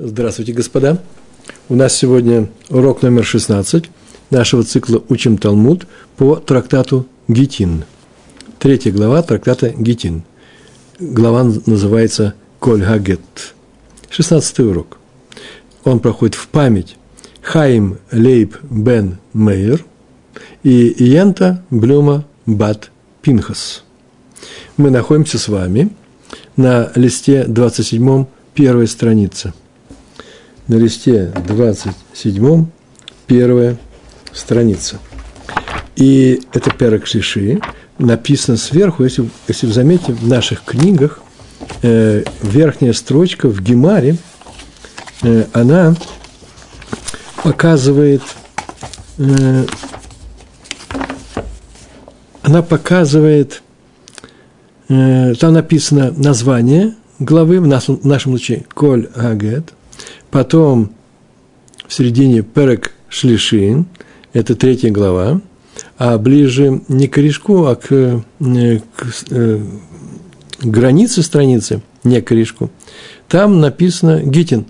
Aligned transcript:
Здравствуйте, 0.00 0.52
господа. 0.52 1.02
У 1.68 1.74
нас 1.74 1.92
сегодня 1.92 2.48
урок 2.70 3.02
номер 3.02 3.24
16 3.24 3.90
нашего 4.30 4.62
цикла 4.62 5.02
«Учим 5.08 5.38
Талмуд» 5.38 5.88
по 6.16 6.36
трактату 6.36 7.04
Гитин. 7.26 7.82
Третья 8.60 8.92
глава 8.92 9.22
трактата 9.22 9.70
Гитин. 9.70 10.22
Глава 11.00 11.42
называется 11.66 12.34
«Коль 12.60 12.84
Хагет». 12.84 13.56
Шестнадцатый 14.08 14.68
урок. 14.68 14.98
Он 15.82 15.98
проходит 15.98 16.36
в 16.36 16.46
память 16.46 16.96
Хаим 17.42 17.98
Лейб 18.12 18.56
Бен 18.70 19.18
Мейер 19.32 19.84
и 20.62 20.94
Янта 20.96 21.64
Блюма 21.70 22.24
Бат 22.46 22.92
Пинхас. 23.20 23.82
Мы 24.76 24.90
находимся 24.92 25.40
с 25.40 25.48
вами 25.48 25.90
на 26.54 26.92
листе 26.94 27.42
27 27.48 28.26
первой 28.54 28.86
страницы. 28.86 29.54
На 30.68 30.74
листе 30.74 31.32
27 31.46 32.66
первая 33.26 33.78
страница. 34.34 34.98
И 35.96 36.42
это 36.52 36.70
перок 36.70 37.06
шиши, 37.06 37.58
написано 37.98 38.58
сверху, 38.58 39.02
если, 39.02 39.30
если 39.48 39.66
вы 39.66 39.72
заметите, 39.72 40.12
в 40.12 40.28
наших 40.28 40.62
книгах 40.64 41.20
э, 41.80 42.22
верхняя 42.42 42.92
строчка 42.92 43.48
в 43.48 43.62
Гемаре, 43.62 44.18
э, 45.22 45.46
она 45.54 45.96
показывает, 47.42 48.22
э, 49.16 49.64
она 52.42 52.60
показывает, 52.60 53.62
э, 54.90 55.34
там 55.34 55.54
написано 55.54 56.12
название 56.12 56.94
главы, 57.18 57.58
в 57.58 57.66
нашем, 57.66 57.96
в 57.96 58.04
нашем 58.04 58.32
случае 58.32 58.66
Коль 58.74 59.08
Агет, 59.16 59.72
потом 60.30 60.90
в 61.86 61.92
середине 61.92 62.42
Перек 62.42 62.92
Шлишин, 63.08 63.86
это 64.32 64.54
третья 64.54 64.90
глава, 64.90 65.40
а 65.96 66.18
ближе 66.18 66.82
не 66.88 67.08
к 67.08 67.14
корешку, 67.14 67.66
а 67.66 67.76
к, 67.76 67.92
э, 67.92 68.20
к, 68.96 69.06
э, 69.30 69.60
границе 70.62 71.22
страницы, 71.22 71.82
не 72.04 72.20
к 72.20 72.28
корешку, 72.28 72.70
там 73.28 73.60
написано 73.60 74.22
Гитин. 74.22 74.66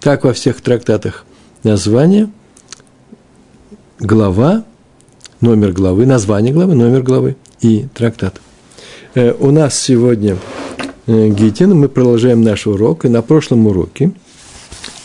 Так 0.00 0.24
во 0.24 0.32
всех 0.32 0.60
трактатах. 0.62 1.26
Название, 1.62 2.30
глава, 3.98 4.64
номер 5.42 5.72
главы, 5.72 6.06
название 6.06 6.54
главы, 6.54 6.74
номер 6.74 7.02
главы 7.02 7.36
и 7.60 7.86
трактат. 7.94 8.40
Э, 9.14 9.34
у 9.38 9.50
нас 9.50 9.78
сегодня 9.78 10.36
Гитин, 11.06 11.76
мы 11.76 11.88
продолжаем 11.88 12.42
наш 12.42 12.66
урок, 12.66 13.04
и 13.04 13.08
на 13.08 13.20
прошлом 13.20 13.66
уроке, 13.66 14.12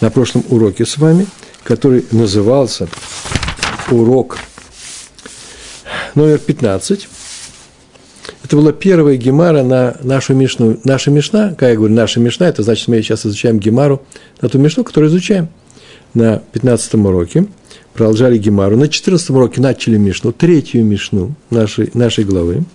на 0.02 0.10
прошлом 0.10 0.44
уроке 0.50 0.86
с 0.86 0.98
вами, 0.98 1.28
который 1.64 2.06
назывался 2.12 2.88
урок 3.92 4.38
номер 6.16 6.40
15. 6.40 7.08
Это 8.44 8.56
была 8.56 8.72
первая 8.72 9.18
гемара 9.18 9.64
на 9.64 9.98
нашу 10.04 10.34
мишну. 10.36 10.78
Наша 10.84 11.12
мишна, 11.12 11.56
как 11.58 11.70
я 11.70 11.76
говорю, 11.76 11.94
наша 11.94 12.20
мишна, 12.20 12.48
это 12.48 12.64
значит, 12.64 12.88
мы 12.88 13.02
сейчас 13.02 13.26
изучаем 13.26 13.60
гемару 13.60 14.04
на 14.42 14.50
ту 14.50 14.60
мишну, 14.60 14.84
которую 14.84 15.10
изучаем 15.10 15.50
на 16.14 16.44
15 16.52 16.94
уроке. 16.96 17.48
Продолжали 17.94 18.38
гемару. 18.38 18.78
На 18.78 18.88
14 18.88 19.30
уроке 19.32 19.62
начали 19.62 19.98
мишну, 19.98 20.32
третью 20.32 20.86
мишну 20.86 21.34
нашей, 21.50 21.90
нашей 21.94 22.24
главы. 22.24 22.66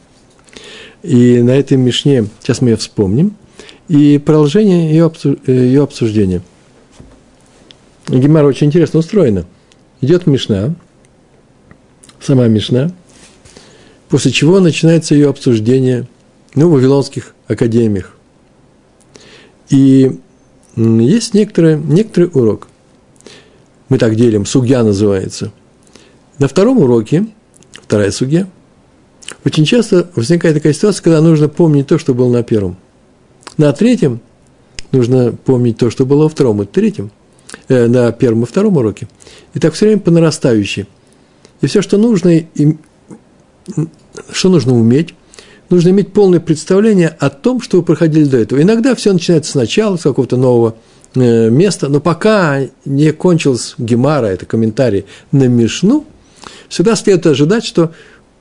И 1.03 1.41
на 1.43 1.51
этой 1.51 1.77
мишне, 1.77 2.27
сейчас 2.41 2.61
мы 2.61 2.71
ее 2.71 2.77
вспомним, 2.77 3.37
и 3.89 4.19
продолжение 4.19 4.91
ее, 4.91 5.11
ее 5.47 5.83
обсуждения. 5.83 6.43
Гемара 8.19 8.47
очень 8.47 8.67
интересно 8.67 8.99
устроена. 8.99 9.47
Идет 10.01 10.27
мишна, 10.27 10.75
сама 12.21 12.49
мишна, 12.49 12.93
после 14.09 14.33
чего 14.33 14.61
начинается 14.61 15.15
ее 15.15 15.29
обсуждение 15.29 16.09
ну, 16.55 16.69
в 16.69 16.73
вавилонских 16.73 17.35
академиях. 17.47 18.17
И 19.69 20.19
есть 20.77 21.35
некоторый, 21.35 21.79
некоторый 21.79 22.31
урок. 22.33 22.67
Мы 23.89 23.99
так 23.99 24.17
делим, 24.17 24.45
сугья 24.45 24.83
называется. 24.83 25.53
На 26.39 26.49
втором 26.49 26.79
уроке, 26.79 27.27
вторая 27.73 28.11
сугья, 28.11 28.49
очень 29.45 29.65
часто 29.65 30.11
возникает 30.17 30.57
такая 30.57 30.73
ситуация, 30.73 31.03
когда 31.05 31.21
нужно 31.21 31.49
помнить 31.49 31.87
то, 31.87 31.99
что 31.99 32.15
было 32.15 32.33
на 32.33 32.43
первом. 32.43 32.77
На 33.57 33.73
третьем 33.73 34.21
нужно 34.91 35.33
помнить 35.33 35.77
то, 35.77 35.91
что 35.91 36.05
было 36.05 36.25
во 36.25 36.29
втором 36.29 36.63
и 36.63 36.67
третьем, 36.67 37.13
э, 37.69 37.87
на 37.87 38.13
первом 38.13 38.45
и 38.45 38.47
втором 38.47 38.77
уроке. 38.77 39.09
И 39.55 39.59
так 39.59 39.75
все 39.75 39.87
время 39.87 40.01
по 40.01 40.11
нарастающей. 40.11 40.87
И 41.61 41.67
все, 41.67 41.83
что 41.83 41.99
нужно, 41.99 42.37
и 42.37 42.77
что 44.33 44.49
нужно 44.49 44.75
уметь? 44.75 45.15
Нужно 45.69 45.91
иметь 45.91 46.13
полное 46.13 46.41
представление 46.41 47.09
о 47.21 47.31
том, 47.31 47.61
что 47.61 47.77
вы 47.79 47.85
проходили 47.85 48.25
до 48.25 48.39
этого. 48.39 48.61
Иногда 48.61 48.95
все 48.95 49.13
начинается 49.13 49.53
сначала, 49.53 49.97
с 49.97 50.03
какого-то 50.03 50.37
нового 50.37 50.75
э, 51.15 51.49
места, 51.49 51.89
но 51.89 52.01
пока 52.01 52.63
не 52.85 53.13
кончилась 53.13 53.75
Гемара, 53.79 54.27
это 54.27 54.47
комментарий 54.47 55.05
на 55.31 55.47
Мишну, 55.47 56.07
всегда 56.69 56.97
следует 56.97 57.27
ожидать, 57.27 57.65
что 57.65 57.93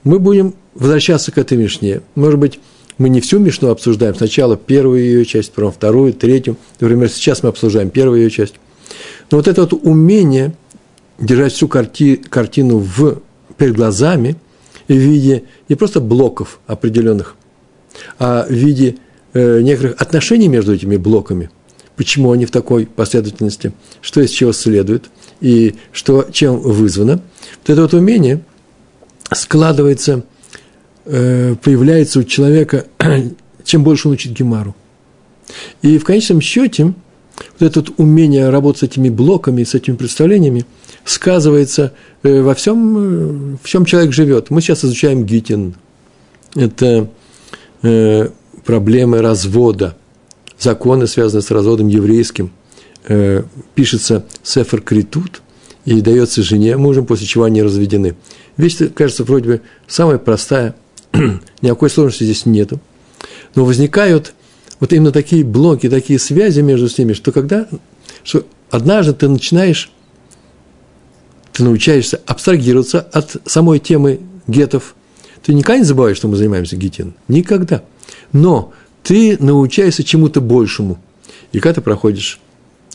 мы 0.03 0.18
будем 0.18 0.56
возвращаться 0.74 1.31
к 1.31 1.38
этой 1.38 1.58
Мишне. 1.58 2.02
Может 2.16 2.40
быть, 2.40 2.59
мы 2.97 3.09
не 3.09 3.22
всю 3.22 3.38
Мишну 3.38 3.70
обсуждаем, 3.70 4.16
сначала 4.16 4.58
первую 4.58 5.03
ее 5.03 5.24
часть, 5.24 5.52
потом 5.52 5.72
вторую, 5.72 6.14
третью. 6.14 6.58
Например, 6.80 7.09
сейчас 7.09 7.44
мы 7.44 7.50
обсуждаем 7.50 7.91
первую 7.91 8.22
ее 8.22 8.31
часть. 8.31 8.56
Но 9.31 9.38
вот 9.38 9.47
это 9.47 9.62
вот 9.62 9.73
умение 9.73 10.53
держать 11.19 11.53
всю 11.53 11.67
карти, 11.67 12.16
картину 12.16 12.79
в, 12.79 13.22
перед 13.57 13.75
глазами– 13.75 14.35
в 14.90 14.97
виде 14.97 15.44
не 15.69 15.75
просто 15.75 16.01
блоков 16.01 16.59
определенных, 16.67 17.35
а 18.17 18.45
в 18.47 18.51
виде 18.51 18.97
э, 19.34 19.62
некоторых 19.62 20.01
отношений 20.01 20.47
между 20.47 20.73
этими 20.73 20.97
блоками. 20.97 21.50
Почему 21.95 22.31
они 22.31 22.45
в 22.45 22.51
такой 22.51 22.85
последовательности, 22.85 23.73
что 24.01 24.22
из 24.22 24.31
чего 24.31 24.51
следует 24.51 25.09
и 25.41 25.75
что, 25.91 26.28
чем 26.31 26.57
вызвано. 26.57 27.22
Вот 27.61 27.69
это 27.69 27.81
вот 27.81 27.94
умение 27.94 28.41
складывается, 29.31 30.23
э, 31.06 31.56
появляется 31.61 32.19
у 32.19 32.23
человека, 32.23 32.85
чем 33.63 33.84
больше 33.84 34.07
он 34.07 34.16
учит 34.16 34.34
Гемару. 34.34 34.75
И 35.81 35.97
в 35.97 36.03
конечном 36.03 36.41
счете, 36.41 36.94
вот 37.59 37.66
это 37.67 37.79
вот 37.79 37.94
умение 37.97 38.50
работать 38.50 38.79
с 38.79 38.83
этими 38.83 39.09
блоками, 39.09 39.63
с 39.63 39.75
этими 39.75 39.95
представлениями– 39.95 40.66
сказывается 41.09 41.94
э, 42.23 42.41
во 42.41 42.53
всем, 42.53 42.97
э, 42.97 43.57
в 43.61 43.67
чем 43.67 43.85
человек 43.85 44.13
живет. 44.13 44.50
Мы 44.50 44.61
сейчас 44.61 44.85
изучаем 44.85 45.25
Гитин. 45.25 45.75
Это 46.55 47.09
э, 47.81 48.29
проблемы 48.63 49.22
развода, 49.22 49.97
законы, 50.59 51.07
связанные 51.07 51.44
с 51.44 51.51
разводом 51.51 51.88
еврейским. 51.88 52.51
Пишется 53.75 54.25
Сефер 54.44 54.81
Критут 54.81 55.41
и 55.85 56.01
дается 56.01 56.44
жене 56.44 56.75
мужем, 56.78 57.05
после 57.05 57.25
чего 57.25 57.45
они 57.45 57.63
разведены. 57.63 58.16
Вещь, 58.57 58.78
кажется, 58.94 59.23
вроде 59.23 59.47
бы 59.47 59.61
самая 59.88 60.17
простая, 60.17 60.75
никакой 61.61 61.89
сложности 61.89 62.25
здесь 62.25 62.45
нету. 62.45 62.79
Но 63.55 63.63
возникают 63.63 64.33
вот 64.79 64.94
именно 64.94 65.12
такие 65.12 65.44
блоки, 65.44 65.90
такие 65.90 66.19
связи 66.19 66.62
между 66.62 66.88
ними, 66.97 67.13
что 67.13 67.31
когда, 67.31 67.67
что 68.23 68.45
однажды 68.69 69.13
ты 69.13 69.28
начинаешь 69.28 69.91
ты 71.59 71.66
научаешься 71.66 72.22
абстрагироваться 72.25 73.01
от 73.01 73.35
самой 73.45 73.79
темы 73.79 74.22
гетов. 74.47 74.95
Ты 75.44 75.53
никогда 75.53 75.79
не 75.79 75.84
забываешь, 75.84 76.16
что 76.16 76.29
мы 76.29 76.38
занимаемся 76.38 76.78
гетин. 76.78 77.16
Никогда. 77.28 77.84
Но 78.31 78.72
ты 79.03 79.35
научаешься 79.44 80.06
чему-то 80.06 80.40
большему. 80.40 81.00
И 81.51 81.59
когда 81.59 81.73
ты 81.73 81.81
проходишь 81.81 82.40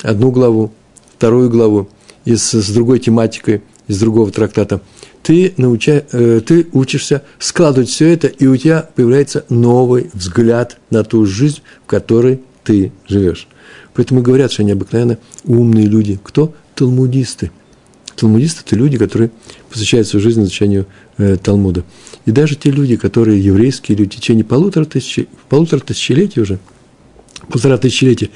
одну 0.03 0.31
главу, 0.31 0.73
вторую 1.19 1.51
главу, 1.51 1.91
из, 2.25 2.53
с 2.53 2.71
другой 2.71 3.01
тематикой, 3.01 3.61
из 3.87 4.01
другого 4.01 4.31
трактата, 4.31 4.81
ты, 5.25 5.55
науча, 5.57 6.05
э, 6.13 6.41
ты 6.47 6.69
учишься 6.73 7.23
складывать 7.39 7.89
все 7.89 8.13
это, 8.13 8.29
и 8.29 8.47
у 8.47 8.57
тебя 8.57 8.89
появляется 8.95 9.45
новый 9.49 10.11
взгляд 10.13 10.79
на 10.91 11.03
ту 11.03 11.27
жизнь, 11.27 11.63
в 11.85 11.87
которой 11.87 12.41
ты 12.63 12.93
живешь. 13.09 13.49
Поэтому 13.95 14.23
говорят, 14.23 14.53
что 14.53 14.63
они 14.63 14.73
обыкновенно 14.73 15.19
умные 15.45 15.87
люди. 15.87 16.21
Кто? 16.23 16.55
Талмудисты– 16.77 17.51
Талмудисты– 18.17 18.63
это 18.67 18.77
люди, 18.77 18.97
которые 18.97 19.31
посвящают 19.71 20.07
свою 20.07 20.23
жизнь 20.23 20.43
изучению 20.43 20.87
э, 21.19 21.37
Талмуда. 21.37 21.85
И 22.27 22.31
даже 22.31 22.55
те 22.55 22.71
люди, 22.71 22.97
которые 22.97 23.43
еврейские 23.43 23.99
люди, 23.99 24.17
в 24.17 24.21
течение 24.21 24.45
полутора, 24.45 24.85
тысяч, 24.85 25.27
полутора 25.49 25.81
тысячелетий 25.81 26.43
уже, 26.43 26.59
полтора 27.49 27.77
тысячелетия, 27.77 28.31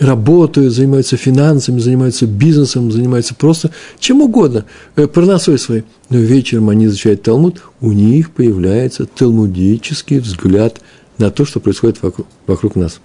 работают, 0.00 0.72
занимаются 0.72 1.16
финансами, 1.16 1.78
занимаются 1.78 2.26
бизнесом, 2.26 2.90
занимаются 2.90 3.34
просто 3.34 3.70
чем 3.98 4.22
угодно, 4.22 4.64
э, 4.96 5.06
парносой 5.06 5.58
своей. 5.58 5.84
Но 6.08 6.18
вечером 6.18 6.70
они 6.70 6.86
изучают 6.86 7.22
Талмуд, 7.22 7.62
у 7.80 7.92
них 7.92 8.30
появляется 8.30 9.06
талмудический 9.06 10.18
взгляд 10.18 10.80
на 11.18 11.30
то, 11.30 11.44
что 11.44 11.60
происходит 11.60 12.02
вокруг, 12.02 12.26
вокруг 12.46 12.76
нас. 12.76 13.00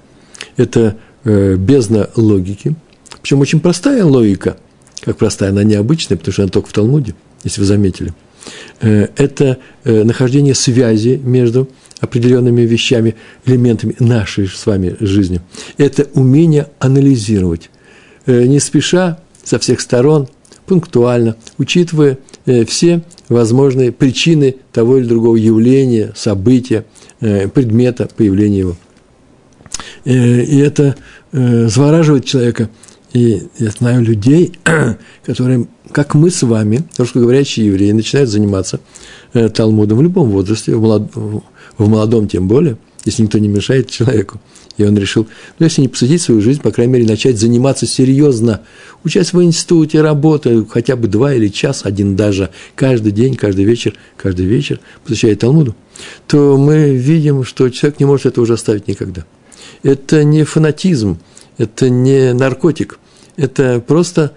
Это 0.56 0.96
э, 1.26 1.56
бездна 1.56 2.10
логики, 2.16 2.76
Причем 3.22 3.42
очень 3.42 3.60
простая 3.60 4.06
логика, 4.06 4.58
как 5.02 5.18
простая, 5.18 5.50
она 5.50 5.64
необычная, 5.64 6.18
потому 6.18 6.34
что 6.34 6.44
она 6.44 6.52
только 6.52 6.70
в 6.70 6.74
Талмуде, 6.74 7.14
если 7.44 7.60
вы 7.60 7.68
заметили. 7.68 8.14
Э, 8.82 9.08
это 9.16 9.58
э, 9.84 10.04
нахождение 10.04 10.54
связи 10.54 11.20
между 11.24 11.70
определенными 12.00 12.62
вещами, 12.62 13.16
элементами 13.46 13.96
нашей 14.00 14.48
с 14.48 14.66
вами 14.66 14.96
жизни. 15.00 15.42
Это 15.78 16.08
умение 16.14 16.68
анализировать, 16.80 17.70
э, 18.26 18.44
не 18.44 18.60
спеша, 18.60 19.20
со 19.44 19.60
всех 19.60 19.80
сторон, 19.80 20.28
пунктуально, 20.66 21.36
учитывая 21.60 22.18
все 22.68 23.04
возможные 23.30 23.92
причины 23.92 24.56
того 24.72 24.98
или 24.98 25.06
другого 25.06 25.36
явления, 25.36 26.14
события, 26.16 26.84
предмета 27.20 28.10
появления 28.18 28.60
его. 28.60 28.78
И 30.04 30.58
это 30.58 30.96
завораживает 31.32 32.26
человека– 32.26 32.72
и 33.16 33.48
я 33.60 33.70
знаю 33.70 34.04
людей, 34.04 34.52
которые, 35.26 35.68
как 35.92 36.16
мы 36.16 36.30
с 36.30 36.44
вами, 36.44 36.84
русскоговорящие 36.98 37.68
евреи, 37.68 37.92
начинают 37.92 38.30
заниматься 38.30 38.82
э, 39.34 39.48
Талмудом 39.48 40.00
в 40.00 40.02
любом 40.02 40.30
возрасте, 40.30 40.76
в, 40.76 40.82
молод, 40.82 41.16
в 41.16 41.90
молодом 41.90 42.28
тем 42.28 42.50
более, 42.50 42.78
если 43.06 43.24
никто 43.24 43.38
не 43.38 43.48
мешает 43.48 43.90
человеку. 43.90 44.42
И 44.76 44.84
он 44.84 44.98
решил, 44.98 45.28
ну, 45.58 45.64
если 45.66 45.82
не 45.82 45.88
посвятить 45.88 46.22
свою 46.22 46.42
жизнь, 46.42 46.62
по 46.62 46.72
крайней 46.72 46.92
мере, 46.92 47.06
начать 47.06 47.40
заниматься 47.40 47.86
серьезно, 47.86 48.64
участь 49.06 49.32
в 49.32 49.42
институте, 49.42 50.02
работая 50.02 50.66
хотя 50.70 50.98
бы 50.98 51.08
два 51.08 51.34
или 51.34 51.48
час, 51.48 51.86
один 51.86 52.18
даже, 52.18 52.50
каждый 52.76 53.14
день, 53.14 53.36
каждый 53.36 53.64
вечер, 53.64 53.94
каждый 54.18 54.46
вечер, 54.46 54.82
посвящая 55.04 55.38
Талмуду, 55.38 55.74
то 56.28 56.58
мы 56.58 56.94
видим, 56.94 57.46
что 57.46 57.70
человек 57.70 58.02
не 58.02 58.06
может 58.06 58.26
это 58.26 58.42
уже 58.42 58.56
оставить 58.56 58.90
никогда. 58.90 59.24
Это 59.84 60.26
не 60.26 60.44
фанатизм, 60.44 61.18
это 61.58 61.90
не 61.90 62.34
наркотик– 62.34 63.00
это 63.38 63.84
просто 63.86 64.34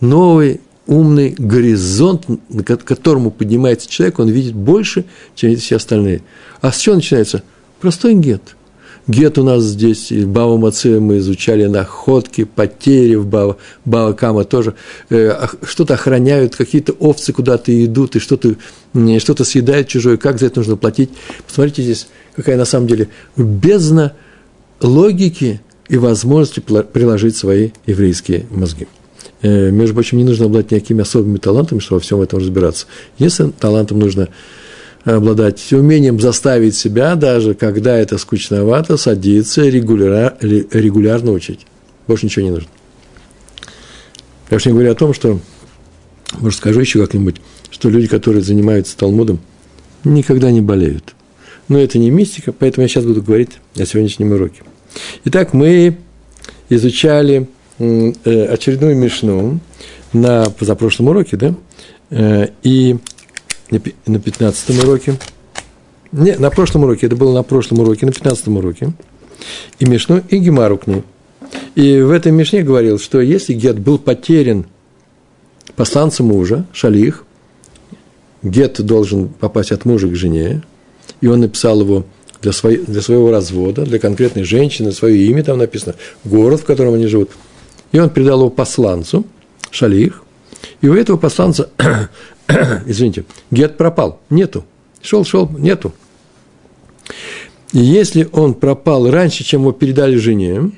новый 0.00 0.60
умный 0.86 1.34
горизонт, 1.38 2.26
к 2.64 2.76
которому 2.78 3.30
поднимается 3.30 3.88
человек, 3.88 4.18
он 4.18 4.28
видит 4.28 4.54
больше, 4.54 5.04
чем 5.34 5.54
все 5.56 5.76
остальные. 5.76 6.22
А 6.60 6.72
с 6.72 6.78
чего 6.78 6.96
начинается? 6.96 7.42
Простой 7.80 8.14
гет. 8.14 8.56
Гет 9.08 9.36
у 9.36 9.42
нас 9.42 9.64
здесь, 9.64 10.12
в 10.12 10.28
Бава 10.28 10.56
Маце 10.56 11.00
мы 11.00 11.18
изучали 11.18 11.66
находки, 11.66 12.44
потери 12.44 13.16
в 13.16 13.26
Бава, 13.26 13.56
Бава 13.84 14.12
Кама 14.12 14.44
тоже. 14.44 14.74
Э, 15.10 15.46
что-то 15.64 15.94
охраняют, 15.94 16.54
какие-то 16.54 16.92
овцы 16.92 17.32
куда-то 17.32 17.84
идут, 17.84 18.14
и 18.14 18.20
что-то, 18.20 18.54
что 19.18 19.44
съедают 19.44 19.88
чужое, 19.88 20.18
как 20.18 20.38
за 20.38 20.46
это 20.46 20.60
нужно 20.60 20.76
платить. 20.76 21.10
Посмотрите 21.46 21.82
здесь, 21.82 22.06
какая 22.36 22.56
на 22.56 22.64
самом 22.64 22.86
деле 22.86 23.08
бездна 23.36 24.14
логики– 24.80 25.60
и 25.92 25.98
возможности 25.98 26.60
приложить 26.60 27.36
свои 27.36 27.70
еврейские 27.84 28.46
мозги. 28.48 28.88
Э, 29.42 29.70
между 29.70 29.94
прочим, 29.94 30.16
не 30.16 30.24
нужно 30.24 30.46
обладать 30.46 30.70
никакими 30.70 31.02
особыми 31.02 31.36
талантами, 31.36 31.80
чтобы 31.80 31.98
во 31.98 32.02
всем 32.02 32.22
этом 32.22 32.38
разбираться. 32.38 32.86
Если 33.18 33.50
талантом 33.50 33.98
нужно 33.98 34.30
обладать 35.04 35.70
умением 35.70 36.18
заставить 36.18 36.76
себя, 36.76 37.14
даже 37.14 37.52
когда 37.52 37.94
это 37.98 38.16
скучновато, 38.16 38.96
садиться 38.96 39.68
регуляр, 39.68 40.34
регулярно 40.40 41.32
учить. 41.32 41.66
Больше 42.06 42.24
ничего 42.24 42.46
не 42.46 42.52
нужно. 42.52 42.70
Я 44.50 44.56
уж 44.56 44.64
не 44.64 44.72
говорю 44.72 44.92
о 44.92 44.94
том, 44.94 45.12
что, 45.12 45.40
может, 46.38 46.58
скажу 46.58 46.80
еще 46.80 47.00
как-нибудь, 47.00 47.36
что 47.70 47.90
люди, 47.90 48.06
которые 48.06 48.42
занимаются 48.42 48.96
Талмудом, 48.96 49.40
никогда 50.04 50.50
не 50.50 50.62
болеют. 50.62 51.14
Но 51.68 51.78
это 51.78 51.98
не 51.98 52.10
мистика, 52.10 52.50
поэтому 52.50 52.84
я 52.84 52.88
сейчас 52.88 53.04
буду 53.04 53.22
говорить 53.22 53.50
о 53.76 53.84
сегодняшнем 53.84 54.32
уроке. 54.32 54.62
Итак, 55.24 55.52
мы 55.52 55.96
изучали 56.68 57.48
э, 57.78 58.44
очередную 58.46 58.96
мишну 58.96 59.60
на 60.12 60.44
позапрошлом 60.50 61.08
уроке, 61.08 61.36
да, 61.36 61.54
э, 62.10 62.48
и 62.62 62.96
на 64.06 64.18
15 64.18 64.82
уроке, 64.82 65.18
не, 66.12 66.36
на 66.36 66.50
прошлом 66.50 66.84
уроке, 66.84 67.06
это 67.06 67.16
было 67.16 67.32
на 67.32 67.42
прошлом 67.42 67.80
уроке, 67.80 68.04
на 68.04 68.12
15 68.12 68.48
уроке, 68.48 68.92
и 69.78 69.86
Мишну, 69.86 70.22
и 70.28 70.38
Гемару 70.38 70.76
к 70.76 70.86
ней. 70.86 71.02
И 71.74 72.00
в 72.00 72.10
этой 72.10 72.32
Мишне 72.32 72.62
говорил, 72.62 72.98
что 72.98 73.20
если 73.20 73.54
Гет 73.54 73.78
был 73.78 73.98
потерян 73.98 74.66
посланцем 75.74 76.26
мужа, 76.26 76.66
Шалих, 76.72 77.24
Гет 78.42 78.80
должен 78.82 79.28
попасть 79.28 79.72
от 79.72 79.84
мужа 79.84 80.08
к 80.08 80.14
жене, 80.14 80.62
и 81.20 81.26
он 81.28 81.40
написал 81.40 81.80
его 81.80 82.04
для, 82.42 82.52
своей, 82.52 82.78
для 82.78 83.00
своего 83.00 83.30
развода, 83.30 83.84
для 83.84 83.98
конкретной 83.98 84.42
женщины, 84.42 84.92
свое 84.92 85.16
имя 85.26 85.42
там 85.44 85.58
написано, 85.58 85.94
город, 86.24 86.60
в 86.60 86.64
котором 86.64 86.94
они 86.94 87.06
живут. 87.06 87.30
И 87.92 87.98
он 87.98 88.10
передал 88.10 88.40
его 88.40 88.50
посланцу, 88.50 89.24
шалих, 89.70 90.22
и 90.80 90.88
у 90.88 90.94
этого 90.94 91.16
посланца, 91.16 91.70
извините, 92.86 93.24
гет 93.50 93.76
пропал, 93.76 94.20
нету. 94.30 94.64
Шел, 95.00 95.24
шел, 95.24 95.48
нету. 95.48 95.92
И 97.72 97.78
если 97.78 98.28
он 98.32 98.54
пропал 98.54 99.10
раньше, 99.10 99.44
чем 99.44 99.62
его 99.62 99.72
передали 99.72 100.16
жене, 100.16 100.72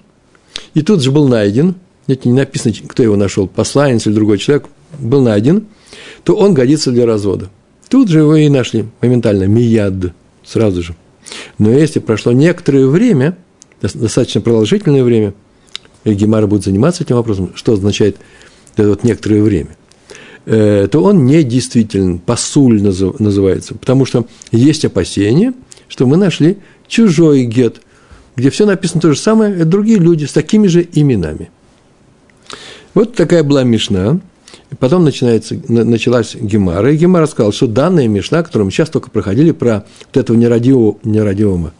и 0.75 0.83
тут 0.83 1.03
же 1.03 1.11
был 1.11 1.29
найден, 1.29 1.75
это 2.07 2.29
не 2.29 2.35
написано, 2.35 2.75
кто 2.87 3.03
его 3.03 3.17
нашел, 3.17 3.49
посланец 3.49 4.07
или 4.07 4.15
другой 4.15 4.39
человек, 4.39 4.67
был 4.99 5.23
найден, 5.23 5.67
то 6.23 6.37
он 6.37 6.55
годится 6.55 6.91
для 6.91 7.07
развода. 7.07 7.51
Тут 7.89 8.09
же 8.09 8.21
его 8.21 8.37
и 8.37 8.49
нашли 8.49 8.87
моментально, 9.01 9.45
мияд, 9.45 9.95
сразу 10.45 10.83
же. 10.83 10.95
Но 11.59 11.71
если 11.71 12.01
прошло 12.01 12.33
некоторое 12.33 12.87
время, 12.87 13.37
достаточно 13.81 14.41
продолжительное 14.41 15.05
время, 15.05 15.35
и 16.05 16.15
Гемара 16.15 16.47
будет 16.47 16.65
заниматься 16.65 17.05
этим 17.05 17.17
вопросом, 17.17 17.53
что 17.55 17.73
означает 17.73 18.17
это 18.77 18.89
вот 18.89 19.05
некоторое 19.05 19.43
время, 19.43 19.77
э, 20.47 20.89
то 20.91 21.03
он 21.03 21.25
не 21.25 21.43
действителен, 21.43 22.19
посуль 22.19 22.83
называется, 22.83 23.75
потому 23.75 24.05
что 24.05 24.27
есть 24.53 24.85
опасение, 24.85 25.55
что 25.89 26.07
мы 26.07 26.17
нашли 26.17 26.59
чужой 26.89 27.45
гет, 27.45 27.81
где 28.37 28.51
все 28.51 28.67
написано 28.67 29.01
то 29.01 29.13
же 29.13 29.19
самое, 29.19 29.55
это 29.55 29.65
другие 29.65 29.99
люди 29.99 30.25
с 30.25 30.33
такими 30.33 30.67
же 30.67 30.87
именами. 30.93 31.51
Вот 32.95 33.15
такая 33.15 33.43
была 33.43 33.65
Мишна. 33.65 34.21
Потом 34.81 35.05
начинается, 35.05 35.57
началась 35.69 36.35
Гемара, 36.35 36.93
и 36.93 36.97
Гемара 36.97 37.27
сказал, 37.27 37.53
что 37.53 37.67
данная 37.67 38.09
Мишна, 38.09 38.43
которую 38.43 38.67
мы 38.67 38.73
сейчас 38.73 38.89
только 38.89 39.11
проходили, 39.11 39.51
про 39.53 39.85
вот 40.07 40.17
этого 40.17 40.37
нерадивого, 40.37 40.97
нерадивого, 41.05 41.73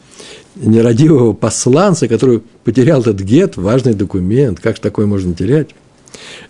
нерадивого 0.57 1.33
посланца, 1.33 2.09
который 2.09 2.43
потерял 2.65 3.01
этот 3.01 3.21
гет, 3.21 3.57
важный 3.57 3.95
документ, 3.95 4.61
как 4.61 4.77
же 4.77 4.83
такое 4.83 5.07
можно 5.07 5.35
терять, 5.35 5.71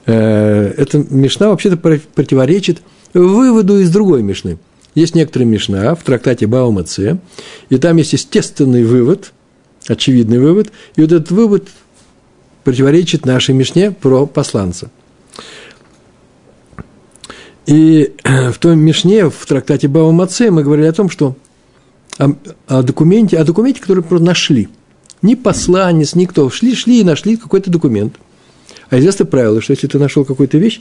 э, 0.06 0.74
эта 0.76 0.98
Мишна 0.98 1.48
вообще-то 1.48 1.76
противоречит 1.76 2.82
выводу 3.12 3.78
из 3.78 3.90
другой 3.90 4.22
Мишны. 4.22 4.58
Есть 4.94 5.14
некоторые 5.14 5.46
Мишна 5.46 5.94
в 5.94 6.02
трактате 6.02 6.46
Баума 6.46 6.84
Ц, 6.84 7.18
и 7.68 7.78
там 7.78 7.96
есть 7.96 8.12
естественный 8.12 8.84
вывод, 8.84 9.32
очевидный 9.86 10.38
вывод, 10.38 10.72
и 10.96 11.00
вот 11.00 11.12
этот 11.12 11.30
вывод 11.30 11.68
противоречит 12.64 13.24
нашей 13.24 13.54
Мишне 13.54 13.92
про 13.92 14.26
посланца– 14.26 14.90
и 17.66 18.12
в 18.24 18.58
том 18.58 18.78
Мишне, 18.78 19.28
в 19.28 19.46
трактате 19.46 19.88
Бава 19.88 20.10
Маце, 20.12 20.50
мы 20.50 20.62
говорили 20.62 20.86
о 20.86 20.92
том, 20.92 21.08
что 21.08 21.36
о, 22.18 22.32
о 22.66 22.82
документе, 22.82 23.38
о 23.38 23.44
документе, 23.44 23.80
который 23.80 24.02
просто 24.02 24.26
нашли. 24.26 24.68
Ни 25.22 25.34
посланец, 25.34 26.14
никто. 26.14 26.50
Шли, 26.50 26.74
шли 26.74 27.00
и 27.00 27.04
нашли 27.04 27.36
какой-то 27.36 27.70
документ. 27.70 28.14
А 28.90 28.98
известное 28.98 29.26
правило, 29.26 29.60
что 29.60 29.72
если 29.72 29.86
ты 29.86 29.98
нашел 29.98 30.24
какую-то 30.24 30.58
вещь, 30.58 30.80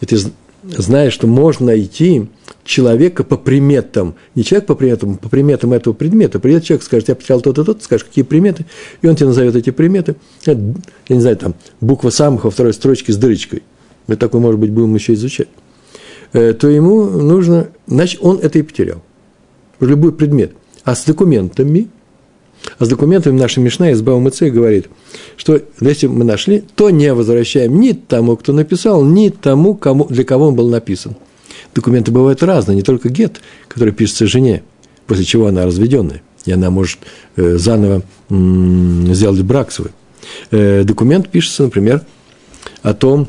и 0.00 0.06
ты 0.06 0.16
знаешь, 0.62 1.12
что 1.12 1.26
можно 1.26 1.66
найти 1.66 2.28
человека 2.64 3.24
по 3.24 3.36
приметам, 3.36 4.14
не 4.34 4.44
человек 4.44 4.66
по 4.66 4.74
приметам, 4.74 5.16
по 5.16 5.28
приметам 5.28 5.72
этого 5.72 5.94
предмета. 5.94 6.38
Придет 6.38 6.64
человек, 6.64 6.84
скажет, 6.84 7.08
я 7.08 7.14
потерял 7.14 7.40
то-то, 7.40 7.64
то-то, 7.64 7.82
скажешь, 7.82 8.04
какие 8.04 8.24
приметы, 8.24 8.66
и 9.02 9.08
он 9.08 9.16
тебе 9.16 9.26
назовет 9.26 9.56
эти 9.56 9.70
приметы. 9.70 10.16
Я 10.46 10.54
не 11.08 11.20
знаю, 11.20 11.36
там, 11.36 11.54
буква 11.80 12.10
самых 12.10 12.44
во 12.44 12.50
второй 12.50 12.72
строчке 12.72 13.12
с 13.12 13.16
дырочкой. 13.16 13.62
Мы 14.06 14.16
такой, 14.16 14.40
может 14.40 14.60
быть, 14.60 14.70
будем 14.70 14.94
еще 14.94 15.14
изучать. 15.14 15.48
Э, 16.32 16.52
то 16.52 16.68
ему 16.68 17.04
нужно, 17.04 17.68
значит, 17.86 18.20
он 18.22 18.38
это 18.38 18.58
и 18.58 18.62
потерял. 18.62 19.02
Любой 19.80 20.12
предмет. 20.12 20.52
А 20.84 20.94
с 20.94 21.04
документами, 21.04 21.88
а 22.78 22.84
с 22.84 22.88
документами 22.88 23.38
наша 23.38 23.60
Мишна 23.60 23.90
из 23.90 24.00
Баумыцей 24.02 24.50
говорит, 24.50 24.88
что 25.36 25.60
если 25.80 26.06
мы 26.06 26.24
нашли, 26.24 26.62
то 26.74 26.90
не 26.90 27.12
возвращаем 27.12 27.80
ни 27.80 27.92
тому, 27.92 28.36
кто 28.36 28.52
написал, 28.52 29.04
ни 29.04 29.30
тому, 29.30 29.74
кому, 29.74 30.06
для 30.06 30.24
кого 30.24 30.48
он 30.48 30.54
был 30.54 30.68
написан. 30.68 31.16
Документы 31.74 32.12
бывают 32.12 32.42
разные, 32.42 32.76
не 32.76 32.82
только 32.82 33.08
гет, 33.08 33.40
который 33.68 33.92
пишется 33.92 34.26
жене, 34.26 34.62
после 35.06 35.24
чего 35.24 35.46
она 35.46 35.66
разведенная, 35.66 36.22
и 36.44 36.52
она 36.52 36.70
может 36.70 37.00
э, 37.36 37.56
заново 37.56 38.02
сделать 38.28 39.42
брак 39.42 39.72
свой. 39.72 39.90
Э, 40.50 40.84
документ 40.84 41.28
пишется, 41.28 41.64
например, 41.64 42.02
о 42.82 42.94
том, 42.94 43.28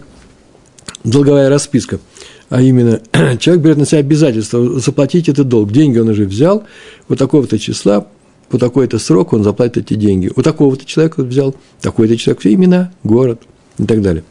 долговая 1.04 1.50
расписка– 1.50 2.00
а 2.52 2.62
именно 2.62 3.02
человек 3.40 3.64
берет 3.64 3.78
на 3.78 3.86
себя 3.86 4.00
обязательство 4.00 4.78
заплатить 4.78 5.30
этот 5.30 5.48
долг. 5.48 5.72
Деньги 5.72 5.98
он 5.98 6.10
уже 6.10 6.26
взял, 6.26 6.66
вот 7.08 7.18
такого-то 7.18 7.58
числа, 7.58 8.06
по 8.50 8.60
такой-то 8.60 9.00
срок 9.00 9.32
он 9.32 9.44
заплатит 9.44 9.78
эти 9.78 9.94
деньги. 9.94 10.30
У 10.36 10.42
такого-то 10.42 10.86
человека 10.86 11.24
взял, 11.24 11.56
такой-то 11.80 12.18
человек, 12.18 12.42
все 12.42 12.54
имена, 12.54 12.92
город 13.06 13.42
и 13.80 13.86
так 13.86 14.02
далее. 14.02 14.26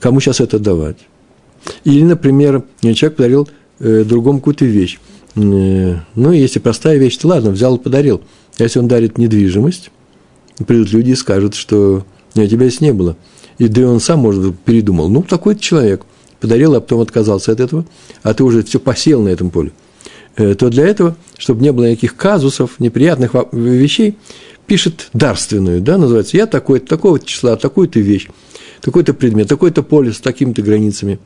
Кому 0.00 0.20
сейчас 0.20 0.40
это 0.40 0.58
давать? 0.58 0.98
Или, 1.84 2.02
например, 2.02 2.62
человек 2.82 3.16
подарил 3.16 3.48
э, 3.78 4.04
другому 4.04 4.40
какую-то 4.40 4.66
вещь. 4.66 4.98
Э, 5.36 5.96
ну, 6.14 6.30
если 6.30 6.58
простая 6.58 6.98
вещь, 6.98 7.16
то 7.16 7.28
ладно, 7.28 7.52
взял 7.52 7.76
и 7.76 7.82
подарил. 7.82 8.20
А 8.58 8.64
если 8.64 8.80
он 8.80 8.86
дарит 8.86 9.16
недвижимость, 9.16 9.90
придут 10.66 10.92
люди 10.92 11.12
и 11.12 11.14
скажут, 11.14 11.54
что 11.54 12.04
нет, 12.34 12.50
тебя 12.50 12.68
здесь 12.68 12.82
не 12.82 12.92
было. 12.92 13.16
И 13.56 13.66
да 13.68 13.80
и 13.80 13.84
он 13.84 13.98
сам, 13.98 14.18
может 14.18 14.58
передумал. 14.58 15.08
Ну, 15.08 15.22
такой-то 15.22 15.62
человек 15.62 16.04
подарил, 16.42 16.74
а 16.74 16.80
потом 16.80 17.00
отказался 17.00 17.52
от 17.52 17.60
этого, 17.60 17.86
а 18.22 18.34
ты 18.34 18.42
уже 18.42 18.64
все 18.64 18.80
посел 18.80 19.22
на 19.22 19.28
этом 19.28 19.50
поле. 19.50 19.70
Э, 20.36 20.54
то 20.54 20.68
для 20.68 20.86
этого, 20.86 21.16
чтобы 21.38 21.62
не 21.62 21.72
было 21.72 21.88
никаких 21.90 22.16
казусов, 22.16 22.80
неприятных 22.80 23.32
вещей, 23.52 24.16
пишет 24.66 25.08
дарственную, 25.12 25.80
да, 25.80 25.98
называется, 25.98 26.36
я 26.36 26.46
такой-то, 26.46 26.86
такого 26.86 27.20
числа, 27.20 27.56
такую-то 27.56 28.00
вещь, 28.00 28.28
такой-то 28.80 29.14
предмет, 29.14 29.48
такой-то 29.48 29.82
поле 29.82 30.12
с 30.12 30.18
такими-то 30.18 30.62
границами. 30.62 31.20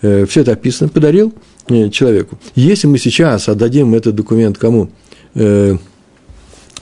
Э, 0.00 0.24
все 0.24 0.40
это 0.40 0.52
описано, 0.52 0.88
подарил 0.88 1.34
э, 1.68 1.90
человеку. 1.90 2.38
Если 2.54 2.86
мы 2.86 2.96
сейчас 2.98 3.50
отдадим 3.50 3.94
этот 3.94 4.14
документ 4.14 4.58
кому? 4.58 4.90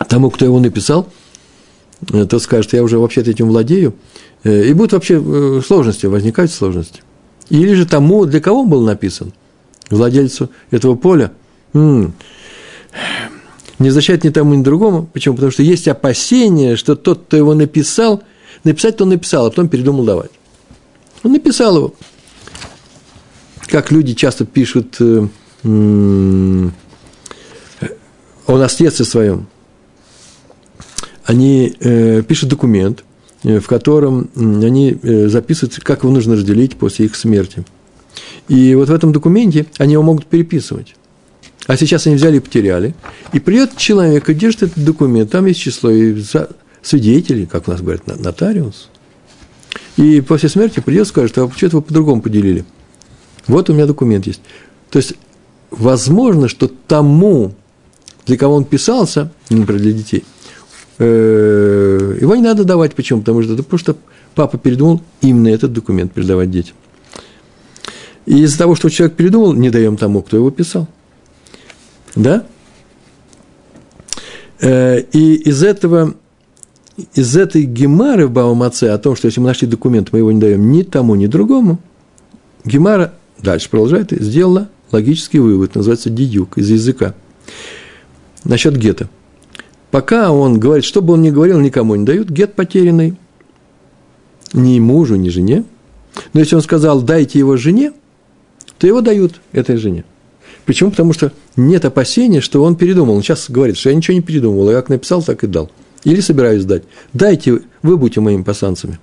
Тому, 0.08 0.30
кто 0.30 0.44
его 0.44 0.60
написал, 0.60 1.08
то 2.06 2.38
скажет, 2.38 2.72
я 2.72 2.84
уже 2.84 3.00
вообще-то 3.00 3.32
этим 3.32 3.48
владею, 3.48 3.94
и 4.44 4.72
будут 4.74 4.92
вообще 4.92 5.60
сложности, 5.66 6.06
возникают 6.06 6.52
сложности. 6.52 7.00
Или 7.50 7.74
же 7.74 7.86
тому, 7.86 8.26
для 8.26 8.40
кого 8.40 8.62
он 8.62 8.68
был 8.68 8.82
написан, 8.82 9.32
владельцу 9.90 10.50
этого 10.70 10.96
поля– 10.96 11.32
не 13.78 13.90
защищать 13.90 14.24
ни 14.24 14.30
тому, 14.30 14.54
ни 14.54 14.62
другому. 14.62 15.08
Почему? 15.12 15.34
Потому 15.34 15.52
что 15.52 15.62
есть 15.62 15.88
опасение, 15.88 16.76
что 16.76 16.94
тот, 16.94 17.24
кто 17.26 17.36
его 17.36 17.54
написал, 17.54 18.22
написать-то 18.62 19.04
он 19.04 19.10
написал, 19.10 19.46
а 19.46 19.50
потом 19.50 19.68
передумал 19.68 20.04
давать. 20.04 20.30
Он 21.22 21.32
написал 21.32 21.76
его. 21.76 21.94
Как 23.66 23.90
люди 23.90 24.14
часто 24.14 24.44
пишут 24.44 24.96
э, 25.00 25.26
о 25.64 26.70
наследстве 28.58 29.04
своем. 29.04 29.48
Они 31.24 31.74
э, 31.80 32.22
пишут 32.22 32.50
документ, 32.50 33.02
в 33.44 33.66
котором 33.66 34.30
они 34.34 34.98
э, 35.02 35.28
записывают, 35.28 35.78
как 35.82 36.02
его 36.02 36.12
нужно 36.12 36.34
разделить 36.34 36.76
после 36.76 37.06
их 37.06 37.14
смерти. 37.14 37.64
И 38.48 38.74
вот 38.74 38.88
в 38.88 38.92
этом 38.92 39.12
документе 39.12 39.66
они 39.78 39.92
его 39.92 40.02
могут 40.02 40.26
переписывать. 40.26 40.96
А 41.66 41.76
сейчас 41.76 42.06
они 42.06 42.16
взяли 42.16 42.38
и 42.38 42.40
потеряли. 42.40 42.94
И 43.32 43.40
придет 43.40 43.76
человек 43.76 44.28
и 44.28 44.34
держит 44.34 44.64
этот 44.64 44.84
документ. 44.84 45.30
Там 45.30 45.46
есть 45.46 45.60
число 45.60 45.90
и 45.90 46.22
свидетелей, 46.82 47.46
как 47.46 47.68
у 47.68 47.70
нас 47.70 47.80
говорят, 47.80 48.06
нотариус. 48.06 48.90
И 49.96 50.20
после 50.20 50.48
смерти 50.48 50.80
придет 50.80 51.06
и 51.06 51.08
скажет, 51.08 51.38
а 51.38 51.50
что-то 51.54 51.76
вы 51.76 51.82
по-другому 51.82 52.20
поделили. 52.20 52.64
Вот 53.46 53.70
у 53.70 53.74
меня 53.74 53.86
документ 53.86 54.26
есть. 54.26 54.40
То 54.90 54.98
есть, 54.98 55.14
возможно, 55.70 56.48
что 56.48 56.68
тому, 56.68 57.54
для 58.26 58.36
кого 58.36 58.56
он 58.56 58.64
писался, 58.64 59.30
например, 59.50 59.82
для 59.82 59.92
детей, 59.92 60.18
э, 60.18 60.33
его 60.98 62.36
не 62.36 62.42
надо 62.42 62.64
давать. 62.64 62.94
Почему? 62.94 63.20
Потому 63.20 63.42
что, 63.42 63.56
потому 63.56 63.78
что 63.78 63.96
папа 64.34 64.58
передумал 64.58 65.02
именно 65.20 65.48
этот 65.48 65.72
документ 65.72 66.12
передавать 66.12 66.50
детям. 66.50 66.76
И 68.26 68.42
из-за 68.42 68.58
того, 68.58 68.74
что 68.74 68.88
человек 68.88 69.16
передумал, 69.16 69.52
не 69.52 69.70
даем 69.70 69.96
тому, 69.96 70.22
кто 70.22 70.36
его 70.36 70.50
писал. 70.50 70.88
Да? 72.14 72.46
Э, 74.60 75.00
и 75.00 75.34
из 75.34 75.62
этого, 75.62 76.14
из 77.14 77.36
этой 77.36 77.64
гемары 77.64 78.26
в 78.26 78.30
Баумаце 78.30 78.84
о 78.84 78.98
том, 78.98 79.16
что 79.16 79.26
если 79.26 79.40
мы 79.40 79.48
нашли 79.48 79.68
документ, 79.68 80.10
мы 80.12 80.20
его 80.20 80.32
не 80.32 80.40
даем 80.40 80.70
ни 80.70 80.82
тому, 80.82 81.14
ни 81.16 81.26
другому, 81.26 81.78
гемара 82.64 83.14
дальше 83.38 83.68
продолжает 83.68 84.12
и 84.12 84.22
сделала 84.22 84.68
логический 84.90 85.40
вывод, 85.40 85.74
называется 85.74 86.08
дидюк, 86.08 86.56
из 86.56 86.70
языка. 86.70 87.14
Насчет 88.44 88.76
гета. 88.76 89.08
Пока 89.94 90.32
он 90.32 90.58
говорит, 90.58 90.84
что 90.84 91.02
бы 91.02 91.12
он 91.12 91.22
ни 91.22 91.30
говорил, 91.30 91.60
никому 91.60 91.94
не 91.94 92.04
дают, 92.04 92.28
гет 92.28 92.54
потерянный 92.54 93.14
ни 94.52 94.80
мужу, 94.80 95.14
ни 95.14 95.28
жене. 95.28 95.62
Но 96.32 96.40
если 96.40 96.56
он 96.56 96.62
сказал, 96.62 97.00
дайте 97.00 97.38
его 97.38 97.56
жене, 97.56 97.92
то 98.78 98.88
его 98.88 99.02
дают 99.02 99.40
этой 99.52 99.76
жене. 99.76 100.04
Почему? 100.66 100.90
Потому 100.90 101.12
что 101.12 101.30
нет 101.54 101.84
опасения, 101.84 102.40
что 102.40 102.64
он 102.64 102.74
передумал. 102.74 103.14
Он 103.14 103.22
сейчас 103.22 103.48
говорит, 103.48 103.76
что 103.76 103.90
я 103.90 103.94
ничего 103.94 104.16
не 104.16 104.20
передумал, 104.20 104.68
я 104.68 104.78
как 104.78 104.88
написал, 104.88 105.22
так 105.22 105.44
и 105.44 105.46
дал. 105.46 105.70
Или 106.02 106.20
собираюсь 106.20 106.64
дать. 106.64 106.82
Дайте, 107.12 107.60
вы 107.82 107.96
будете 107.96 108.20
моими 108.20 108.42
пасанцами. 108.42 108.98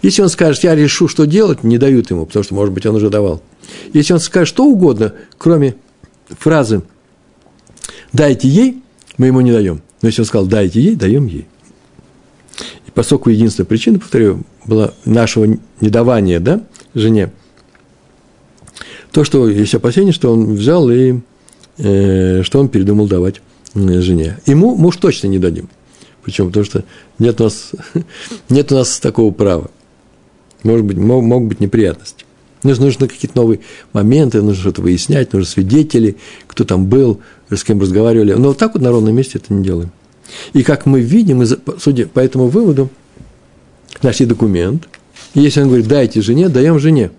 Если 0.00 0.22
он 0.22 0.30
скажет, 0.30 0.64
я 0.64 0.74
решу, 0.74 1.06
что 1.06 1.26
делать, 1.26 1.64
не 1.64 1.76
дают 1.76 2.10
ему, 2.10 2.24
потому 2.24 2.44
что, 2.44 2.54
может 2.54 2.72
быть, 2.72 2.86
он 2.86 2.94
уже 2.94 3.10
давал. 3.10 3.42
Если 3.92 4.14
он 4.14 4.20
скажет 4.20 4.48
что 4.48 4.64
угодно, 4.64 5.12
кроме 5.36 5.74
фразы 6.30 6.80
«дайте 8.14 8.48
ей», 8.48 8.82
мы 9.18 9.26
ему 9.26 9.42
не 9.42 9.52
даем. 9.52 9.82
Но 10.02 10.08
если 10.08 10.22
он 10.22 10.26
сказал 10.26 10.46
«дайте 10.46 10.80
ей», 10.80 10.96
даем 10.96 11.26
ей. 11.26 11.46
И 12.86 12.90
поскольку 12.92 13.30
единственная 13.30 13.66
причина, 13.66 13.98
повторю, 13.98 14.42
была 14.66 14.94
нашего 15.04 15.58
недавания 15.80 16.40
да, 16.40 16.62
жене, 16.94 17.30
то, 19.12 19.24
что 19.24 19.48
есть 19.48 19.74
опасение, 19.74 20.12
что 20.12 20.32
он 20.32 20.54
взял 20.54 20.88
и 20.90 21.20
э, 21.78 22.42
что 22.42 22.60
он 22.60 22.68
передумал 22.68 23.08
давать 23.08 23.42
жене. 23.74 24.38
Ему 24.46 24.76
муж 24.76 24.96
точно 24.96 25.28
не 25.28 25.38
дадим. 25.38 25.68
Почему? 26.22 26.48
Потому 26.48 26.64
что 26.64 26.84
нет 27.18 27.40
у 27.40 27.44
нас, 27.44 27.72
нет 28.48 28.70
у 28.72 28.76
нас 28.76 29.00
такого 29.00 29.32
права. 29.32 29.70
Может 30.62 30.84
быть, 30.84 30.98
мог, 30.98 31.24
могут 31.24 31.48
быть 31.48 31.60
неприятности. 31.60 32.24
Нужно, 32.62 32.86
нужны 32.86 33.08
какие-то 33.08 33.38
новые 33.38 33.60
моменты, 33.92 34.42
нужно 34.42 34.60
что-то 34.60 34.82
выяснять, 34.82 35.32
нужны 35.32 35.46
свидетели, 35.46 36.16
кто 36.46 36.64
там 36.64 36.86
был, 36.86 37.20
с 37.56 37.64
кем 37.64 37.80
разговаривали. 37.80 38.32
Но 38.34 38.48
вот 38.48 38.58
так 38.58 38.74
вот 38.74 38.82
на 38.82 38.90
ровном 38.90 39.14
месте 39.14 39.38
это 39.38 39.52
не 39.52 39.64
делаем. 39.64 39.90
И 40.52 40.62
как 40.62 40.86
мы 40.86 41.00
видим, 41.00 41.44
судя 41.78 42.06
по 42.06 42.20
этому 42.20 42.48
выводу, 42.48 42.88
нашли 44.02 44.26
документ, 44.26 44.88
и 45.34 45.40
если 45.40 45.60
он 45.60 45.68
говорит, 45.68 45.88
дайте 45.88 46.20
жене, 46.20 46.48
даем 46.48 46.78
жене. 46.78 47.10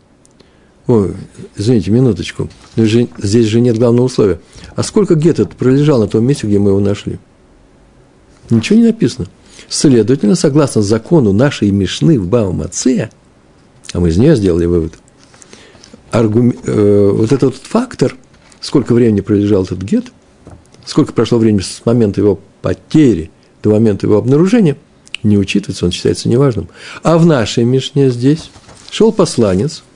Ой, 0.87 1.13
извините, 1.55 1.91
минуточку. 1.91 2.49
Здесь 2.75 3.47
же 3.47 3.61
нет 3.61 3.77
главного 3.77 4.05
условия. 4.05 4.39
А 4.75 4.83
сколько 4.83 5.15
гет 5.15 5.55
пролежал 5.55 5.99
на 5.99 6.07
том 6.07 6.25
месте, 6.25 6.47
где 6.47 6.59
мы 6.59 6.71
его 6.71 6.79
нашли? 6.79 7.19
Ничего 8.49 8.79
не 8.79 8.85
написано. 8.85 9.27
Следовательно, 9.69 10.35
согласно 10.35 10.81
закону 10.81 11.31
нашей 11.31 11.71
Мишны 11.71 12.19
в 12.19 12.27
Баумаце, 12.27 13.09
а 13.93 13.99
мы 13.99 14.09
из 14.09 14.17
нее 14.17 14.35
сделали 14.35 14.65
вывод, 14.65 14.93
аргум, 16.11 16.53
э, 16.65 17.09
вот 17.13 17.31
этот 17.31 17.55
фактор, 17.55 18.15
сколько 18.59 18.93
времени 18.93 19.21
пролежал 19.21 19.63
этот 19.63 19.81
гет, 19.81 20.11
сколько 20.85 21.13
прошло 21.13 21.37
времени 21.37 21.61
с 21.61 21.81
момента 21.85 22.21
его 22.21 22.39
потери 22.61 23.31
до 23.63 23.71
момента 23.71 24.07
его 24.07 24.17
обнаружения, 24.17 24.77
не 25.23 25.37
учитывается, 25.37 25.85
он 25.85 25.91
считается 25.91 26.29
неважным. 26.29 26.67
А 27.03 27.17
в 27.17 27.25
нашей 27.25 27.63
Мишне 27.63 28.09
здесь 28.09 28.49
шел 28.89 29.11
посланец– 29.11 29.83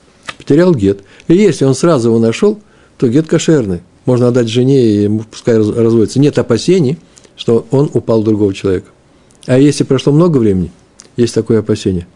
потерял 0.46 0.74
гет. 0.74 1.00
И 1.28 1.34
если 1.34 1.64
он 1.64 1.74
сразу 1.74 2.08
его 2.08 2.18
нашел, 2.18 2.60
то 2.98 3.08
гет 3.08 3.26
кошерный. 3.26 3.80
Можно 4.04 4.28
отдать 4.28 4.48
жене, 4.48 5.04
и 5.04 5.08
пускай 5.30 5.56
разводится. 5.56 6.20
Нет 6.20 6.38
опасений, 6.38 6.98
что 7.36 7.66
он 7.70 7.90
упал 7.92 8.22
другого 8.22 8.54
человека. 8.54 8.86
А 9.46 9.58
если 9.58 9.84
прошло 9.84 10.12
много 10.12 10.38
времени, 10.38 10.70
есть 11.16 11.34
такое 11.34 11.60
опасение. 11.60 12.06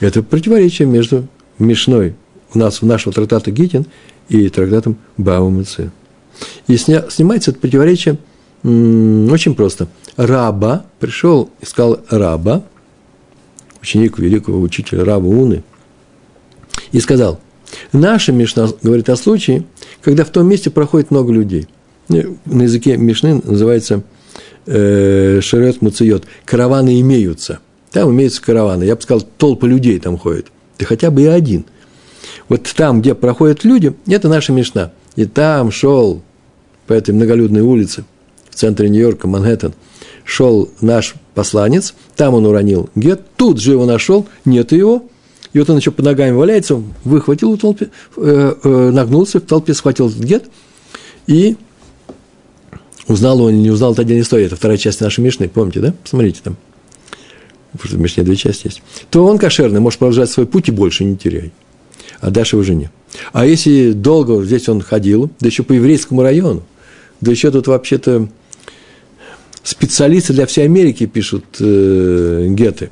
Это 0.00 0.22
противоречие 0.22 0.86
между 0.86 1.26
Мишной 1.58 2.14
у 2.52 2.58
нас 2.58 2.82
в 2.82 2.86
нашего 2.86 3.14
трактата 3.14 3.50
Гитин 3.50 3.86
и 4.28 4.48
трактатом 4.48 4.96
Баумыцы. 5.16 5.90
И 6.66 6.76
сня, 6.76 7.04
снимается 7.10 7.50
это 7.50 7.60
противоречие 7.60 8.18
очень 8.62 9.54
просто. 9.54 9.88
Раба 10.16 10.84
пришел, 10.98 11.50
искал 11.60 12.00
раба, 12.10 12.62
ученик 13.80 14.18
великого 14.18 14.60
учителя 14.60 15.04
Раба 15.04 15.26
Уны, 15.26 15.62
и 16.92 17.00
сказал– 17.00 17.40
Наша 17.92 18.32
Мишна 18.32 18.68
говорит 18.82 19.08
о 19.08 19.16
случае, 19.16 19.64
когда 20.02 20.24
в 20.24 20.30
том 20.30 20.46
месте 20.46 20.70
проходит 20.70 21.10
много 21.10 21.32
людей. 21.32 21.68
На 22.08 22.62
языке 22.62 22.96
Мишны 22.96 23.40
называется 23.44 24.02
э, 24.66 25.40
шерет 25.40 25.80
муциот. 25.80 26.24
Караваны 26.44 27.00
имеются. 27.00 27.60
Там 27.92 28.10
имеются 28.10 28.42
караваны. 28.42 28.84
Я 28.84 28.96
бы 28.96 29.02
сказал, 29.02 29.26
толпа 29.38 29.66
людей 29.66 29.98
там 29.98 30.18
ходит. 30.18 30.46
Да 30.78 30.86
хотя 30.86 31.10
бы 31.10 31.22
и 31.22 31.26
один. 31.26 31.64
Вот 32.48 32.68
там, 32.76 33.00
где 33.00 33.14
проходят 33.14 33.64
люди, 33.64 33.94
это 34.06 34.28
наша 34.28 34.52
Мишна. 34.52 34.92
И 35.16 35.24
там 35.24 35.70
шел 35.70 36.22
по 36.90 36.94
этой 36.94 37.14
многолюдной 37.14 37.60
улице 37.60 38.02
в 38.50 38.56
центре 38.56 38.88
Нью-Йорка, 38.88 39.28
Манхэттен, 39.28 39.74
шел 40.24 40.68
наш 40.80 41.14
посланец, 41.36 41.94
там 42.16 42.34
он 42.34 42.46
уронил 42.46 42.90
гет, 42.96 43.20
тут 43.36 43.60
же 43.60 43.70
его 43.70 43.86
нашел, 43.86 44.26
нет 44.44 44.72
его, 44.72 45.04
и 45.52 45.60
вот 45.60 45.70
он 45.70 45.76
еще 45.76 45.92
под 45.92 46.04
ногами 46.04 46.32
валяется, 46.32 46.82
выхватил 47.04 47.54
в 47.54 47.58
толпе, 47.60 47.90
э, 48.16 48.54
э, 48.64 48.90
нагнулся, 48.90 49.38
в 49.38 49.44
толпе 49.44 49.72
схватил 49.72 50.08
этот 50.08 50.24
гет 50.24 50.50
и 51.28 51.56
узнал 53.06 53.40
он 53.40 53.50
или 53.50 53.58
не 53.58 53.70
узнал, 53.70 53.92
это 53.92 54.02
отдельная 54.02 54.24
история, 54.24 54.46
это 54.46 54.56
вторая 54.56 54.76
часть 54.76 55.00
нашей 55.00 55.20
Мишны, 55.20 55.48
помните, 55.48 55.78
да? 55.78 55.94
Посмотрите 56.02 56.40
там. 56.42 56.56
Потому 57.70 57.98
в 57.98 58.00
Мишне 58.00 58.24
две 58.24 58.34
части 58.34 58.66
есть. 58.66 58.82
То 59.10 59.24
он 59.24 59.38
кошерный, 59.38 59.78
может 59.78 60.00
продолжать 60.00 60.28
свой 60.28 60.46
путь 60.46 60.66
и 60.66 60.72
больше 60.72 61.04
не 61.04 61.16
теряй. 61.16 61.52
отдашь 62.20 62.52
его 62.52 62.64
жене. 62.64 62.90
А 63.32 63.46
если 63.46 63.92
долго 63.92 64.42
здесь 64.42 64.68
он 64.68 64.80
ходил, 64.80 65.30
да 65.38 65.46
еще 65.46 65.62
по 65.62 65.72
еврейскому 65.72 66.22
району, 66.22 66.64
да 67.20 67.30
еще 67.30 67.50
тут 67.50 67.66
вообще-то 67.66 68.28
специалисты 69.62 70.32
для 70.32 70.46
всей 70.46 70.64
Америки 70.64 71.06
пишут 71.06 71.44
э, 71.60 72.46
геты. 72.50 72.90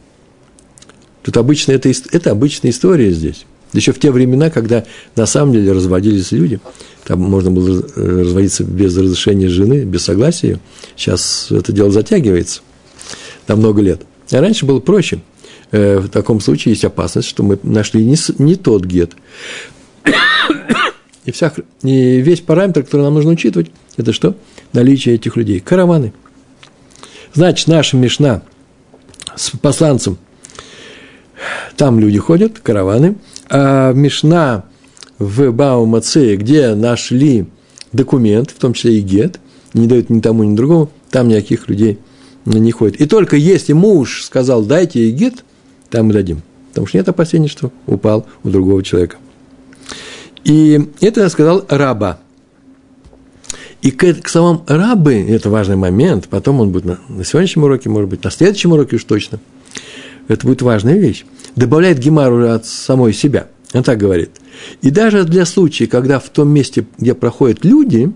Тут 1.23 1.37
обычно 1.37 1.73
это, 1.73 1.91
это 2.13 2.31
обычная 2.31 2.71
история 2.71 3.11
здесь. 3.11 3.45
Еще 3.73 3.93
в 3.93 3.99
те 3.99 4.11
времена, 4.11 4.49
когда 4.49 4.85
на 5.15 5.27
самом 5.27 5.53
деле 5.53 5.73
разводились 5.73 6.33
люди, 6.33 6.59
там 7.05 7.21
можно 7.21 7.51
было 7.51 7.87
разводиться 7.97 8.65
без 8.65 8.97
разрешения 8.97 9.49
жены, 9.49 9.85
без 9.85 10.05
согласия. 10.05 10.59
Сейчас 10.97 11.49
это 11.51 11.73
дело 11.73 11.91
затягивается 11.91 12.63
на 13.47 13.57
много 13.57 13.83
лет. 13.83 14.03
А 14.31 14.41
раньше 14.41 14.67
было 14.67 14.81
проще. 14.81 15.21
Э, 15.71 15.99
в 15.99 16.09
таком 16.09 16.41
случае 16.41 16.73
есть 16.73 16.85
опасность, 16.85 17.29
что 17.29 17.43
мы 17.43 17.59
нашли 17.63 18.05
не, 18.05 18.17
не 18.39 18.57
тот 18.57 18.85
гет. 18.85 19.13
И, 21.29 21.31
вся, 21.31 21.53
и 21.83 22.23
весь 22.23 22.41
параметр, 22.41 22.85
который 22.85 23.03
нам 23.03 23.13
нужно 23.13 23.33
учитывать, 23.33 23.71
это 23.99 24.15
что? 24.15 24.35
Наличие 24.73 25.17
этих 25.17 25.37
людей. 25.37 25.61
Караваны. 25.61 26.15
Значит, 27.35 27.69
наша 27.69 27.99
Мишна 27.99 28.41
с 29.37 29.51
посланцем, 29.51 30.17
там 31.77 32.01
люди 32.01 32.19
ходят, 32.19 32.61
караваны, 32.61 33.17
а 33.51 33.93
Мишна 33.93 34.65
в 35.19 35.51
Баумацее, 35.51 36.39
где 36.39 36.75
нашли 36.75 37.45
документ, 37.93 38.51
в 38.51 38.59
том 38.59 38.73
числе 38.73 38.99
и 38.99 39.03
гет, 39.03 39.39
не 39.75 39.87
дают 39.87 40.09
ни 40.09 40.21
тому, 40.21 40.45
ни 40.45 40.57
другому, 40.57 40.91
там 41.11 41.29
никаких 41.29 41.69
людей 41.69 41.99
не 42.47 42.73
ходит. 42.73 43.03
И 43.03 43.07
только 43.07 43.37
если 43.37 43.75
муж 43.75 44.23
сказал, 44.25 44.63
дайте 44.63 45.11
гет, 45.11 45.45
там 45.91 46.07
мы 46.07 46.15
дадим. 46.15 46.41
Потому 46.71 46.87
что 46.87 46.97
нет 46.97 47.07
опасений, 47.11 47.49
что 47.49 47.71
упал 47.87 48.27
у 48.45 48.49
другого 48.49 48.83
человека. 48.83 49.19
И 50.49 50.81
это 51.03 51.29
сказал 51.29 51.67
раба. 51.69 52.21
И 53.83 53.91
к, 53.91 54.15
к 54.15 54.29
словам 54.29 54.65
рабы, 54.67 55.15
это 55.29 55.51
важный 55.51 55.77
момент, 55.77 56.29
потом 56.29 56.61
он 56.61 56.73
будет 56.73 56.87
на, 56.87 56.99
на 57.09 57.23
сегодняшнем 57.23 57.65
уроке, 57.65 57.91
может 57.91 58.09
быть, 58.09 58.25
на 58.25 58.31
следующем 58.31 58.73
уроке 58.73 58.97
уж 58.97 59.05
точно. 59.05 59.41
Это 60.27 60.47
будет 60.47 60.63
важная 60.63 60.97
вещь. 60.97 61.27
Добавляет 61.55 61.99
Гемару 61.99 62.49
от 62.49 62.65
самой 62.65 63.13
себя. 63.13 63.49
Он 63.75 63.83
так 63.83 63.99
говорит. 63.99 64.31
И 64.81 64.91
даже 64.91 65.25
для 65.25 65.45
случая, 65.45 65.87
когда 65.87 66.19
в 66.19 66.31
том 66.31 66.49
месте, 66.49 66.87
где 66.97 67.15
проходят 67.15 67.67
люди, 67.67 68.11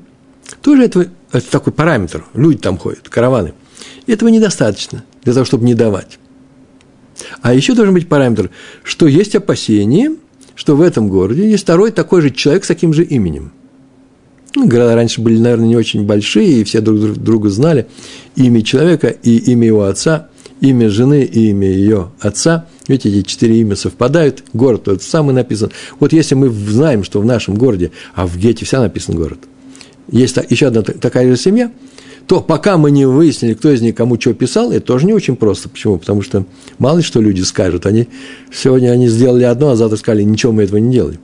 тоже 0.62 0.84
это, 0.84 1.10
это 1.32 1.50
такой 1.50 1.74
параметр, 1.74 2.24
люди 2.32 2.58
там 2.58 2.78
ходят, 2.78 3.10
караваны, 3.10 3.52
этого 4.06 4.30
недостаточно 4.30 5.04
для 5.22 5.34
того, 5.34 5.44
чтобы 5.44 5.66
не 5.66 5.74
давать. 5.74 6.18
А 7.42 7.52
еще 7.52 7.74
должен 7.74 7.92
быть 7.92 8.08
параметр, 8.08 8.50
что 8.84 9.06
есть 9.06 9.34
опасение, 9.34 10.16
что 10.54 10.76
в 10.76 10.82
этом 10.82 11.08
городе 11.08 11.48
есть 11.48 11.64
второй 11.64 11.90
такой 11.90 12.22
же 12.22 12.30
человек 12.30 12.64
с 12.64 12.68
таким 12.68 12.92
же 12.92 13.04
именем. 13.04 13.52
Ну, 14.54 14.66
города 14.68 14.94
раньше 14.94 15.20
были, 15.20 15.38
наверное, 15.38 15.68
не 15.68 15.76
очень 15.76 16.04
большие, 16.04 16.60
и 16.60 16.64
все 16.64 16.80
друг 16.80 17.14
друга 17.14 17.48
знали. 17.48 17.86
Имя 18.36 18.62
человека 18.62 19.08
и 19.08 19.36
имя 19.36 19.66
его 19.66 19.84
отца, 19.84 20.28
имя 20.60 20.90
жены 20.90 21.22
и 21.22 21.50
имя 21.50 21.68
ее 21.68 22.10
отца. 22.20 22.66
Видите, 22.86 23.08
эти 23.08 23.26
четыре 23.26 23.60
имя 23.60 23.76
совпадают, 23.76 24.44
город 24.52 24.84
тот 24.84 25.02
самый 25.02 25.34
написан. 25.34 25.70
Вот 26.00 26.12
если 26.12 26.34
мы 26.34 26.50
знаем, 26.50 27.02
что 27.02 27.20
в 27.20 27.24
нашем 27.24 27.54
городе, 27.54 27.92
а 28.14 28.26
в 28.26 28.36
Гете 28.36 28.66
вся 28.66 28.80
написан 28.80 29.14
город, 29.14 29.38
есть 30.10 30.36
еще 30.50 30.66
одна 30.66 30.82
такая 30.82 31.28
же 31.28 31.36
семья– 31.36 31.70
то 32.26 32.40
пока 32.40 32.76
мы 32.76 32.90
не 32.90 33.06
выяснили, 33.06 33.54
кто 33.54 33.70
из 33.70 33.80
них 33.82 33.94
кому 33.94 34.20
что 34.20 34.34
писал, 34.34 34.72
это 34.72 34.86
тоже 34.86 35.06
не 35.06 35.12
очень 35.12 35.36
просто. 35.36 35.68
Почему? 35.68 35.98
Потому 35.98 36.22
что 36.22 36.44
мало 36.78 37.02
что 37.02 37.20
люди 37.20 37.42
скажут. 37.42 37.86
Они, 37.86 38.08
сегодня 38.52 38.90
они 38.90 39.08
сделали 39.08 39.44
одно, 39.44 39.70
а 39.70 39.76
завтра 39.76 39.96
сказали, 39.96 40.22
ничего 40.22 40.52
мы 40.52 40.64
этого 40.64 40.78
не 40.78 40.92
делали. 40.92 41.18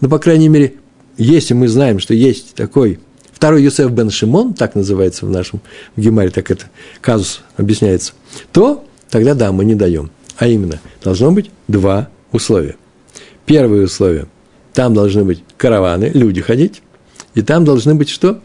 Но, 0.00 0.08
по 0.08 0.18
крайней 0.18 0.48
мере, 0.48 0.74
если 1.16 1.54
мы 1.54 1.68
знаем, 1.68 1.98
что 1.98 2.14
есть 2.14 2.54
такой 2.54 2.98
второй 3.32 3.62
Юсеф 3.62 3.90
бен 3.90 4.10
Шимон, 4.10 4.54
так 4.54 4.74
называется 4.74 5.26
в 5.26 5.30
нашем 5.30 5.60
в 5.96 6.00
Гемаре, 6.00 6.30
так 6.30 6.50
это 6.50 6.66
казус 7.00 7.42
объясняется, 7.56 8.12
то 8.52 8.84
тогда 9.10 9.34
да, 9.34 9.52
мы 9.52 9.64
не 9.64 9.74
даем. 9.74 10.10
А 10.38 10.48
именно, 10.48 10.80
должно 11.02 11.30
быть 11.30 11.50
два 11.68 12.08
условия. 12.32 12.76
Первое 13.46 13.84
условие– 13.84 14.26
там 14.72 14.94
должны 14.94 15.24
быть 15.24 15.44
караваны, 15.56 16.10
люди 16.14 16.40
ходить, 16.40 16.82
и 17.34 17.42
там 17.42 17.64
должны 17.64 17.94
быть 17.94 18.08
что? 18.08 18.40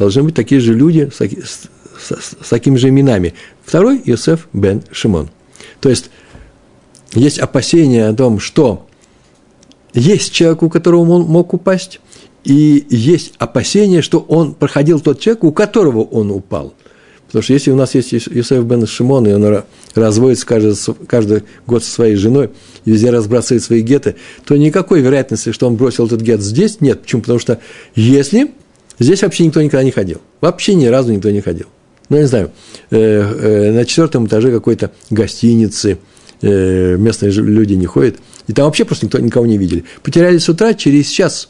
Должны 0.00 0.22
быть 0.22 0.34
такие 0.34 0.60
же 0.60 0.74
люди 0.74 1.10
с, 1.14 1.20
с, 1.20 1.68
с, 1.98 2.36
с 2.42 2.48
такими 2.48 2.76
же 2.76 2.88
именами. 2.88 3.34
Второй– 3.64 4.00
Йосеф 4.04 4.48
бен 4.52 4.82
Шимон. 4.90 5.28
То 5.80 5.90
есть, 5.90 6.10
есть 7.12 7.38
опасения 7.38 8.08
о 8.08 8.14
том, 8.14 8.40
что 8.40 8.86
есть 9.92 10.32
человек, 10.32 10.62
у 10.62 10.70
которого 10.70 11.02
он 11.12 11.22
мог 11.22 11.52
упасть, 11.52 12.00
и 12.44 12.86
есть 12.88 13.34
опасения, 13.38 14.00
что 14.00 14.20
он 14.20 14.54
проходил 14.54 15.00
тот 15.00 15.20
человек, 15.20 15.44
у 15.44 15.52
которого 15.52 16.00
он 16.00 16.30
упал. 16.30 16.72
Потому 17.26 17.42
что 17.42 17.52
если 17.52 17.70
у 17.70 17.76
нас 17.76 17.94
есть 17.94 18.12
Юсеф 18.12 18.64
бен 18.64 18.86
Шимон, 18.86 19.26
и 19.26 19.32
он 19.32 19.62
разводится 19.94 20.46
каждый, 20.46 20.74
каждый 21.06 21.42
год 21.66 21.84
со 21.84 21.90
своей 21.90 22.16
женой, 22.16 22.50
и 22.86 22.90
везде 22.90 23.10
разбрасывает 23.10 23.62
свои 23.62 23.82
геты, 23.82 24.16
то 24.46 24.56
никакой 24.56 25.02
вероятности, 25.02 25.52
что 25.52 25.66
он 25.66 25.76
бросил 25.76 26.06
этот 26.06 26.22
гет 26.22 26.40
здесь, 26.40 26.80
нет. 26.80 27.02
Почему? 27.02 27.20
Потому 27.20 27.38
что 27.38 27.60
если 27.94 28.52
Здесь 29.00 29.22
вообще 29.22 29.46
никто 29.46 29.60
никогда 29.62 29.82
не 29.82 29.90
ходил. 29.90 30.20
Вообще 30.40 30.74
ни 30.74 30.86
разу 30.86 31.12
никто 31.12 31.30
не 31.30 31.40
ходил. 31.40 31.66
Ну, 32.10 32.16
я 32.16 32.22
не 32.22 32.28
знаю, 32.28 32.50
э, 32.90 32.98
э, 32.98 33.72
на 33.72 33.84
четвертом 33.86 34.26
этаже 34.26 34.52
какой-то 34.52 34.90
гостиницы 35.08 35.98
э, 36.42 36.96
местные 36.96 37.32
люди 37.32 37.74
не 37.74 37.86
ходят. 37.86 38.16
И 38.46 38.52
там 38.52 38.66
вообще 38.66 38.84
просто 38.84 39.06
никто, 39.06 39.18
никого 39.18 39.46
не 39.46 39.56
видели. 39.56 39.84
Потеряли 40.02 40.38
с 40.38 40.48
утра, 40.48 40.74
через 40.74 41.08
час 41.08 41.48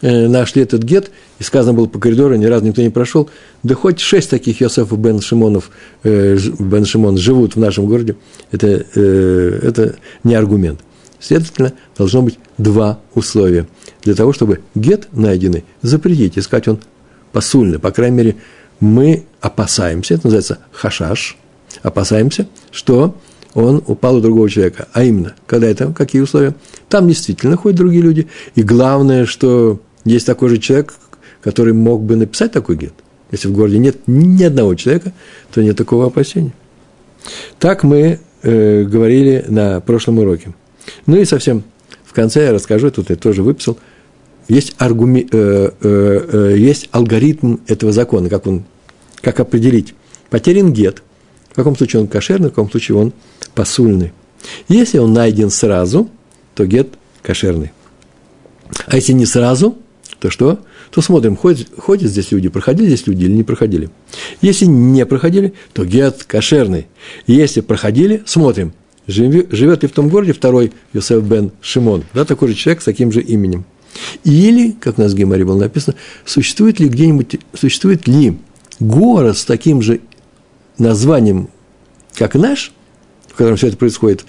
нашли 0.00 0.62
этот 0.62 0.84
гет, 0.84 1.10
и 1.40 1.42
сказано 1.42 1.72
было 1.72 1.86
по 1.86 1.98
коридору, 1.98 2.36
ни 2.36 2.44
разу 2.44 2.64
никто 2.64 2.80
не 2.82 2.90
прошел. 2.90 3.28
Да 3.64 3.74
хоть 3.74 3.98
шесть 3.98 4.30
таких 4.30 4.60
Йосефов 4.60 4.96
бен 4.96 5.20
Шимонов, 5.20 5.72
бен 6.04 6.84
Шимон 6.84 7.16
живут 7.18 7.56
в 7.56 7.58
нашем 7.58 7.86
городе, 7.86 8.14
это, 8.52 8.68
это 8.68 9.96
не 10.22 10.36
аргумент. 10.36 10.78
Следовательно, 11.20 11.72
должно 11.96 12.22
быть 12.22 12.38
два 12.58 13.00
условия. 13.14 13.66
Для 14.02 14.14
того, 14.14 14.32
чтобы 14.32 14.60
гет 14.74 15.08
найденный 15.12 15.64
запретить, 15.82 16.38
искать 16.38 16.68
он 16.68 16.78
посульный. 17.32 17.78
По 17.78 17.90
крайней 17.90 18.16
мере, 18.16 18.36
мы 18.80 19.24
опасаемся, 19.40 20.14
это 20.14 20.26
называется 20.26 20.58
хашаш, 20.72 21.36
опасаемся, 21.82 22.48
что 22.70 23.16
он 23.54 23.82
упал 23.86 24.16
у 24.16 24.20
другого 24.20 24.48
человека. 24.48 24.88
А 24.92 25.02
именно, 25.02 25.34
когда 25.46 25.66
это, 25.66 25.92
какие 25.92 26.22
условия? 26.22 26.54
Там 26.88 27.08
действительно 27.08 27.56
ходят 27.56 27.78
другие 27.78 28.02
люди. 28.02 28.28
И 28.54 28.62
главное, 28.62 29.26
что 29.26 29.80
есть 30.04 30.26
такой 30.26 30.48
же 30.50 30.58
человек, 30.58 30.94
который 31.40 31.72
мог 31.72 32.02
бы 32.02 32.16
написать 32.16 32.52
такой 32.52 32.76
гет. 32.76 32.94
Если 33.30 33.48
в 33.48 33.52
городе 33.52 33.78
нет 33.78 33.98
ни 34.06 34.42
одного 34.44 34.74
человека, 34.74 35.12
то 35.52 35.62
нет 35.62 35.76
такого 35.76 36.06
опасения. 36.06 36.52
Так 37.58 37.82
мы 37.82 38.20
э, 38.42 38.84
говорили 38.84 39.44
на 39.48 39.80
прошлом 39.80 40.18
уроке. 40.18 40.54
Ну 41.06 41.16
и 41.16 41.24
совсем 41.24 41.64
в 42.04 42.12
конце 42.12 42.46
я 42.46 42.52
расскажу, 42.52 42.90
тут 42.90 43.10
я 43.10 43.16
тоже 43.16 43.42
выписал, 43.42 43.78
есть, 44.48 44.74
аргуми, 44.78 45.28
э, 45.30 45.70
э, 45.80 46.50
э, 46.52 46.54
есть 46.56 46.88
алгоритм 46.90 47.58
этого 47.66 47.92
закона, 47.92 48.30
как, 48.30 48.46
он, 48.46 48.64
как 49.20 49.40
определить. 49.40 49.94
Потерян 50.30 50.72
гет, 50.72 51.02
в 51.50 51.54
каком 51.54 51.76
случае 51.76 52.00
он 52.00 52.08
кошерный, 52.08 52.48
в 52.48 52.52
каком 52.52 52.70
случае 52.70 52.96
он 52.96 53.12
посульный. 53.54 54.12
Если 54.68 54.98
он 54.98 55.12
найден 55.12 55.50
сразу, 55.50 56.08
то 56.54 56.64
гет 56.64 56.88
кошерный. 57.22 57.72
А 58.86 58.96
если 58.96 59.12
не 59.12 59.26
сразу, 59.26 59.76
то 60.18 60.30
что? 60.30 60.60
То 60.90 61.02
смотрим, 61.02 61.36
ходят, 61.36 61.68
ходят 61.76 62.10
здесь 62.10 62.32
люди, 62.32 62.48
проходили 62.48 62.86
здесь 62.86 63.06
люди 63.06 63.24
или 63.24 63.32
не 63.32 63.42
проходили. 63.42 63.90
Если 64.40 64.64
не 64.64 65.04
проходили, 65.04 65.52
то 65.74 65.84
гет 65.84 66.24
кошерный. 66.24 66.86
Если 67.26 67.60
проходили, 67.60 68.22
смотрим, 68.24 68.72
живет 69.08 69.82
ли 69.82 69.88
в 69.88 69.92
том 69.92 70.08
городе 70.08 70.32
второй 70.32 70.72
Йосеф 70.92 71.24
бен 71.24 71.50
Шимон, 71.60 72.04
да, 72.14 72.24
такой 72.24 72.48
же 72.48 72.54
человек 72.54 72.82
с 72.82 72.84
таким 72.84 73.10
же 73.10 73.20
именем. 73.22 73.64
Или, 74.22 74.72
как 74.72 74.98
у 74.98 75.02
нас 75.02 75.12
в 75.12 75.16
Гемаре 75.16 75.44
было 75.44 75.58
написано, 75.58 75.96
существует 76.24 76.78
ли 76.78 76.88
где-нибудь, 76.88 77.40
существует 77.54 78.06
ли 78.06 78.38
город 78.78 79.38
с 79.38 79.44
таким 79.44 79.82
же 79.82 80.00
названием, 80.76 81.48
как 82.14 82.34
наш, 82.34 82.72
в 83.26 83.34
котором 83.34 83.56
все 83.56 83.68
это 83.68 83.76
происходит, 83.76 84.24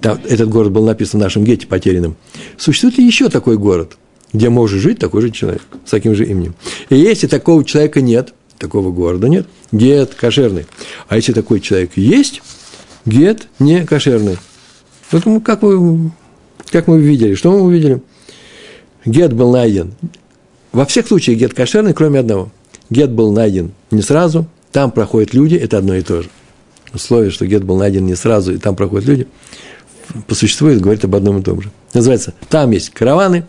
там, 0.00 0.20
этот 0.28 0.50
город 0.50 0.72
был 0.72 0.84
написан 0.84 1.20
в 1.20 1.22
нашем 1.22 1.44
гете 1.44 1.66
потерянным, 1.66 2.16
существует 2.58 2.98
ли 2.98 3.06
еще 3.06 3.30
такой 3.30 3.56
город, 3.56 3.96
где 4.32 4.50
может 4.50 4.80
жить 4.80 4.98
такой 4.98 5.22
же 5.22 5.30
человек 5.30 5.62
с 5.86 5.90
таким 5.90 6.14
же 6.14 6.26
именем? 6.26 6.54
И 6.90 6.96
если 6.96 7.28
такого 7.28 7.64
человека 7.64 8.00
нет, 8.00 8.34
такого 8.58 8.90
города 8.90 9.28
нет, 9.28 9.46
гет 9.72 10.14
кошерный. 10.14 10.66
А 11.08 11.16
если 11.16 11.32
такой 11.32 11.60
человек 11.60 11.92
есть, 11.96 12.42
гет 13.04 13.48
не 13.58 13.84
кошерный. 13.84 14.36
Поэтому 15.10 15.40
как 15.40 15.62
вы, 15.62 16.10
как 16.70 16.86
мы 16.86 17.00
видели, 17.00 17.34
что 17.34 17.50
мы 17.50 17.62
увидели? 17.62 18.02
Гет 19.04 19.32
был 19.32 19.52
найден. 19.52 19.94
Во 20.72 20.84
всех 20.84 21.06
случаях 21.06 21.38
гет 21.38 21.54
кошерный, 21.54 21.94
кроме 21.94 22.20
одного. 22.20 22.50
Гет 22.90 23.10
был 23.10 23.32
найден 23.32 23.72
не 23.90 24.02
сразу, 24.02 24.46
там 24.72 24.90
проходят 24.90 25.34
люди, 25.34 25.54
это 25.54 25.78
одно 25.78 25.94
и 25.94 26.02
то 26.02 26.22
же. 26.22 26.30
Условие, 26.92 27.30
что 27.30 27.46
гет 27.46 27.64
был 27.64 27.76
найден 27.76 28.06
не 28.06 28.14
сразу, 28.14 28.54
и 28.54 28.58
там 28.58 28.76
проходят 28.76 29.08
люди. 29.08 29.26
по 30.26 30.34
существу 30.34 30.68
это 30.68 30.80
говорит 30.80 31.04
об 31.04 31.14
одном 31.14 31.38
и 31.38 31.42
том 31.42 31.60
же. 31.60 31.70
Называется, 31.94 32.34
там 32.48 32.70
есть 32.70 32.90
караваны, 32.90 33.44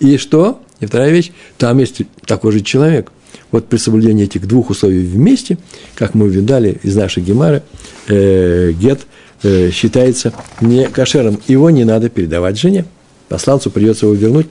и 0.00 0.16
что? 0.16 0.60
И 0.80 0.86
вторая 0.86 1.10
вещь, 1.10 1.32
там 1.56 1.78
есть 1.78 2.02
такой 2.24 2.52
же 2.52 2.60
человек. 2.60 3.10
Вот 3.50 3.68
при 3.68 3.78
соблюдении 3.78 4.24
этих 4.24 4.46
двух 4.46 4.70
условий 4.70 5.06
вместе, 5.06 5.58
как 5.94 6.14
мы 6.14 6.28
видали 6.28 6.78
из 6.82 6.96
нашей 6.96 7.22
гемары, 7.22 7.62
э, 8.08 8.72
гет 8.72 9.06
э, 9.42 9.70
считается 9.70 10.32
не 10.60 10.86
кошером. 10.88 11.40
Его 11.48 11.70
не 11.70 11.84
надо 11.84 12.10
передавать 12.10 12.58
жене. 12.58 12.84
Посланцу 13.28 13.70
придется 13.70 14.06
его 14.06 14.14
вернуть, 14.14 14.48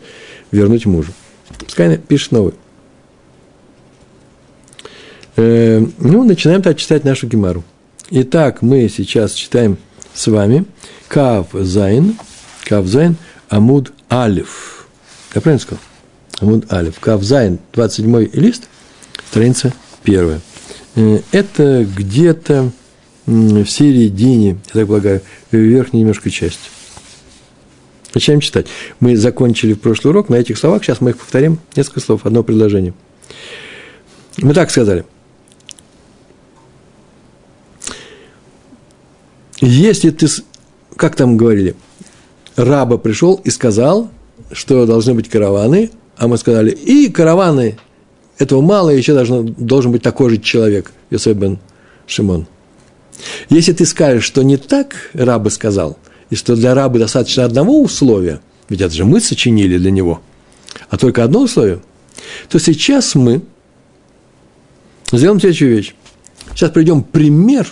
вернуть 0.51 0.85
мужу. 0.85 1.11
Пускай 1.65 1.97
пишет 1.97 2.31
новый. 2.31 2.53
Э, 5.35 5.85
ну, 5.99 6.23
начинаем 6.23 6.61
так 6.61 6.77
читать 6.77 7.03
нашу 7.03 7.27
гемару. 7.27 7.63
Итак, 8.09 8.61
мы 8.61 8.89
сейчас 8.89 9.33
читаем 9.33 9.77
с 10.13 10.27
вами 10.27 10.65
כף 11.07 11.47
זין, 11.53 12.15
כף 12.63 12.85
זין, 12.87 13.17
עמוד 13.49 13.91
אלף. 14.11 14.87
Я 15.35 15.41
правильно 15.41 15.61
сказал? 15.61 15.81
עמוד 16.39 16.71
אלף. 16.71 16.99
כף 16.99 17.23
זין, 17.23 17.59
27 17.73 18.29
лист, 18.33 18.69
страница 19.29 19.73
первая. 20.03 20.39
Э, 20.95 21.19
это 21.31 21.85
где-то 21.85 22.71
в 23.25 23.65
середине, 23.65 24.49
я 24.49 24.55
так 24.73 24.87
полагаю, 24.87 25.21
верхней 25.51 26.01
немножко 26.01 26.29
части. 26.29 26.69
Начинаем 28.13 28.39
читать. 28.39 28.67
Мы 28.99 29.17
закончили 29.17 29.73
в 29.73 29.81
прошлый 29.81 30.11
урок 30.11 30.29
на 30.29 30.35
этих 30.35 30.57
словах, 30.57 30.83
сейчас 30.83 31.01
мы 31.01 31.09
их 31.11 31.17
повторим, 31.17 31.59
несколько 31.75 31.99
слов, 31.99 32.25
одно 32.25 32.41
предложение. 32.41 32.93
Мы 34.37 34.53
так 34.53 34.71
сказали. 34.71 35.05
Если 39.59 40.11
ты, 40.11 40.27
как 40.95 41.15
там 41.15 41.35
говорили, 41.35 41.75
раба 42.55 42.97
пришел 42.97 43.41
и 43.43 43.49
сказал, 43.49 44.09
что 44.51 44.85
должны 44.85 45.15
быть 45.15 45.29
караваны, 45.29 45.91
а 46.17 46.27
мы 46.27 46.37
сказали, 46.37 46.71
и 46.71 47.09
караваны, 47.09 47.77
этого 48.37 48.61
мало, 48.61 48.89
еще 48.89 49.13
должен, 49.13 49.53
должен 49.57 49.91
быть 49.91 50.03
такой 50.03 50.29
же 50.31 50.37
человек, 50.37 50.91
Йосеф 51.09 51.35
бен 51.37 51.59
Шимон– 52.05 52.47
если 53.49 53.73
ты 53.73 53.85
скажешь, 53.85 54.23
что 54.23 54.43
не 54.43 54.57
так 54.57 55.09
рабы 55.13 55.49
сказал, 55.49 55.97
и 56.29 56.35
что 56.35 56.55
для 56.55 56.75
раба 56.75 56.99
достаточно 56.99 57.45
одного 57.45 57.81
условия, 57.81 58.41
ведь 58.69 58.81
это 58.81 58.93
же 58.93 59.05
мы 59.05 59.19
сочинили 59.19 59.77
для 59.77 59.91
него, 59.91 60.21
а 60.89 60.97
только 60.97 61.23
одно 61.23 61.41
условие, 61.41 61.79
то 62.49 62.59
сейчас 62.59 63.15
мы 63.15 63.41
сделаем 65.11 65.39
следующую 65.39 65.75
вещь. 65.75 65.95
Сейчас 66.53 66.71
придем 66.71 67.03
пример, 67.03 67.67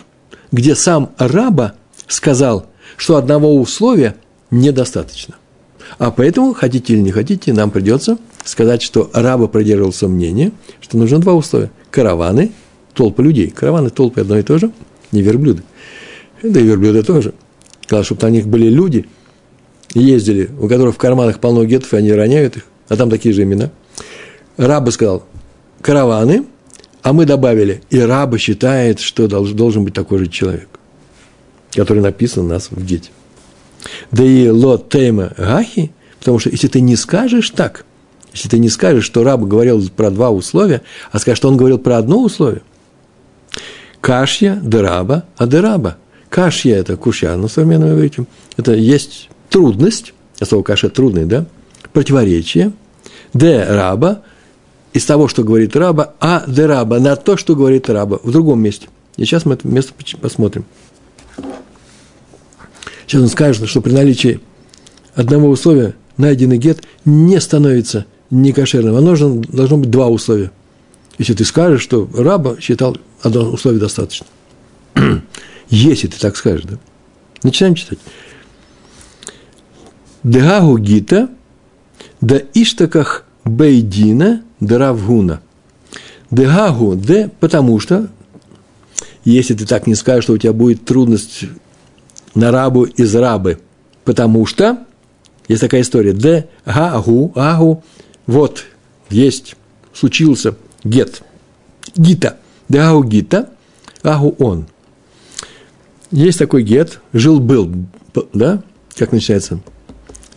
где 0.52 0.76
сам 0.76 1.12
раба 1.18 1.76
сказал, 2.08 2.68
что 2.98 3.18
одного 3.18 3.56
условия 3.56 4.16
недостаточно. 4.52 5.36
А 5.98 6.12
поэтому, 6.12 6.54
хотите 6.54 6.94
или 6.94 7.02
не 7.02 7.12
хотите, 7.12 7.54
нам 7.54 7.72
придется 7.72 8.18
сказать, 8.44 8.82
что 8.82 9.10
раба 9.14 9.48
придерживался 9.48 10.08
мнения, 10.08 10.52
что 10.82 10.98
нужно 10.98 11.20
два 11.20 11.34
условия. 11.34 11.72
Караваны, 11.92 12.52
толпы 12.94 13.24
людей. 13.24 13.50
Караваны, 13.50 13.90
толпы 13.90 14.22
одно 14.22 14.38
и 14.38 14.44
то 14.44 14.58
же– 14.58 14.72
не 15.12 15.22
верблюды. 15.22 15.64
Да 16.44 16.60
и 16.60 16.64
верблюды 16.64 17.04
тоже. 17.04 17.34
Сказал, 17.82 18.04
чтобы 18.04 18.24
на 18.24 18.30
них 18.30 18.48
были 18.48 18.68
люди, 18.68 19.08
ездили, 19.94 20.50
у 20.60 20.68
которых 20.68 20.96
в 20.96 20.98
карманах 20.98 21.40
полно 21.40 21.64
гетов, 21.66 21.94
и 21.94 21.98
они 21.98 22.12
роняют 22.12 22.58
их, 22.58 22.66
а 22.90 22.96
там 22.96 23.10
такие 23.10 23.34
же 23.34 23.44
имена. 23.44 23.72
Раба 24.58 24.92
сказал, 24.92 25.24
караваны, 25.82 26.46
а 27.02 27.14
мы 27.14 27.26
добавили, 27.26 27.82
и 27.90 28.00
раба 28.00 28.38
считает, 28.38 29.00
что 29.00 29.28
должен 29.28 29.86
быть 29.86 29.94
такой 29.94 30.20
же 30.20 30.28
человек, 30.28 30.68
который 31.72 32.02
написан 32.02 32.46
у 32.46 32.48
нас 32.48 32.72
в 32.72 32.84
гете. 32.84 33.12
Да 34.12 34.24
и 34.24 34.50
лот 34.50 34.90
тейма 34.90 35.34
гахи, 35.38 35.92
потому 36.20 36.40
что 36.40 36.50
если 36.50 36.68
ты 36.68 36.82
не 36.82 36.96
скажешь 36.96 37.50
так, 37.52 37.86
если 38.34 38.50
ты 38.50 38.60
не 38.60 38.70
скажешь, 38.70 39.06
что 39.06 39.24
раб 39.24 39.42
говорил 39.44 39.88
про 39.90 40.12
два 40.12 40.30
условия, 40.30 40.82
а 41.12 41.20
скажешь, 41.20 41.38
что 41.38 41.48
он 41.48 41.58
говорил 41.58 41.80
про 41.80 41.98
одно 41.98 42.22
условие– 42.22 42.62
Кашья, 44.06 44.62
дераба, 44.62 45.26
а 45.36 45.48
дераба. 45.48 45.98
Кашья– 46.30 46.76
это 46.78 46.96
кушья 46.96 47.36
на 47.36 47.48
современном 47.48 47.94
иврите. 47.94 48.26
Это 48.56 48.76
есть 48.76 49.30
трудность, 49.50 50.14
а 50.40 50.46
слово 50.46 50.62
каша– 50.62 50.90
трудный, 50.92 51.26
да? 51.26 51.48
Противоречие. 51.92 52.72
Де 53.34 53.64
раба– 53.64 54.22
из 54.94 55.06
того, 55.06 55.28
что 55.28 55.44
говорит 55.44 55.76
раба, 55.76 56.14
а 56.20 56.44
де 56.46 56.68
раба– 56.68 57.00
на 57.00 57.16
то, 57.16 57.36
что 57.36 57.56
говорит 57.56 57.90
раба 57.90 58.20
в 58.22 58.32
другом 58.32 58.62
месте. 58.62 58.90
И 59.18 59.26
сейчас 59.26 59.44
мы 59.44 59.56
это 59.56 59.68
место 59.68 59.94
посмотрим. 60.22 60.66
Сейчас 63.08 63.22
он 63.22 63.28
скажет, 63.28 63.68
что 63.68 63.82
при 63.82 63.92
наличии 63.92 64.40
одного 65.14 65.50
условия 65.50 65.96
найденный 66.18 66.58
гет 66.58 66.84
не 67.04 67.40
становится 67.40 68.06
некошерным, 68.30 68.96
а 68.96 69.02
нужно, 69.02 69.42
должно 69.42 69.78
быть 69.78 69.92
два 69.92 70.08
условия. 70.08 70.52
Если 71.18 71.34
ты 71.34 71.46
скажешь, 71.46 71.82
что 71.82 72.10
раба 72.14 72.58
считал 72.60 72.98
одно 73.22 73.50
условие 73.50 73.80
достаточно. 73.80 74.26
Если 75.70 76.08
ты 76.08 76.20
так 76.20 76.36
скажешь, 76.36 76.66
да? 76.66 76.78
Начинаем 77.44 77.76
читать. 77.76 78.00
Дегагу 80.24 80.78
гита, 80.78 81.30
да 82.22 82.42
иштаках 82.54 83.26
бейдина, 83.44 84.44
да 84.60 84.78
равгуна. 84.78 85.42
Дегагу, 86.32 86.96
де, 86.96 87.30
потому 87.40 87.80
что, 87.80 88.10
если 89.24 89.54
ты 89.54 89.66
так 89.68 89.86
не 89.86 89.94
скажешь, 89.94 90.24
что 90.24 90.34
у 90.34 90.38
тебя 90.38 90.54
будет 90.54 90.86
трудность 90.86 91.46
на 92.36 92.52
рабу 92.52 92.84
из 92.84 93.16
рабы, 93.16 93.60
потому 94.04 94.46
что, 94.46 94.86
есть 95.48 95.62
такая 95.62 95.82
история, 95.82 96.14
де, 96.14 96.48
гагу, 96.66 97.32
агу, 97.36 97.84
вот, 98.28 98.66
есть, 99.10 99.56
случился 99.94 100.56
гет, 100.84 101.24
гита– 101.96 102.38
Дагу 102.70 103.04
гита, 103.04 103.50
агу 104.02 104.36
он. 104.40 104.68
Есть 106.12 106.40
такой 106.40 106.64
гет, 106.64 107.00
жил-был, 107.14 107.72
да? 108.34 108.64
Как 108.96 109.12
начинается? 109.12 109.60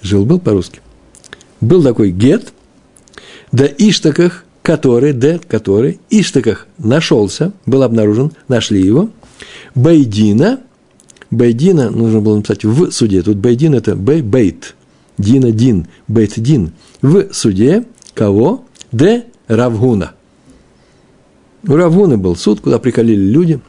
Жил-был 0.02 0.40
по-русски. 0.40 0.80
Был 1.60 1.82
такой 1.82 2.10
гет, 2.10 2.52
да 3.52 3.66
иштаках, 3.66 4.44
который, 4.62 5.12
да, 5.12 5.38
который, 5.38 6.00
иштаках 6.10 6.66
нашелся, 6.78 7.52
был 7.64 7.82
обнаружен, 7.82 8.32
нашли 8.48 8.82
его, 8.82 9.10
Байдина, 9.74 10.60
Байдина, 11.30 11.90
нужно 11.90 12.20
было 12.20 12.36
написать 12.36 12.64
в 12.64 12.90
суде, 12.90 13.22
тут 13.22 13.36
Байдин 13.36 13.74
это 13.74 13.94
бей, 13.94 14.22
бейт, 14.22 14.74
Дина, 15.18 15.50
Дин, 15.50 15.88
Бейт, 16.06 16.38
Дин, 16.40 16.72
в 17.02 17.32
суде 17.32 17.84
кого? 18.14 18.64
Де 18.92 19.26
Равгуна. 19.48 20.12
У 21.66 21.74
Равуна 21.74 22.16
был 22.16 22.36
суд, 22.36 22.60
куда 22.60 22.78
приколили 22.78 23.20
люди 23.20 23.60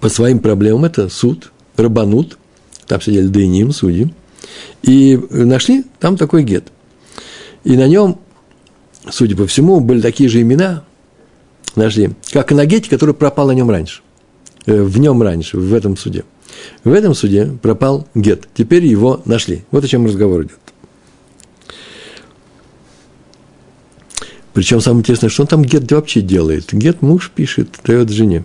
по 0.00 0.08
своим 0.08 0.38
проблемам. 0.38 0.84
Это 0.86 1.08
суд, 1.08 1.52
рабанут, 1.76 2.38
там 2.86 3.00
сидели 3.00 3.26
Дейним, 3.26 3.72
судьи. 3.72 4.12
И 4.82 5.20
нашли 5.30 5.84
там 6.00 6.16
такой 6.16 6.42
гет. 6.42 6.72
И 7.64 7.76
на 7.76 7.86
нем, 7.86 8.18
судя 9.10 9.36
по 9.36 9.46
всему, 9.46 9.80
были 9.80 10.00
такие 10.00 10.28
же 10.28 10.40
имена, 10.40 10.84
нашли, 11.74 12.12
как 12.32 12.52
и 12.52 12.54
на 12.54 12.64
гете, 12.64 12.88
который 12.88 13.14
пропал 13.14 13.48
на 13.48 13.52
нем 13.52 13.70
раньше. 13.70 14.02
Э, 14.66 14.82
в 14.82 14.98
нем 14.98 15.22
раньше, 15.22 15.58
в 15.58 15.74
этом 15.74 15.96
суде. 15.96 16.24
В 16.84 16.92
этом 16.92 17.14
суде 17.14 17.46
пропал 17.62 18.06
гет. 18.14 18.48
Теперь 18.54 18.84
его 18.84 19.22
нашли. 19.24 19.64
Вот 19.70 19.84
о 19.84 19.88
чем 19.88 20.06
разговор 20.06 20.42
идет. 20.42 20.58
Причем 24.52 24.80
самое 24.80 25.00
интересное, 25.00 25.28
что 25.28 25.42
он 25.42 25.48
там 25.48 25.62
гет 25.62 25.90
вообще 25.92 26.22
делает. 26.22 26.72
Гет 26.72 27.02
муж 27.02 27.30
пишет, 27.34 27.68
дает 27.84 28.08
жене. 28.08 28.44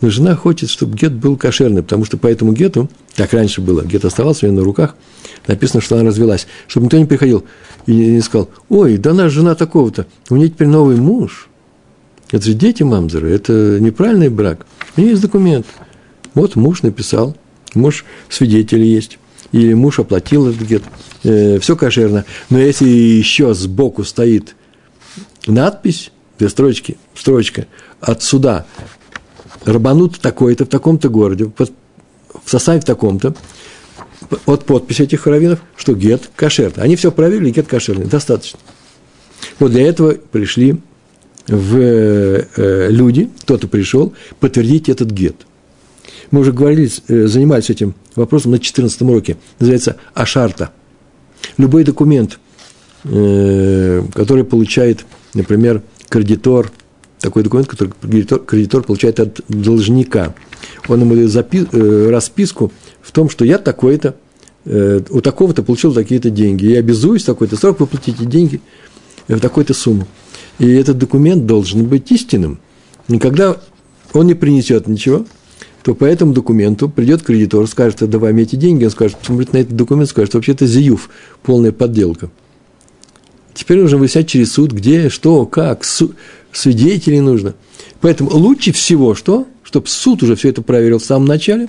Но 0.00 0.10
жена 0.10 0.36
хочет, 0.36 0.70
чтобы 0.70 0.96
гет 0.96 1.12
был 1.12 1.36
кошерный, 1.36 1.82
потому 1.82 2.04
что 2.04 2.16
по 2.18 2.26
этому 2.26 2.52
гету, 2.52 2.88
так 3.16 3.32
раньше 3.32 3.60
было, 3.60 3.82
гет 3.82 4.04
оставался 4.04 4.46
у 4.46 4.48
нее 4.48 4.58
на 4.58 4.64
руках, 4.64 4.94
написано, 5.46 5.80
что 5.80 5.96
она 5.96 6.04
развелась. 6.04 6.46
Чтобы 6.68 6.86
никто 6.86 6.98
не 6.98 7.04
приходил 7.04 7.44
и 7.86 7.92
не 7.92 8.20
сказал, 8.20 8.50
ой, 8.68 8.96
да 8.96 9.10
она 9.10 9.28
жена 9.28 9.54
такого-то, 9.54 10.06
у 10.28 10.36
нее 10.36 10.48
теперь 10.48 10.68
новый 10.68 10.96
муж. 10.96 11.48
Это 12.30 12.44
же 12.44 12.54
дети 12.54 12.82
мамзеры, 12.82 13.30
это 13.30 13.78
неправильный 13.80 14.28
брак. 14.28 14.66
У 14.96 15.00
нее 15.00 15.10
есть 15.10 15.22
документ. 15.22 15.66
Вот 16.34 16.56
муж 16.56 16.82
написал, 16.82 17.36
муж 17.74 18.04
свидетели 18.28 18.84
есть, 18.84 19.18
или 19.52 19.74
муж 19.74 19.98
оплатил 19.98 20.48
этот 20.48 20.62
гет, 20.62 20.82
э, 21.24 21.58
все 21.58 21.76
кошерно. 21.76 22.24
Но 22.50 22.58
если 22.58 22.88
еще 22.88 23.54
сбоку 23.54 24.04
стоит 24.04 24.54
надпись, 25.46 26.12
две 26.38 26.48
строчки, 26.48 26.98
строчка 27.14 27.66
от 28.00 28.22
суда, 28.22 28.66
рабанут 29.64 30.20
такой-то 30.20 30.64
в 30.64 30.68
таком-то 30.68 31.08
городе, 31.08 31.46
под, 31.46 31.72
в 32.44 32.50
составе 32.50 32.80
в 32.80 32.84
таком-то, 32.84 33.34
от 34.46 34.64
подписи 34.64 35.02
этих 35.02 35.26
раввинов, 35.26 35.60
что 35.76 35.94
гет 35.94 36.30
кошерный. 36.36 36.84
Они 36.84 36.96
все 36.96 37.10
проверили, 37.10 37.50
гет 37.50 37.66
кошерный, 37.66 38.06
достаточно. 38.06 38.58
Вот 39.58 39.72
для 39.72 39.86
этого 39.86 40.12
пришли 40.12 40.76
в 41.48 41.76
э, 41.76 42.88
люди, 42.90 43.30
кто-то 43.40 43.66
пришел 43.66 44.14
подтвердить 44.38 44.88
этот 44.88 45.10
гет. 45.10 45.46
Мы 46.30 46.40
уже 46.40 46.52
говорили, 46.52 46.90
э, 47.08 47.26
занимались 47.26 47.70
этим 47.70 47.94
вопросом 48.14 48.52
на 48.52 48.58
14 48.58 49.02
уроке. 49.02 49.36
Называется 49.58 49.96
Ашарта. 50.14 50.70
Любой 51.56 51.84
документ, 51.84 52.38
э, 53.04 54.02
который 54.14 54.44
получает, 54.44 55.04
например, 55.34 55.82
кредитор, 56.08 56.70
такой 57.18 57.42
документ, 57.42 57.68
который 57.68 57.92
кредитор, 58.00 58.38
кредитор 58.40 58.82
получает 58.82 59.20
от 59.20 59.40
должника. 59.48 60.34
Он 60.88 61.00
ему 61.00 61.14
дает 61.14 61.30
запи, 61.30 61.66
э, 61.70 62.10
расписку 62.10 62.72
в 63.02 63.12
том, 63.12 63.28
что 63.28 63.44
я 63.44 63.58
такой-то, 63.58 64.16
у 64.62 65.22
такого-то 65.22 65.62
получил 65.62 65.94
такие-то 65.94 66.28
деньги. 66.28 66.66
Я 66.66 66.80
обязуюсь 66.80 67.22
в 67.22 67.26
такой-то 67.26 67.56
срок 67.56 67.80
выплатить 67.80 68.20
эти 68.20 68.26
деньги 68.26 68.60
в 69.26 69.40
такой-то 69.40 69.72
сумму. 69.72 70.06
И 70.58 70.70
этот 70.70 70.98
документ 70.98 71.46
должен 71.46 71.86
быть 71.86 72.12
истинным. 72.12 72.60
Никогда 73.08 73.56
он 74.12 74.26
не 74.26 74.34
принесет 74.34 74.86
ничего, 74.86 75.24
то 75.82 75.94
по 75.94 76.04
этому 76.04 76.32
документу 76.32 76.88
придет 76.88 77.22
кредитор, 77.22 77.66
скажет, 77.66 78.08
давай 78.08 78.32
мне 78.32 78.42
эти 78.42 78.56
деньги, 78.56 78.84
он 78.84 78.90
скажет, 78.90 79.16
посмотрит 79.16 79.52
на 79.52 79.58
этот 79.58 79.76
документ, 79.76 80.10
скажет, 80.10 80.34
вообще 80.34 80.52
это 80.52 80.66
зиюф, 80.66 81.08
полная 81.42 81.72
подделка. 81.72 82.30
Теперь 83.54 83.80
нужно 83.80 83.98
выяснять 83.98 84.28
через 84.28 84.52
суд, 84.52 84.72
где, 84.72 85.08
что, 85.08 85.46
как, 85.46 85.84
су, 85.84 86.14
свидетелей 86.52 87.20
нужно. 87.20 87.54
Поэтому 88.00 88.30
лучше 88.30 88.72
всего 88.72 89.14
что? 89.14 89.46
Чтобы 89.62 89.88
суд 89.88 90.22
уже 90.22 90.36
все 90.36 90.50
это 90.50 90.62
проверил 90.62 90.98
в 90.98 91.04
самом 91.04 91.26
начале. 91.26 91.68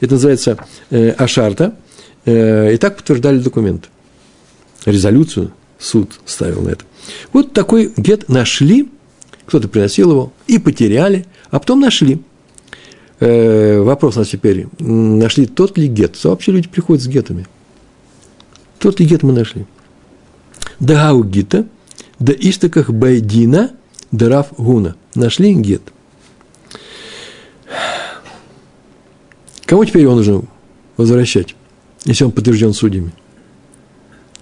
Это 0.00 0.14
называется 0.14 0.58
э, 0.90 1.10
ашарта. 1.10 1.74
Э, 2.24 2.74
и 2.74 2.76
так 2.76 2.96
подтверждали 2.96 3.38
документ. 3.38 3.88
Резолюцию 4.84 5.52
суд 5.78 6.20
ставил 6.26 6.62
на 6.62 6.70
это. 6.70 6.84
Вот 7.32 7.52
такой 7.52 7.92
гет 7.96 8.28
нашли, 8.28 8.88
кто-то 9.46 9.68
приносил 9.68 10.10
его, 10.10 10.32
и 10.46 10.58
потеряли, 10.58 11.26
а 11.50 11.58
потом 11.58 11.80
нашли– 11.80 12.20
вопрос 13.20 14.16
у 14.16 14.20
нас 14.20 14.28
теперь. 14.28 14.66
Нашли 14.78 15.46
тот 15.46 15.76
ли 15.76 15.88
гет? 15.88 16.22
Вообще 16.24 16.52
люди 16.52 16.68
приходят 16.68 17.04
с 17.04 17.06
гетами. 17.06 17.46
Тот 18.78 18.98
ли 18.98 19.06
гет 19.06 19.22
мы 19.22 19.32
нашли? 19.32 19.66
Дагау 20.78 21.22
гита, 21.22 21.66
да 22.18 22.32
истоках 22.32 22.90
байдина, 22.90 23.72
дарав 24.10 24.54
гуна. 24.56 24.96
Нашли 25.14 25.52
гет. 25.54 25.82
Кому 29.66 29.84
теперь 29.84 30.02
его 30.02 30.14
нужно 30.14 30.42
возвращать, 30.96 31.54
если 32.04 32.24
он 32.24 32.32
подтвержден 32.32 32.72
судьями? 32.72 33.12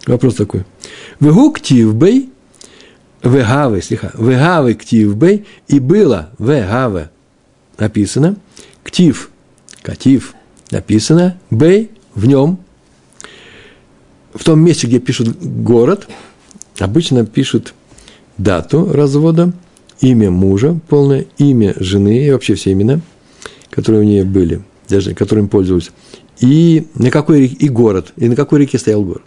Вопрос 0.07 0.37
такой. 0.37 0.65
Вегу 1.21 1.51
ктивбей, 1.53 2.31
вегавы, 3.23 3.83
слиха, 3.83 4.13
вегавы 4.17 4.75
ктивбей, 4.75 5.45
и 5.67 5.81
было 5.81 6.31
вегавы 6.39 7.11
написано– 7.77 8.37
ктив, 8.89 9.31
катив, 9.83 10.35
написано, 10.71 11.39
бей, 11.51 11.91
в 12.15 12.27
нем, 12.27 12.59
в 14.35 14.43
том 14.45 14.61
месте, 14.61 14.87
где 14.87 14.99
пишут 14.99 15.37
город, 15.43 16.09
обычно 16.79 17.27
пишут 17.27 17.75
дату 18.39 18.91
развода, 18.91 19.53
имя 20.01 20.31
мужа, 20.31 20.79
полное 20.89 21.27
имя 21.37 21.75
жены 21.79 22.27
и 22.27 22.31
вообще 22.31 22.55
все 22.55 22.73
имена, 22.73 23.01
которые 23.69 24.01
у 24.03 24.05
нее 24.05 24.25
были, 24.25 24.63
даже 24.89 25.15
которыми 25.15 25.49
пользовались, 25.49 25.91
и 26.41 26.87
на 26.95 27.11
какой 27.11 27.45
и 27.47 27.69
город, 27.69 28.15
и 28.17 28.27
на 28.29 28.37
какой 28.37 28.61
реке 28.61 28.79
стоял 28.79 29.03
город. 29.03 29.23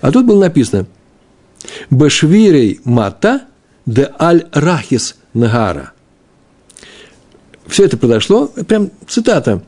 А 0.00 0.10
тут 0.10 0.26
было 0.26 0.40
написано 0.40 0.86
«Башвирей 1.90 2.80
мата 2.84 3.42
де 3.86 4.10
аль 4.18 4.46
рахис 4.52 5.16
нагара» 5.32 5.92
все 7.72 7.84
это 7.84 7.96
произошло, 7.96 8.48
прям 8.68 8.90
цитата, 9.08 9.62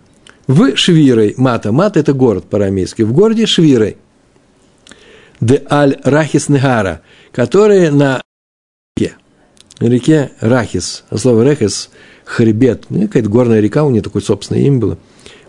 в 0.46 0.76
Швирой, 0.76 1.34
Мата, 1.38 1.72
Мата– 1.72 1.98
это 2.00 2.12
город 2.12 2.44
по-арамейски, 2.44 3.02
в 3.02 3.12
городе 3.12 3.46
Швирой, 3.46 3.96
де 5.40 5.62
аль 5.70 5.96
Рахис 6.04 6.48
Негара, 6.48 7.00
которые 7.32 7.90
на 7.90 8.20
реке, 8.96 9.14
реке 9.80 10.32
Рахис, 10.40 11.04
а 11.10 11.18
слово 11.18 11.44
Рахис– 11.44 11.90
хребет, 12.24 12.86
ну, 12.88 13.02
какая-то 13.02 13.28
горная 13.28 13.60
река, 13.60 13.84
у 13.84 13.90
нее 13.90 14.02
такое 14.02 14.22
собственное 14.22 14.62
имя 14.62 14.78
было, 14.78 14.98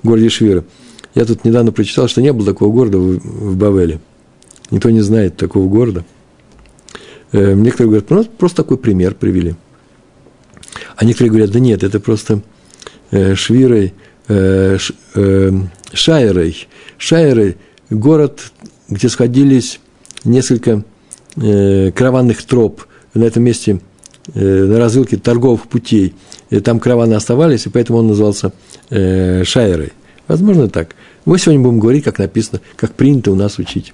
в 0.04 0.08
городе 0.08 0.30
Швира. 0.30 0.66
Я 1.14 1.26
тут 1.26 1.46
недавно 1.46 1.72
прочитал, 1.72 2.08
что 2.08 2.22
не 2.22 2.34
было 2.34 2.46
такого 2.46 2.74
города 2.74 2.98
в, 2.98 3.18
в 3.20 3.58
Бавеле. 3.58 4.00
Никто 4.72 4.90
не 4.90 5.00
знает 5.02 5.38
такого 5.38 5.70
города. 5.70 6.04
Э, 7.32 7.54
некоторые 7.54 7.88
говорят, 7.88 8.10
ну, 8.10 8.24
просто 8.26 8.64
такой 8.64 8.78
пример 8.78 9.16
привели– 9.16 9.56
а 10.96 11.06
некоторые 11.06 11.32
говорят, 11.32 11.52
да 11.52 11.60
нет, 11.60 11.84
это 11.84 12.00
просто 12.00 12.42
э, 13.12 13.36
Швирой, 13.36 13.94
э, 14.28 14.78
э, 15.16 15.52
Шайрой. 15.94 16.68
Шайрой– 16.98 17.58
город, 17.90 18.52
где 18.90 19.10
сходились 19.10 19.80
несколько 20.24 20.84
караванных 21.36 22.44
троп. 22.44 22.84
На 23.14 23.26
этом 23.26 23.44
месте, 23.44 23.82
на 24.34 24.80
развилке 24.80 25.18
торговых 25.18 25.68
путей. 25.68 26.14
Там 26.64 26.80
караваны 26.80 27.14
оставались, 27.14 27.66
и 27.66 27.70
поэтому 27.70 28.00
он 28.00 28.08
назывался 28.08 28.54
Шайрой. 28.90 29.92
Возможно, 30.28 30.70
так. 30.70 30.96
Мы 31.26 31.38
сегодня 31.38 31.62
будем 31.62 31.80
говорить, 31.80 32.06
как 32.06 32.20
написано, 32.20 32.62
как 32.78 32.94
принято 32.94 33.32
у 33.32 33.36
нас 33.36 33.60
учить. 33.60 33.94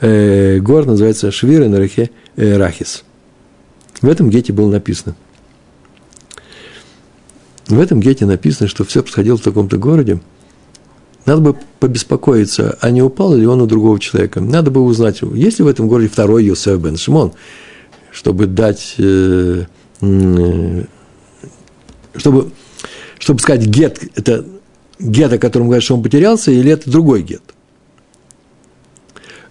Город 0.00 0.86
называется 0.86 1.32
Швира 1.32 1.68
на 1.68 1.78
Рахис. 2.36 3.04
В 4.00 4.08
этом 4.08 4.30
гете 4.30 4.52
было 4.52 4.70
написано– 4.70 5.16
в 7.76 7.80
этом 7.80 8.00
гете 8.00 8.26
написано, 8.26 8.68
что 8.68 8.84
все 8.84 9.02
происходило 9.02 9.36
в 9.36 9.42
таком-то 9.42 9.76
городе. 9.76 10.20
Надо 11.24 11.40
бы 11.40 11.56
побеспокоиться, 11.78 12.76
а 12.80 12.90
не 12.90 13.02
упал 13.02 13.34
ли 13.34 13.46
он 13.46 13.60
у 13.60 13.66
другого 13.66 14.00
человека. 14.00 14.40
Надо 14.40 14.70
бы 14.70 14.82
узнать, 14.82 15.20
есть 15.34 15.58
ли 15.58 15.64
в 15.64 15.68
этом 15.68 15.86
городе 15.88 16.08
второй 16.08 16.44
Йосеф 16.44 16.80
бен 16.80 16.96
Шимон, 16.96 17.32
чтобы 18.10 18.46
дать, 18.46 18.96
э, 18.98 19.64
чтобы, 22.16 22.50
чтобы 23.18 23.40
сказать, 23.40 23.66
гет– 23.66 24.02
это 24.16 24.44
гет, 24.98 25.32
о 25.32 25.38
котором 25.38 25.66
говорят, 25.66 25.84
что 25.84 25.94
он 25.94 26.02
потерялся, 26.02 26.50
или 26.50 26.72
это 26.72 26.90
другой 26.90 27.22
гет– 27.22 27.42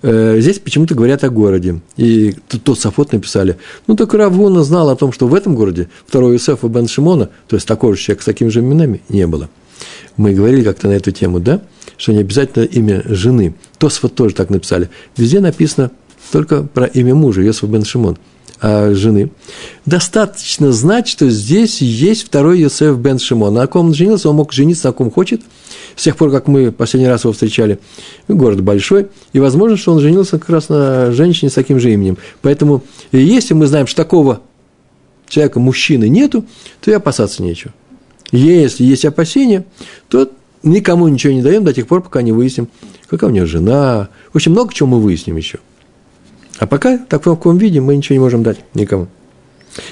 здесь 0.03 0.59
почему-то 0.59 0.95
говорят 0.95 1.23
о 1.23 1.29
городе. 1.29 1.79
И 1.97 2.35
тот 2.63 2.79
Сафот 2.79 3.13
написали. 3.13 3.57
Ну, 3.87 3.95
так 3.95 4.13
Равгуна 4.13 4.63
знал 4.63 4.89
о 4.89 4.95
том, 4.95 5.11
что 5.11 5.27
в 5.27 5.35
этом 5.35 5.55
городе 5.55 5.89
второй 6.07 6.33
Юсефа 6.33 6.67
бен 6.67 6.87
Шимона, 6.87 7.29
то 7.47 7.55
есть 7.55 7.67
такого 7.67 7.95
же 7.95 8.01
человека 8.01 8.23
с 8.23 8.25
такими 8.25 8.49
же 8.49 8.59
именами, 8.61 9.01
не 9.09 9.27
было. 9.27 9.49
Мы 10.17 10.33
говорили 10.33 10.63
как-то 10.63 10.87
на 10.87 10.93
эту 10.93 11.11
тему, 11.11 11.39
да? 11.39 11.61
Что 11.97 12.13
не 12.13 12.19
обязательно 12.19 12.63
имя 12.63 13.03
жены. 13.05 13.55
Тосфот 13.77 14.15
тоже 14.15 14.35
так 14.35 14.49
написали. 14.49 14.89
Везде 15.17 15.39
написано 15.39 15.91
только 16.31 16.63
про 16.63 16.85
имя 16.85 17.15
мужа, 17.15 17.41
Йосиф 17.41 17.69
бен 17.69 17.83
Шимон 17.83 18.17
а 18.61 18.93
жены, 18.93 19.31
достаточно 19.85 20.71
знать, 20.71 21.07
что 21.07 21.29
здесь 21.29 21.81
есть 21.81 22.25
второй 22.27 22.59
Йосеф 22.59 22.97
бен 22.97 23.19
Шимон. 23.19 23.55
На 23.55 23.67
ком 23.67 23.87
он 23.87 23.93
женился, 23.93 24.29
он 24.29 24.35
мог 24.35 24.53
жениться 24.53 24.87
на 24.87 24.93
ком 24.93 25.11
хочет– 25.11 25.41
с 25.95 26.03
тех 26.03 26.15
пор, 26.17 26.31
как 26.31 26.47
мы 26.47 26.71
последний 26.71 27.09
раз 27.09 27.23
его 27.23 27.33
встречали, 27.33 27.79
город 28.27 28.61
большой, 28.61 29.07
и 29.33 29.39
возможно, 29.39 29.77
что 29.77 29.93
он 29.93 29.99
женился 29.99 30.39
как 30.39 30.49
раз 30.49 30.69
на 30.69 31.11
женщине 31.11 31.49
с 31.49 31.53
таким 31.53 31.79
же 31.79 31.91
именем. 31.91 32.17
Поэтому, 32.41 32.83
если 33.11 33.53
мы 33.53 33.67
знаем, 33.67 33.87
что 33.87 33.97
такого 33.97 34.41
человека, 35.27 35.59
мужчины 35.59 36.09
нету, 36.09 36.45
то 36.81 36.91
и 36.91 36.93
опасаться 36.93 37.43
нечего. 37.43 37.73
Если 38.31 38.83
есть 38.83 39.05
опасения, 39.05 39.65
то 40.09 40.31
никому 40.63 41.07
ничего 41.07 41.33
не 41.33 41.41
даем 41.41 41.63
до 41.63 41.73
тех 41.73 41.87
пор, 41.87 42.01
пока 42.01 42.21
не 42.21 42.31
выясним, 42.31 42.69
какая 43.07 43.29
у 43.29 43.33
него 43.33 43.45
жена. 43.45 44.09
В 44.31 44.37
общем, 44.37 44.53
много 44.53 44.73
чего 44.73 44.87
мы 44.87 44.99
выясним 44.99 45.35
еще. 45.37 45.59
А 46.61 46.67
пока 46.67 46.99
в 46.99 47.05
таком 47.07 47.57
виде 47.57 47.81
мы 47.81 47.95
ничего 47.97 48.13
не 48.13 48.19
можем 48.19 48.43
дать 48.43 48.59
никому. 48.75 49.07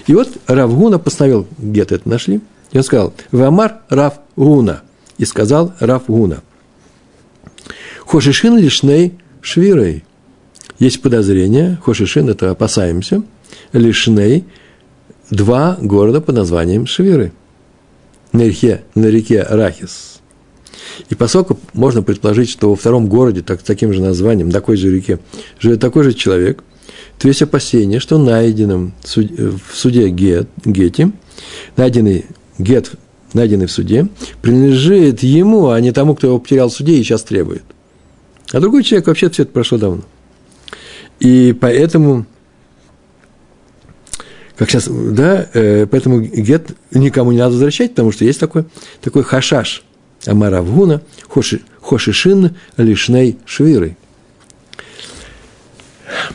И 0.06 0.14
вот 0.14 0.30
Равгуна 0.46 1.00
постановил, 1.00 1.48
где-то 1.58 1.96
это 1.96 2.08
нашли, 2.08 2.42
и 2.72 2.78
он 2.78 2.84
сказал, 2.84 3.12
Вамар 3.32 3.80
Равгуна– 3.90 4.84
и 5.18 5.26
сказал 5.26 5.74
Раф 5.80 6.04
Гуна. 6.08 6.42
Хошишин 8.06 8.56
лишней 8.58 9.18
швирой. 9.42 10.06
Есть 10.78 11.02
подозрение, 11.02 11.80
Хошишин– 11.84 12.30
это 12.30 12.52
опасаемся, 12.52 13.24
лишней– 13.74 14.46
два 15.32 15.76
города 15.82 16.22
под 16.22 16.36
названием 16.36 16.86
Швиры. 16.86 17.32
На 18.32 18.44
реке, 18.44 18.84
на 18.94 19.08
реке 19.08 19.42
Рахис. 19.44 20.19
И 21.10 21.15
поскольку 21.15 21.60
можно 21.73 22.02
предположить, 22.04 22.49
что 22.49 22.69
во 22.69 22.75
втором 22.75 23.08
городе, 23.08 23.41
так, 23.41 23.62
таким 23.62 23.93
же 23.93 24.02
названием, 24.02 24.52
такой 24.52 24.78
же 24.78 24.93
реке, 24.93 25.19
живет 25.60 25.80
такой 25.80 26.04
же 26.04 26.13
человек, 26.13 26.63
то 27.17 27.28
есть 27.28 27.41
опасение, 27.41 27.99
что 27.99 28.17
найденным 28.17 28.93
в 29.04 29.75
суде 29.75 30.10
Гет, 30.10 30.47
Гете, 30.65 31.12
найденный 31.75 32.25
Гет 32.58 32.91
найденный 33.34 33.67
в 33.67 33.71
суде, 33.71 34.08
принадлежит 34.41 35.23
ему, 35.23 35.69
а 35.69 35.80
не 35.80 35.91
тому, 35.91 36.15
кто 36.15 36.28
его 36.28 36.39
потерял 36.39 36.69
в 36.69 36.73
суде 36.73 36.93
и 36.93 37.04
сейчас 37.04 37.23
требует. 37.23 37.63
А 38.52 38.60
другой 38.60 38.84
человек 38.84 39.08
вообще 39.08 39.30
все 39.30 39.43
это 39.43 39.52
прошло 39.52 39.78
давно. 39.78 40.04
И 41.19 41.56
поэтому, 41.60 42.25
как 44.56 44.69
сейчас, 44.69 44.88
да, 44.88 45.47
э, 45.54 45.86
поэтому 45.86 46.21
гет 46.21 46.71
никому 46.91 47.32
не 47.32 47.38
надо 47.38 47.52
возвращать, 47.52 47.91
потому 47.91 48.12
что 48.12 48.25
есть 48.25 48.39
такой, 48.39 48.65
такой 49.02 49.23
хашаш. 49.23 49.84
Амаравгуна, 50.26 51.02
хоши, 51.28 51.62
хошишин, 51.82 52.56
лишней 52.78 53.38
швиры. 53.46 53.96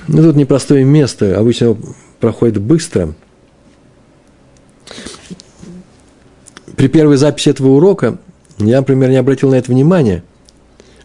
Ну, 0.09 0.23
тут 0.23 0.37
непростое 0.37 0.85
место, 0.85 1.39
обычно 1.39 1.77
проходит 2.21 2.61
быстро. 2.61 3.15
При 6.77 6.89
первой 6.89 7.17
записи 7.17 7.51
этого 7.51 7.69
урока 7.69 8.19
я, 8.59 8.79
например, 8.79 9.11
не 9.11 9.17
обратил 9.17 9.51
на 9.51 9.57
это 9.57 9.71
внимания. 9.71 10.25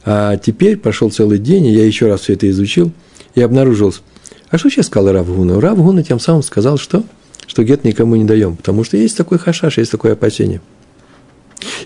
А 0.05 0.37
теперь 0.37 0.77
прошел 0.77 1.11
целый 1.11 1.37
день, 1.37 1.65
и 1.65 1.73
я 1.73 1.85
еще 1.85 2.07
раз 2.07 2.21
все 2.21 2.33
это 2.33 2.49
изучил, 2.49 2.91
и 3.35 3.41
обнаружилось. 3.41 4.01
А 4.49 4.57
что 4.57 4.69
сейчас 4.69 4.87
сказал 4.87 5.13
Равгуна? 5.13 5.59
Равгуна 5.59 6.03
тем 6.03 6.19
самым 6.19 6.41
сказал, 6.41 6.77
что? 6.77 7.03
Что 7.45 7.63
гет 7.63 7.83
никому 7.83 8.15
не 8.15 8.25
даем, 8.25 8.55
потому 8.55 8.83
что 8.83 8.97
есть 8.97 9.17
такой 9.17 9.37
хашаш, 9.37 9.77
есть 9.77 9.91
такое 9.91 10.13
опасение. 10.13 10.61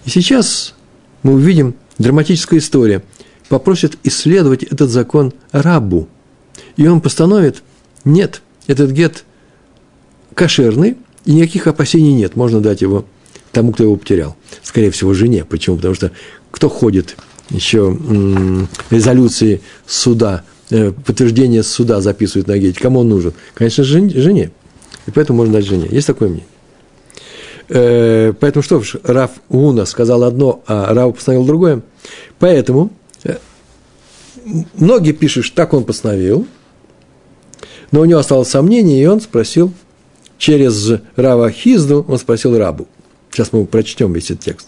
И 0.06 0.10
сейчас 0.10 0.76
мы 1.24 1.34
увидим 1.34 1.76
драматическая 1.98 2.60
история. 2.60 3.04
Попросит 3.50 3.98
исследовать 4.04 4.64
этот 4.64 4.90
закон 4.90 5.34
рабу. 5.52 6.08
И 6.76 6.88
он 6.88 7.02
постановит, 7.02 7.64
нет, 8.06 8.42
этот 8.68 8.92
гет 8.92 9.26
кошерный, 10.34 10.98
и 11.26 11.34
никаких 11.34 11.68
опасений 11.68 12.14
нет, 12.14 12.36
можно 12.36 12.60
дать 12.62 12.82
его 12.82 13.06
тому, 13.52 13.72
кто 13.72 13.84
его 13.84 13.96
потерял. 13.96 14.36
Скорее 14.64 14.92
всего, 14.92 15.14
жене. 15.14 15.46
Почему? 15.46 15.78
Потому 15.78 15.94
что 15.94 16.12
кто 16.52 16.70
ходит 16.70 17.16
еще 17.50 17.98
резолюции 18.90 19.62
суда, 19.86 20.44
э, 20.70 20.92
подтверждение 20.92 21.64
суда 21.64 22.02
записывает 22.02 22.48
на 22.48 22.58
гете, 22.58 22.80
кому 22.80 23.02
он 23.02 23.10
нужен? 23.10 23.34
Конечно, 23.54 23.84
жене. 23.84 24.52
И 25.06 25.12
поэтому 25.12 25.38
можно 25.38 25.54
дать 25.54 25.66
жене. 25.66 25.88
Есть 25.90 26.08
такое 26.08 26.30
мнение. 26.30 26.48
Э, 27.76 28.34
поэтому 28.40 28.62
что 28.62 28.82
ж, 28.82 28.98
Раф 29.04 29.32
Уна 29.50 29.86
сказал 29.86 30.24
одно, 30.24 30.62
а 30.68 30.94
Рав 30.94 31.16
постановил 31.16 31.44
другое. 31.44 31.82
Поэтому 32.38 32.92
э, 33.24 33.38
многие 34.76 35.12
пишут, 35.12 35.46
что 35.46 35.56
так 35.56 35.74
он 35.74 35.84
постановил, 35.84 36.46
но 37.92 38.02
у 38.02 38.06
него 38.06 38.20
осталось 38.20 38.50
сомнение, 38.50 39.02
и 39.02 39.08
он 39.08 39.22
спросил 39.22 39.74
через 40.38 41.00
Рава 41.16 41.50
Хизду, 41.50 42.06
он 42.08 42.20
спросил 42.20 42.56
Рабу. 42.56 42.88
Сейчас 43.32 43.52
мы 43.52 43.66
прочтем 43.66 44.14
весь 44.14 44.30
этот 44.30 44.42
текст. 44.42 44.68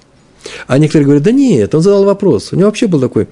А 0.65 0.80
некоторые 0.80 1.06
говорят, 1.06 1.24
да 1.24 1.32
нет, 1.32 1.76
он 1.76 1.82
задал 1.82 2.06
вопрос. 2.06 2.54
У 2.54 2.56
него 2.56 2.70
вообще 2.70 2.88
был 2.88 3.00
такой 3.00 3.28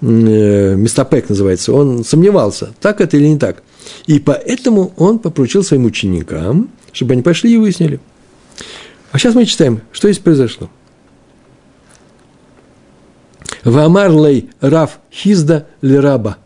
э, 0.00 0.74
местопек 0.74 1.28
называется, 1.28 1.72
он 1.72 2.04
сомневался, 2.04 2.70
так 2.80 3.00
это 3.00 3.16
или 3.16 3.28
не 3.28 3.38
так. 3.38 3.62
И 4.06 4.18
поэтому 4.18 4.92
он 4.96 5.20
поручил 5.20 5.62
своим 5.62 5.84
ученикам, 5.84 6.70
чтобы 6.92 7.12
они 7.12 7.22
пошли 7.22 7.54
и 7.54 7.58
выяснили. 7.58 8.00
А 9.12 9.18
сейчас 9.18 9.34
мы 9.34 9.46
читаем, 9.46 9.80
что 9.92 10.08
здесь 10.10 10.22
произошло. 10.22 10.68
Вамар 13.64 14.10
лей 14.12 14.50
Раф 14.60 14.98
Хизда 15.12 15.66
раба. 15.82 16.38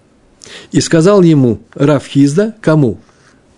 И 0.71 0.81
сказал 0.81 1.23
ему 1.23 1.61
Раф 1.75 2.07
Хизда, 2.07 2.55
кому? 2.61 2.99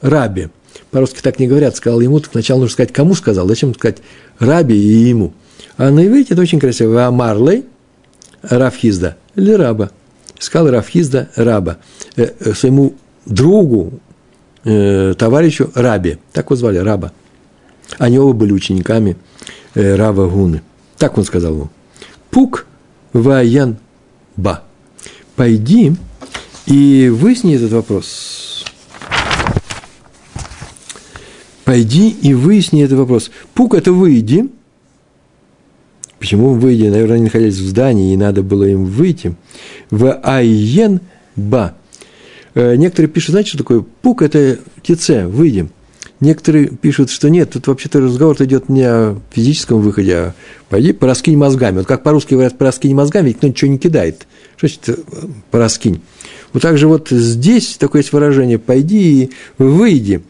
Рабе. 0.00 0.50
По-русски 0.90 1.20
так 1.22 1.38
не 1.38 1.46
говорят, 1.46 1.76
сказал 1.76 2.00
ему, 2.00 2.20
так 2.20 2.32
сначала 2.32 2.60
нужно 2.60 2.72
сказать, 2.72 2.92
кому 2.92 3.14
сказал, 3.14 3.48
зачем 3.48 3.74
сказать 3.74 3.98
Раби 4.38 4.76
и 4.76 5.08
ему. 5.08 5.32
А 5.76 5.90
на 5.90 6.06
иврите 6.06 6.34
это 6.34 6.42
очень 6.42 6.60
красиво. 6.60 6.92
Вамар 6.92 7.38
лей 7.38 7.64
Раф 8.42 8.76
Хизда 8.76 9.16
раба. 9.34 9.90
Сказал 10.38 10.70
Раф 10.70 10.88
Хизда 10.88 11.30
раба. 11.36 11.78
Э, 12.16 12.28
э, 12.38 12.54
своему 12.54 12.94
другу, 13.26 14.00
э, 14.64 15.14
товарищу 15.16 15.70
Раби. 15.74 16.18
Так 16.32 16.46
его 16.46 16.56
звали, 16.56 16.78
раба. 16.78 17.12
Они 17.98 18.18
оба 18.18 18.32
были 18.32 18.52
учениками 18.52 19.16
э, 19.74 19.94
Рава 19.94 20.28
Гуны. 20.28 20.62
Так 20.98 21.18
он 21.18 21.24
сказал 21.24 21.54
ему. 21.54 21.70
Пук 22.30 22.66
ваян 23.12 23.76
ба. 24.36 24.62
Пойди 25.36 25.94
и 26.66 27.08
выясни 27.12 27.54
этот 27.54 27.72
вопрос. 27.72 28.64
Пойди 31.64 32.10
и 32.10 32.34
выясни 32.34 32.82
этот 32.82 32.98
вопрос. 32.98 33.30
Пук– 33.54 33.74
это 33.76 33.92
выйди. 33.92 34.50
Почему 36.18 36.54
выйди? 36.54 36.86
Наверное, 36.86 37.16
они 37.16 37.24
находились 37.24 37.56
в 37.56 37.66
здании, 37.66 38.12
и 38.12 38.16
надо 38.16 38.42
было 38.42 38.64
им 38.64 38.84
выйти. 38.84 39.34
В 39.90 40.20
айен 40.22 41.00
ба. 41.36 41.74
Э, 42.54 42.76
некоторые 42.76 43.10
пишут, 43.10 43.30
знаете, 43.30 43.50
что 43.50 43.58
такое? 43.58 43.84
Пук– 44.02 44.22
это 44.22 44.58
птице, 44.76 45.26
выйдем. 45.26 45.70
Некоторые 46.20 46.68
пишут, 46.68 47.10
что 47.10 47.28
нет, 47.28 47.50
тут 47.50 47.66
вообще-то 47.66 48.00
разговор 48.00 48.36
идет 48.40 48.68
не 48.68 48.84
о 48.84 49.18
физическом 49.32 49.80
выходе, 49.80 50.16
а 50.16 50.34
пойди 50.68 50.92
пораскинь 50.92 51.36
мозгами. 51.36 51.78
Вот 51.78 51.86
как 51.86 52.02
по-русски 52.02 52.34
говорят 52.34 52.56
пораскинь 52.56 52.94
мозгами, 52.94 53.26
ведь 53.26 53.36
никто 53.36 53.48
ничего 53.48 53.70
не 53.70 53.78
кидает. 53.78 54.26
Что 54.56 54.68
значит 54.68 54.88
э, 54.88 54.94
пораскинь? 55.50 56.00
Вот 56.52 56.62
так 56.62 56.78
же 56.78 56.86
вот 56.86 57.08
здесь 57.10 57.76
такое 57.78 58.02
есть 58.02 58.12
выражение 58.12 58.58
«пойди 58.58 59.24
и 59.24 59.30
выйди», 59.58 60.22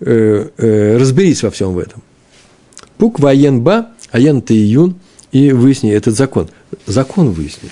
э, 0.00 0.48
э, 0.56 0.96
разберись 0.96 1.42
во 1.42 1.50
всем 1.50 1.74
в 1.74 1.78
этом. 1.78 2.02
Пук 2.96 3.20
воен 3.20 3.60
ба, 3.60 3.88
аен 4.10 4.40
ты 4.40 4.54
июн, 4.54 4.96
и 5.32 5.52
выясни 5.52 5.90
этот 5.90 6.16
закон. 6.16 6.48
Закон 6.86 7.30
выясни. 7.30 7.68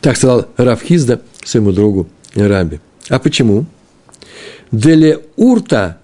Так 0.00 0.16
сказал 0.16 0.48
Равхизда 0.56 1.20
своему 1.44 1.72
другу 1.72 2.08
Раби. 2.34 2.80
А 3.08 3.18
почему? 3.18 3.66
Деле 4.72 5.20
урта 5.36 5.98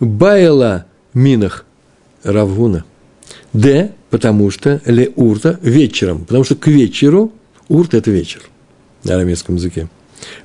байла 0.00 0.86
минах. 1.14 1.64
Равгуна. 2.24 2.84
Д, 3.52 3.92
потому 4.10 4.50
что 4.50 4.80
ле 4.84 5.12
урта 5.14 5.58
вечером, 5.62 6.24
потому 6.24 6.44
что 6.44 6.56
к 6.56 6.66
вечеру, 6.66 7.32
урт– 7.68 7.94
это 7.94 8.10
вечер 8.10 8.42
на 9.04 9.14
арамейском 9.14 9.56
языке. 9.56 9.88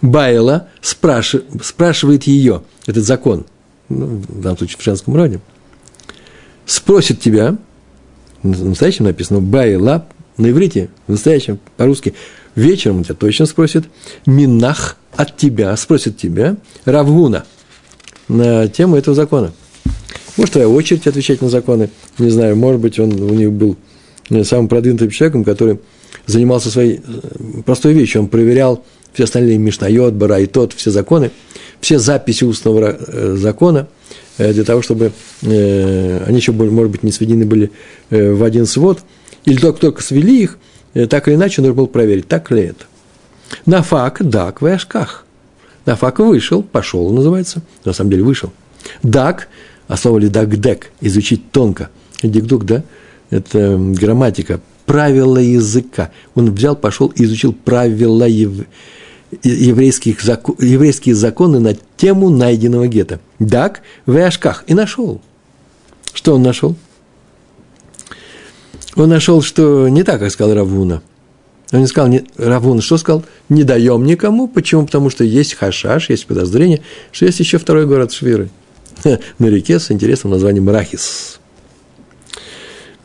Байла 0.02 0.70
спраш, 0.82 1.36
спрашивает 1.62 2.24
ее, 2.24 2.64
этот 2.86 3.06
закон, 3.06 3.46
ну, 3.90 4.06
в 4.06 4.42
данном 4.42 4.58
случае 4.58 4.78
в 4.80 4.84
женском 4.84 5.16
роде, 5.16 5.40
спросит 6.66 7.20
тебя, 7.20 7.58
в 8.44 8.66
настоящем 8.66 9.06
написано 9.06 9.40
байла, 9.40 10.08
на 10.38 10.50
иврите, 10.50 10.90
в 11.08 11.12
настоящем, 11.12 11.60
по-русски, 11.78 12.14
вечером 12.56 13.04
тебя 13.04 13.16
точно 13.16 13.46
спросит, 13.46 13.86
минах 14.26 14.98
от 15.16 15.38
тебя, 15.38 15.76
спросит 15.78 16.18
тебя, 16.18 16.58
равгуна, 16.86 17.46
на 18.34 18.68
тему 18.68 18.96
этого 18.98 19.16
закона– 19.16 19.54
может, 20.36 20.54
твоя 20.54 20.68
очередь 20.68 21.06
отвечать 21.06 21.42
на 21.42 21.50
законы. 21.50 21.90
Не 22.18 22.30
знаю, 22.30 22.56
может 22.56 22.82
быть, 22.82 23.00
он 23.00 23.14
у 23.22 23.34
них 23.34 23.52
был 23.52 23.78
э, 24.30 24.44
самым 24.44 24.68
продвинутым 24.68 25.10
человеком, 25.12 25.44
который 25.44 25.80
занимался 26.26 26.70
своей 26.72 27.02
э, 27.06 27.62
простой 27.66 27.94
вещью. 27.94 28.22
Он 28.22 28.28
проверял 28.28 28.84
все 29.14 29.26
остальные 29.26 29.60
Мишнайот, 29.60 30.16
тот, 30.52 30.74
все 30.74 30.90
законы, 30.90 31.30
все 31.82 32.00
записи 32.00 32.46
устного 32.46 32.98
э, 32.98 33.36
закона, 33.38 33.88
для 34.40 34.64
того, 34.64 34.82
чтобы 34.82 35.12
они 35.44 36.38
еще, 36.38 36.54
может 36.54 36.92
быть, 36.92 37.04
не 37.04 37.12
сведены 37.12 37.46
были 37.46 37.70
в 38.10 38.44
один 38.44 38.66
свод, 38.66 39.02
или 39.46 39.58
только-только 39.58 40.02
свели 40.02 40.42
их, 40.42 40.58
так 41.08 41.28
или 41.28 41.36
иначе 41.36 41.62
нужно 41.62 41.76
было 41.76 41.86
проверить, 41.86 42.28
так 42.28 42.50
ли 42.50 42.64
это. 42.64 42.86
На 43.68 43.84
фак, 43.84 44.28
дак, 44.28 44.64
в 44.64 44.66
ашках. 44.66 45.28
На 45.86 45.96
фак 45.96 46.20
вышел, 46.20 46.64
пошел, 46.64 47.10
называется, 47.12 47.62
на 47.84 47.94
самом 47.94 48.12
деле 48.12 48.24
вышел. 48.24 48.52
Дак 49.02 49.50
а 49.88 49.98
слово 49.98 50.20
лидагдек– 50.20 50.92
изучить 51.02 51.52
тонко. 51.52 51.90
Дикдук, 52.22 52.66
да, 52.66 52.84
это 53.30 53.78
грамматика, 53.78 54.62
правила 54.86 55.38
языка. 55.38 56.12
Он 56.36 56.52
взял, 56.52 56.76
пошел 56.76 57.08
и 57.08 57.24
изучил 57.26 57.54
правила 57.54 58.26
ев... 58.26 58.66
еврейских 59.44 60.22
закон... 60.22 60.56
еврейские 60.60 61.16
законы 61.16 61.60
на 61.60 61.76
тему 61.98 62.30
найденного 62.30 62.88
гетто. 62.88 63.20
Дак 63.40 63.82
в 64.06 64.16
Ашках. 64.18 64.64
И 64.68 64.74
нашел. 64.74 65.22
Что 66.14 66.36
он 66.36 66.44
нашел? 66.44 66.76
Он 68.96 69.10
нашел, 69.10 69.42
что 69.42 69.90
не 69.90 70.04
так, 70.04 70.20
как 70.20 70.32
сказал 70.32 70.56
Равуна. 70.56 71.02
Он 71.74 71.82
не 71.82 71.88
сказал, 71.88 72.08
не, 72.08 72.24
Равуна 72.38 72.82
что 72.82 72.98
сказал? 72.98 73.26
Не 73.50 73.64
даем 73.64 74.06
никому. 74.06 74.48
Почему? 74.48 74.86
Потому 74.86 75.10
что 75.10 75.26
есть 75.26 75.56
хашаш, 75.56 76.10
есть 76.10 76.26
подозрение, 76.28 76.82
что 77.12 77.26
есть 77.26 77.40
еще 77.40 77.58
второй 77.58 77.86
город 77.86 78.14
Швиры– 78.14 78.50
на 79.40 79.46
реке 79.48 79.80
с 79.80 79.92
интересным 79.92 80.32
названием 80.34 80.70
Рахис. 80.70 81.40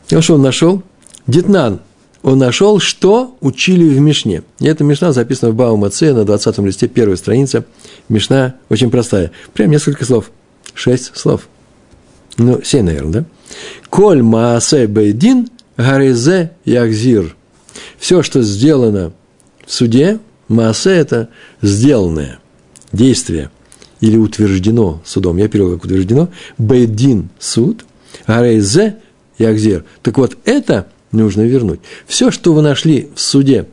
И 0.09 0.21
что 0.21 0.35
он 0.35 0.41
нашел? 0.41 0.83
Детнан. 1.27 1.81
Он 2.21 2.37
нашел, 2.37 2.79
что 2.79 3.37
учили 3.39 3.85
в 3.85 3.99
Мишне. 3.99 4.43
И 4.59 4.67
эта 4.67 4.83
Мишна 4.83 5.13
записана 5.13 5.51
в 5.51 5.55
Баумаце 5.55 6.13
на 6.13 6.25
20 6.25 6.57
листе, 6.59 6.87
первая 6.87 7.15
страница. 7.15 7.65
Мишна 8.09 8.55
очень 8.69 8.91
простая. 8.91 9.31
Прям 9.53 9.71
несколько 9.71 10.03
слов. 10.03 10.31
Шесть 10.73 11.15
слов. 11.15 11.47
Ну, 12.37 12.61
семь, 12.63 12.85
наверное, 12.85 13.11
да? 13.11 13.25
Коль 13.89 14.21
маасе 14.21 14.87
бейдин 14.87 15.49
гаризе 15.77 16.51
ягзир. 16.65 17.35
Все, 17.97 18.23
что 18.23 18.41
сделано 18.41 19.13
в 19.65 19.71
суде, 19.71 20.19
маасе– 20.47 20.91
это 20.91 21.29
сделанное 21.61 22.39
действие. 22.91 23.51
или 24.01 24.17
утверждено 24.17 25.01
судом, 25.05 25.37
я 25.37 25.47
перевел 25.49 25.73
как 25.73 25.85
утверждено, 25.85 26.29
бейдин– 26.57 27.29
суд, 27.39 27.85
арейзе– 28.25 28.97
ягзер. 29.39 29.85
Так 30.01 30.17
вот, 30.17 30.37
это 30.45 30.87
нужно 31.11 31.41
вернуть. 31.41 31.79
Все, 32.05 32.29
что 32.31 32.53
вы 32.53 32.61
нашли 32.61 33.09
в 33.15 33.21
суде 33.21 33.65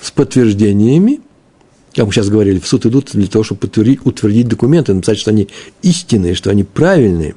с 0.00 0.10
подтверждениями, 0.10 1.20
как 1.94 2.06
мы 2.06 2.12
сейчас 2.12 2.28
говорили, 2.28 2.58
в 2.58 2.66
суд 2.66 2.86
идут 2.86 3.10
для 3.12 3.26
того, 3.26 3.44
чтобы 3.44 3.62
подтвердить, 3.62 4.00
утвердить 4.04 4.48
документы, 4.48 4.94
написать, 4.94 5.18
что 5.18 5.30
они 5.30 5.48
истинные, 5.82 6.34
что 6.34 6.50
они 6.50 6.64
правильные. 6.64 7.34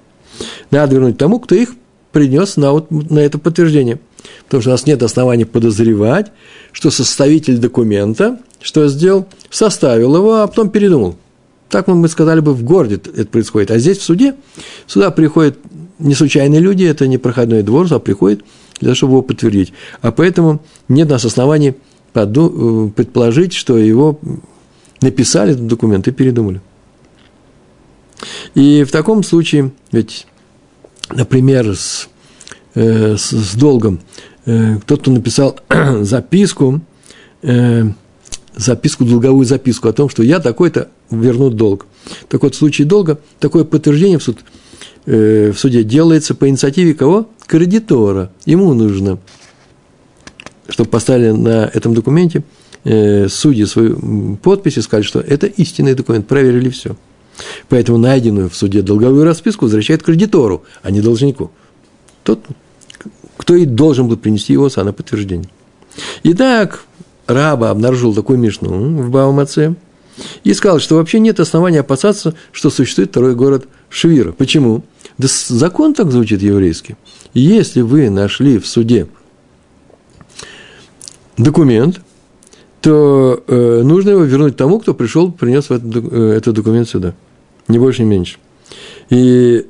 Надо 0.72 0.96
вернуть 0.96 1.18
тому, 1.18 1.40
кто 1.40 1.56
их 1.56 1.76
принес 2.12 2.58
на, 2.58 2.72
вот, 2.72 2.92
на 2.92 3.20
это 3.20 3.38
подтверждение. 3.38 4.00
Потому 4.46 4.62
что 4.62 4.70
у 4.70 4.74
нас 4.74 4.86
нет 4.86 5.04
оснований 5.04 5.46
подозревать, 5.46 6.32
что 6.72 6.90
составитель 6.92 7.58
документа, 7.58 8.40
что 8.62 8.88
сделал, 8.88 9.28
составил 9.50 10.16
его, 10.16 10.36
а 10.42 10.48
потом 10.48 10.70
передумал. 10.70 11.16
Так 11.70 11.88
мы 11.88 12.08
сказали 12.08 12.40
бы, 12.40 12.54
в 12.54 12.64
городе 12.64 12.96
это 12.96 13.26
происходит. 13.26 13.72
А 13.72 13.78
здесь 13.78 13.98
в 13.98 14.04
суде, 14.04 14.36
сюда 14.88 15.12
приходят 15.12 15.58
не 16.00 16.14
случайные 16.14 16.62
люди, 16.62 16.84
это 16.84 17.08
не 17.08 17.18
проходной 17.18 17.64
двор, 17.64 17.88
а 17.92 18.00
приходит 18.00 18.44
для 18.80 18.88
того, 18.88 18.96
чтобы 18.96 19.14
его 19.14 19.22
подтвердить. 19.22 19.74
А 20.02 20.12
поэтому 20.12 20.62
нет 20.88 21.10
нас 21.10 21.26
оснований 21.26 21.76
э, 22.14 22.90
предположить, 22.96 23.54
что 23.54 23.78
его 23.78 24.20
написали 25.02 25.54
этот 25.54 25.68
документ 25.68 26.08
и 26.08 26.12
передумали. 26.12 26.62
И 28.56 28.84
в 28.84 28.92
таком 28.92 29.24
случае, 29.24 29.72
ведь, 29.92 30.28
например, 31.10 31.76
с, 31.76 32.10
э, 32.78 33.18
с, 33.18 33.32
с 33.32 33.56
долгом, 33.56 34.00
э, 34.46 34.78
кто-то 34.82 35.12
написал 35.12 35.60
записку, 36.02 36.82
э, 37.42 37.84
записку, 38.56 39.06
долговую 39.06 39.46
записку 39.46 39.88
о 39.88 39.94
том, 39.94 40.10
что 40.10 40.24
я 40.24 40.40
такой-то 40.40 40.90
верну 41.10 41.50
долг. 41.50 41.86
Так 42.30 42.44
вот, 42.44 42.56
в 42.56 42.58
случае 42.58 42.88
долга 42.88 43.20
такое 43.40 43.64
подтверждение 43.64 44.20
в, 44.20 44.24
суд, 44.24 44.40
э, 45.06 45.52
в 45.52 45.60
суде 45.60 45.84
делается 45.84 46.36
по 46.36 46.48
инициативе 46.48 46.94
кого? 46.94 47.30
Кредитора. 47.46 48.32
Ему 48.46 48.74
нужно, 48.74 49.20
чтобы 50.70 50.90
поставили 50.90 51.32
на 51.32 51.66
этом 51.74 51.94
документе 51.94 52.44
э, 52.84 53.28
судьи 53.30 53.66
свою 53.66 54.38
подпись 54.38 54.78
и 54.78 54.82
сказали, 54.82 55.04
что 55.04 55.20
это 55.20 55.48
истинный 55.48 55.96
документ, 55.96 56.28
проверили 56.28 56.70
все. 56.70 56.96
Поэтому 57.70 57.98
найденную 57.98 58.50
в 58.50 58.56
суде 58.56 58.82
долговую 58.82 59.24
расписку 59.24 59.66
возвращает 59.66 60.04
кредитору, 60.04 60.64
а 60.82 60.92
не 60.92 61.02
должнику. 61.02 61.52
Тот, 62.24 62.44
кто 63.38 63.56
и 63.56 63.66
должен 63.66 64.08
был 64.08 64.18
принести 64.18 64.54
его 64.54 64.70
на 64.76 64.94
подтверждение. 64.94 65.50
Итак, 66.24 66.84
Раба 67.28 67.70
обнаружил 67.70 68.14
такую 68.14 68.40
мишну 68.40 69.02
в 69.02 69.10
Баумаце 69.10 69.76
и 70.44 70.54
сказал, 70.54 70.80
что 70.80 70.96
вообще 70.96 71.20
нет 71.20 71.40
основания 71.40 71.82
опасаться, 71.82 72.34
что 72.52 72.70
существует 72.70 73.12
второй 73.12 73.36
город 73.36 73.68
Швира. 73.90 74.32
Почему? 74.32 74.84
Да 75.18 75.28
закон 75.30 75.94
так 75.94 76.12
звучит 76.12 76.42
еврейский. 76.42 76.96
Если 77.34 77.82
вы 77.82 78.10
нашли 78.10 78.60
в 78.60 78.68
суде 78.68 79.08
документ, 81.38 82.02
то 82.82 83.44
э, 83.48 83.82
нужно 83.84 84.12
его 84.12 84.24
вернуть 84.24 84.56
тому, 84.56 84.80
кто 84.80 84.94
пришел, 84.94 85.32
принес 85.32 85.66
этот, 85.66 86.12
э, 86.12 86.34
этот 86.38 86.56
документ 86.56 86.88
сюда. 86.88 87.14
Ни 87.68 87.78
больше, 87.78 88.04
ни 88.04 88.08
меньше. 88.08 88.38
И 89.10 89.68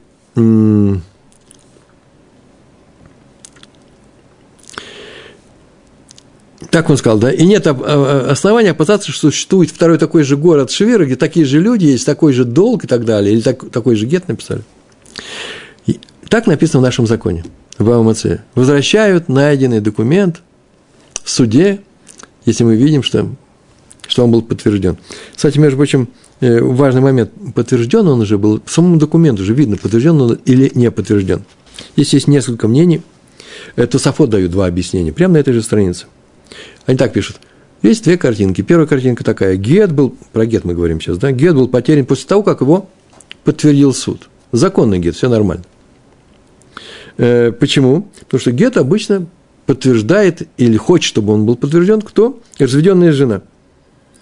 Так 6.72 6.90
он 6.90 6.98
сказал, 6.98 7.20
да? 7.20 7.32
И 7.32 7.46
нет 7.46 7.68
основания 7.68 8.72
опасаться, 8.72 9.12
что 9.12 9.30
существует 9.30 9.70
второй 9.70 10.00
такой 10.00 10.24
же 10.24 10.38
город 10.38 10.72
Швира, 10.72 11.06
где 11.06 11.16
такие 11.16 11.46
же 11.46 11.60
люди, 11.60 11.86
есть 11.86 12.06
такой 12.06 12.34
же 12.34 12.46
долг 12.46 12.84
и 12.84 12.88
так 12.88 13.06
далее, 13.06 13.34
или 13.34 13.42
так, 13.42 13.70
такой 13.70 13.96
же 13.96 14.08
гет 14.08 14.28
написали. 14.28 14.64
И 15.86 16.00
так 16.30 16.48
написано 16.48 16.80
в 16.80 16.84
нашем 16.84 17.06
законе, 17.06 17.46
в 17.78 17.92
АМЦ. 17.92 18.26
Возвращают 18.56 19.30
найденный 19.30 19.82
документ 19.82 20.42
в 21.24 21.30
суде, 21.30 21.80
если 22.46 22.64
мы 22.64 22.76
видим, 22.76 23.04
что, 23.04 23.30
что 24.08 24.24
он 24.24 24.32
был 24.32 24.42
подтвержден. 24.42 24.98
Кстати, 25.36 25.60
между 25.60 25.78
прочим, 25.78 26.10
э, 26.40 26.60
важный 26.60 27.02
момент, 27.02 27.32
подтвержден 27.54 28.08
он 28.08 28.22
уже 28.22 28.40
был, 28.40 28.62
в 28.66 28.72
самом 28.72 28.98
документе 28.98 29.44
уже 29.44 29.54
видно, 29.54 29.78
подтвержден 29.78 30.20
он 30.20 30.40
или 30.46 30.72
не 30.74 30.90
подтвержден. 30.90 31.44
Здесь 31.96 32.14
есть 32.16 32.28
несколько 32.28 32.68
мнений, 32.68 33.04
это 33.76 34.00
Сафот 34.00 34.32
дают 34.32 34.52
два 34.52 34.66
объяснения, 34.66 35.12
прямо 35.12 35.36
на 35.36 35.38
этой 35.38 35.54
же 35.54 35.62
странице. 35.62 36.08
Они 36.86 36.98
так 36.98 37.14
пишут. 37.14 37.38
Есть 37.82 38.04
две 38.04 38.18
картинки. 38.18 38.62
Первая 38.62 38.88
картинка 38.88 39.24
такая. 39.24 39.56
Гет 39.56 39.92
был, 39.92 40.16
про 40.34 40.46
гет 40.46 40.66
мы 40.66 40.74
говорим 40.74 41.00
сейчас, 41.00 41.18
да? 41.18 41.32
Гет 41.32 41.54
был 41.54 41.68
потерян 41.68 42.06
после 42.06 42.28
того, 42.28 42.44
как 42.44 42.62
его 42.62 42.90
подтвердил 43.44 43.94
суд. 43.94 44.30
Законный 44.52 45.00
гет, 45.00 45.16
все 45.16 45.30
нормально. 45.30 45.64
Э, 47.18 47.52
почему? 47.52 48.10
Потому 48.22 48.42
что 48.42 48.52
гет 48.52 48.78
обычно 48.78 49.28
подтверждает 49.66 50.48
или 50.58 50.78
хочет, 50.78 51.08
чтобы 51.08 51.34
он 51.34 51.46
был 51.46 51.56
подтвержден, 51.56 52.02
кто? 52.02 52.40
Разведенная 52.58 53.12
жена. 53.12 53.42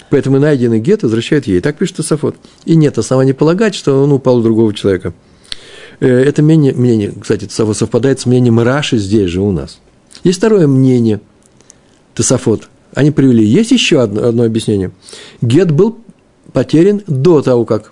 Поэтому 0.10 0.40
найденный 0.40 0.80
гет 0.80 1.04
возвращает 1.04 1.48
ей. 1.48 1.62
Так 1.62 1.78
пишет 1.78 2.06
Сафот. 2.06 2.36
И 2.66 2.76
нет 2.76 2.98
оснований 2.98 3.34
полагать, 3.34 3.76
что 3.76 4.04
он 4.04 4.12
упал 4.12 4.38
у 4.38 4.44
другого 4.44 4.74
человека. 4.74 5.14
Э, 6.02 6.08
это 6.08 6.42
мнение, 6.42 6.74
мнение 6.74 7.14
кстати, 7.20 7.48
совпадает 7.50 8.20
с 8.20 8.26
мнением 8.26 8.60
Раши 8.60 8.98
здесь 8.98 9.30
же 9.30 9.42
у 9.42 9.52
нас. 9.52 9.80
Есть 10.24 10.40
второе 10.40 10.68
мнение– 10.68 11.22
Тософот, 12.16 12.70
они 12.94 13.12
привели. 13.12 13.46
Есть 13.46 13.72
еще 13.72 14.02
одно, 14.02 14.26
одно 14.26 14.44
объяснение. 14.44 14.92
Гет 15.42 15.72
был 15.72 15.98
потерян 16.54 17.02
до 17.08 17.42
того, 17.42 17.66
как 17.66 17.92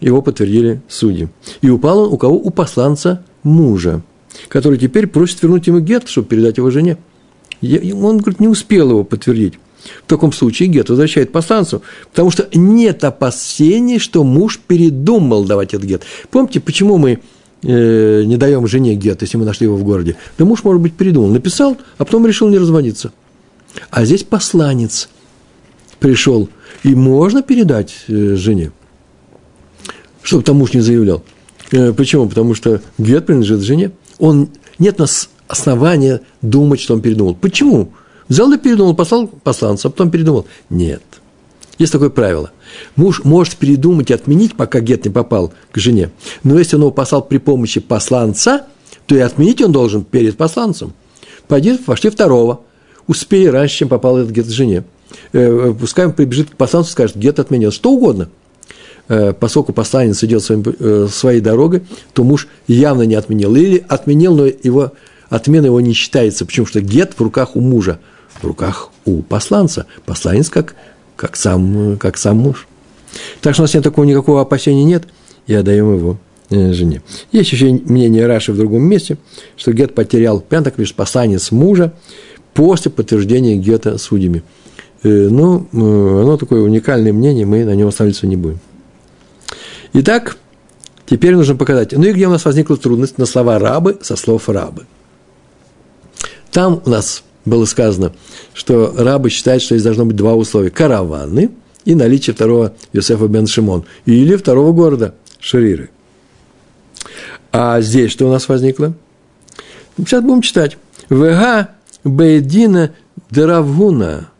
его 0.00 0.22
подтвердили 0.22 0.80
судьи. 0.88 1.28
И 1.60 1.68
упал 1.68 2.00
он 2.00 2.12
у 2.14 2.16
кого? 2.16 2.36
У 2.36 2.50
посланца 2.50 3.22
мужа, 3.42 4.02
который 4.48 4.78
теперь 4.78 5.06
просит 5.06 5.42
вернуть 5.42 5.66
ему 5.66 5.80
гет, 5.80 6.08
чтобы 6.08 6.28
передать 6.28 6.56
его 6.56 6.70
жене. 6.70 6.96
Он, 7.62 8.18
говорит, 8.18 8.40
не 8.40 8.48
успел 8.48 8.90
его 8.90 9.04
подтвердить. 9.04 9.54
В 10.04 10.08
таком 10.08 10.32
случае 10.32 10.68
гет 10.68 10.88
возвращает 10.88 11.32
посланцу, 11.32 11.82
потому 12.10 12.30
что 12.30 12.48
нет 12.54 13.04
опасений, 13.04 13.98
что 13.98 14.24
муж 14.24 14.60
передумал 14.66 15.44
давать 15.44 15.74
этот 15.74 15.86
гет. 15.86 16.02
Помните, 16.30 16.60
почему 16.60 16.98
мы 16.98 17.20
э, 17.62 18.22
не 18.24 18.36
даем 18.36 18.66
жене 18.66 18.94
гет, 18.94 19.22
если 19.22 19.36
мы 19.36 19.44
нашли 19.44 19.66
его 19.66 19.76
в 19.76 19.84
городе? 19.84 20.16
Да 20.38 20.44
муж, 20.44 20.64
может 20.64 20.82
быть, 20.82 20.94
передумал. 20.94 21.28
Написал, 21.28 21.78
а 21.98 22.04
потом 22.04 22.26
решил 22.26 22.48
не 22.48 22.58
разводиться. 22.58 23.12
А 23.90 24.04
здесь 24.04 24.24
посланец 24.24 25.08
пришел, 25.98 26.48
и 26.82 26.94
можно 26.94 27.42
передать 27.42 27.94
э, 28.08 28.34
жене, 28.36 28.72
чтобы 30.22 30.42
там 30.42 30.56
муж 30.56 30.72
не 30.72 30.80
заявлял. 30.80 31.22
Э, 31.72 31.92
почему? 31.92 32.28
Потому 32.28 32.54
что 32.54 32.80
гет 32.98 33.26
принадлежит 33.26 33.60
жене. 33.60 33.92
Он, 34.18 34.48
нет 34.78 34.96
у 34.98 35.02
нас 35.02 35.28
основания 35.46 36.22
думать, 36.42 36.80
что 36.80 36.94
он 36.94 37.02
передумал. 37.02 37.34
Почему? 37.34 37.92
Взял 38.28 38.52
и 38.52 38.58
передумал, 38.58 38.94
послал 38.94 39.26
посланца, 39.26 39.88
а 39.88 39.90
потом 39.90 40.10
передумал. 40.10 40.46
Нет. 40.68 41.02
Есть 41.78 41.92
такое 41.92 42.10
правило. 42.10 42.52
Муж 42.94 43.24
может 43.24 43.56
передумать 43.56 44.10
и 44.10 44.14
отменить, 44.14 44.54
пока 44.54 44.80
гет 44.80 45.04
не 45.04 45.10
попал 45.10 45.52
к 45.72 45.78
жене. 45.78 46.10
Но 46.44 46.58
если 46.58 46.76
он 46.76 46.82
его 46.82 46.90
послал 46.90 47.22
при 47.22 47.38
помощи 47.38 47.80
посланца, 47.80 48.66
то 49.06 49.16
и 49.16 49.20
отменить 49.20 49.60
он 49.62 49.72
должен 49.72 50.04
перед 50.04 50.36
посланцем. 50.36 50.92
Пойди, 51.48 51.76
пошли 51.78 52.10
второго 52.10 52.60
успей 53.10 53.50
раньше, 53.50 53.78
чем 53.78 53.88
попал 53.88 54.18
этот 54.18 54.30
гет 54.30 54.46
жене. 54.46 54.84
Э, 55.32 55.74
пускай 55.78 56.06
он 56.06 56.12
прибежит 56.12 56.50
к 56.50 56.56
посланцу 56.56 56.90
и 56.90 56.92
скажет, 56.92 57.16
гет 57.16 57.40
отменил, 57.40 57.72
что 57.72 57.90
угодно. 57.90 58.28
Э, 59.08 59.32
поскольку 59.32 59.72
посланец 59.72 60.22
идет 60.22 60.44
своим, 60.44 60.62
э, 60.64 61.08
своей 61.10 61.40
дорогой, 61.40 61.82
то 62.12 62.22
муж 62.22 62.46
явно 62.68 63.02
не 63.02 63.16
отменил. 63.16 63.54
Или 63.56 63.84
отменил, 63.88 64.36
но 64.36 64.46
его, 64.46 64.92
отмена 65.28 65.66
его 65.66 65.80
не 65.80 65.92
считается. 65.92 66.46
Почему? 66.46 66.66
Что 66.66 66.80
гет 66.80 67.14
в 67.16 67.20
руках 67.20 67.56
у 67.56 67.60
мужа, 67.60 67.98
в 68.40 68.46
руках 68.46 68.90
у 69.04 69.22
посланца. 69.22 69.86
Посланец 70.06 70.48
как, 70.48 70.76
как, 71.16 71.34
сам, 71.34 71.98
как 71.98 72.16
сам 72.16 72.38
муж. 72.38 72.68
Так 73.40 73.54
что 73.54 73.62
у 73.62 73.64
нас 73.64 73.74
нет 73.74 73.82
такого 73.82 74.04
никакого 74.04 74.40
опасения 74.40 74.84
нет, 74.84 75.08
и 75.48 75.54
отдаем 75.54 75.96
его 75.96 76.16
жене. 76.48 77.02
Есть 77.32 77.52
еще 77.52 77.72
мнение 77.72 78.26
Раши 78.26 78.52
в 78.52 78.56
другом 78.56 78.82
месте, 78.82 79.18
что 79.56 79.72
Гет 79.72 79.94
потерял, 79.94 80.40
прям 80.40 80.62
так 80.62 80.74
пишет, 80.74 80.94
посланец 80.94 81.50
мужа, 81.50 81.92
после 82.54 82.90
подтверждения 82.90 83.56
гетто 83.56 83.98
судьями. 83.98 84.42
Э, 85.02 85.08
ну, 85.08 85.66
э, 85.72 85.76
оно 86.22 86.36
такое 86.36 86.62
уникальное 86.62 87.12
мнение, 87.12 87.46
мы 87.46 87.64
на 87.64 87.74
нем 87.74 87.88
останавливаться 87.88 88.26
не 88.26 88.36
будем. 88.36 88.60
Итак, 89.92 90.36
теперь 91.06 91.34
нужно 91.34 91.56
показать. 91.56 91.92
Ну 91.92 92.04
и 92.04 92.12
где 92.12 92.26
у 92.26 92.30
нас 92.30 92.44
возникла 92.44 92.76
трудность 92.76 93.18
на 93.18 93.26
слова 93.26 93.58
рабы 93.58 93.98
со 94.02 94.16
слов 94.16 94.48
рабы. 94.48 94.86
Там 96.50 96.82
у 96.84 96.90
нас 96.90 97.22
было 97.44 97.64
сказано, 97.64 98.12
что 98.54 98.94
рабы 98.96 99.30
считают, 99.30 99.62
что 99.62 99.74
здесь 99.74 99.84
должно 99.84 100.04
быть 100.04 100.16
два 100.16 100.34
условия. 100.34 100.70
Караваны 100.70 101.50
и 101.84 101.94
наличие 101.94 102.34
второго 102.34 102.74
Йосефа 102.92 103.26
бен 103.26 103.46
Шимон. 103.46 103.84
Или 104.04 104.36
второго 104.36 104.72
города 104.72 105.14
Шариры. 105.38 105.90
А 107.52 107.80
здесь 107.80 108.12
что 108.12 108.26
у 108.26 108.30
нас 108.30 108.48
возникло? 108.48 108.94
Сейчас 109.96 110.22
будем 110.22 110.42
читать. 110.42 110.76
ВГ 111.08 111.68
Бейдина 112.04 112.94
Деравгуна. 113.30 114.30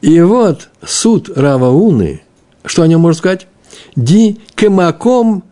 И 0.00 0.20
вот 0.20 0.68
суд 0.84 1.30
Равауны, 1.34 2.22
что 2.64 2.82
о 2.82 2.86
нем 2.86 3.00
можно 3.00 3.18
сказать? 3.18 3.46
Ди 3.96 4.40
кемаком 4.54 5.44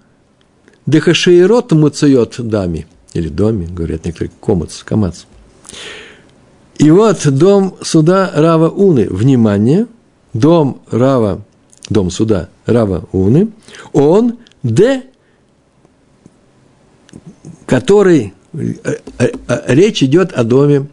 дехашейрот 0.86 1.72
муцает 1.72 2.36
дами. 2.38 2.86
Или 3.14 3.28
доме, 3.28 3.66
говорят 3.66 4.04
некоторые, 4.04 4.32
комац, 4.40 4.82
камац. 4.82 5.24
И 6.78 6.90
вот 6.90 7.26
дом 7.28 7.76
суда 7.82 8.30
Рава 8.34 8.68
Уны. 8.68 9.08
Внимание, 9.08 9.86
дом 10.32 10.80
Рава, 10.90 11.42
дом 11.88 12.10
суда 12.10 12.48
Рава 12.66 13.08
Уны, 13.12 13.48
он 13.92 14.38
де, 14.62 15.04
который, 17.66 18.34
речь 18.52 20.02
идет 20.02 20.32
о 20.32 20.44
доме 20.44 20.88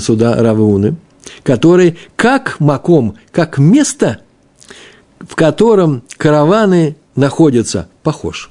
суда 0.00 0.42
Рава 0.42 0.62
Уны, 0.62 0.96
который 1.42 1.98
как 2.16 2.60
маком, 2.60 3.16
как 3.30 3.58
место, 3.58 4.20
в 5.20 5.34
котором 5.34 6.02
караваны 6.16 6.96
находятся, 7.16 7.88
похож. 8.02 8.50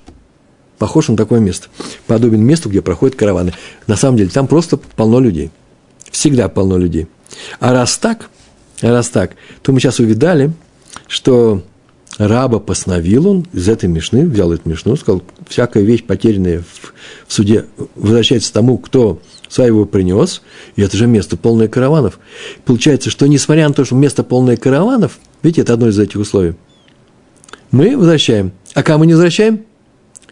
Похож 0.77 1.07
на 1.07 1.15
такое 1.15 1.39
место. 1.39 1.67
Подобен 2.07 2.41
месту, 2.41 2.69
где 2.69 2.81
проходят 2.81 3.15
караваны. 3.15 3.53
На 3.87 3.95
самом 3.95 4.17
деле, 4.17 4.29
там 4.29 4.47
просто 4.47 4.77
полно 4.77 5.19
людей. 5.19 5.51
Всегда 6.11 6.49
полно 6.49 6.77
людей. 6.77 7.07
А 7.59 7.73
раз 7.73 7.97
так, 7.97 8.29
раз 8.81 9.09
так, 9.09 9.35
то 9.61 9.71
мы 9.71 9.79
сейчас 9.79 9.99
увидали, 9.99 10.51
что 11.07 11.63
раба 12.17 12.59
постановил 12.59 13.27
он 13.27 13.47
из 13.53 13.67
этой 13.67 13.89
мешны, 13.89 14.27
взял 14.27 14.51
эту 14.51 14.69
мешну, 14.69 14.95
сказал, 14.95 15.23
всякая 15.47 15.83
вещь, 15.83 16.03
потерянная 16.03 16.59
в, 16.59 16.93
в 17.27 17.33
суде, 17.33 17.65
возвращается 17.95 18.53
тому, 18.53 18.77
кто 18.77 19.19
своего 19.49 19.85
принес, 19.85 20.41
и 20.75 20.81
это 20.81 20.97
же 20.97 21.07
место 21.07 21.37
полное 21.37 21.67
караванов. 21.67 22.19
Получается, 22.65 23.09
что 23.09 23.27
несмотря 23.27 23.67
на 23.67 23.73
то, 23.73 23.85
что 23.85 23.95
место 23.95 24.23
полное 24.23 24.57
караванов, 24.57 25.19
видите, 25.41 25.61
это 25.61 25.73
одно 25.73 25.89
из 25.89 25.99
этих 25.99 26.19
условий, 26.19 26.55
мы 27.71 27.97
возвращаем. 27.97 28.51
А 28.73 28.83
кому 28.83 29.03
не 29.03 29.13
возвращаем? 29.13 29.65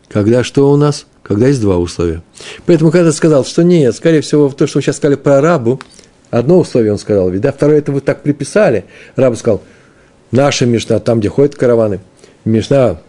Когда 0.09 0.43
что 0.43 0.71
у 0.71 0.75
нас? 0.75 1.05
Когда 1.23 1.47
есть 1.47 1.61
два 1.61 1.77
условия. 1.77 2.23
Поэтому, 2.65 2.91
когда 2.91 3.11
сказал, 3.11 3.45
что 3.45 3.63
нет, 3.63 3.95
скорее 3.95 4.21
всего, 4.21 4.49
то, 4.49 4.67
что 4.67 4.79
вы 4.79 4.83
сейчас 4.83 4.97
сказали 4.97 5.15
про 5.15 5.39
рабу, 5.39 5.79
одно 6.29 6.59
условие 6.59 6.91
он 6.91 6.97
сказал, 6.97 7.29
ведь, 7.29 7.41
да, 7.41 7.51
второе, 7.51 7.77
это 7.77 7.91
вы 7.91 8.01
так 8.01 8.23
приписали. 8.23 8.85
Раб 9.15 9.37
сказал, 9.37 9.61
наша 10.31 10.65
Мишна, 10.65 10.99
там, 10.99 11.19
где 11.19 11.29
ходят 11.29 11.55
караваны, 11.55 11.99
Мишна 12.45 12.99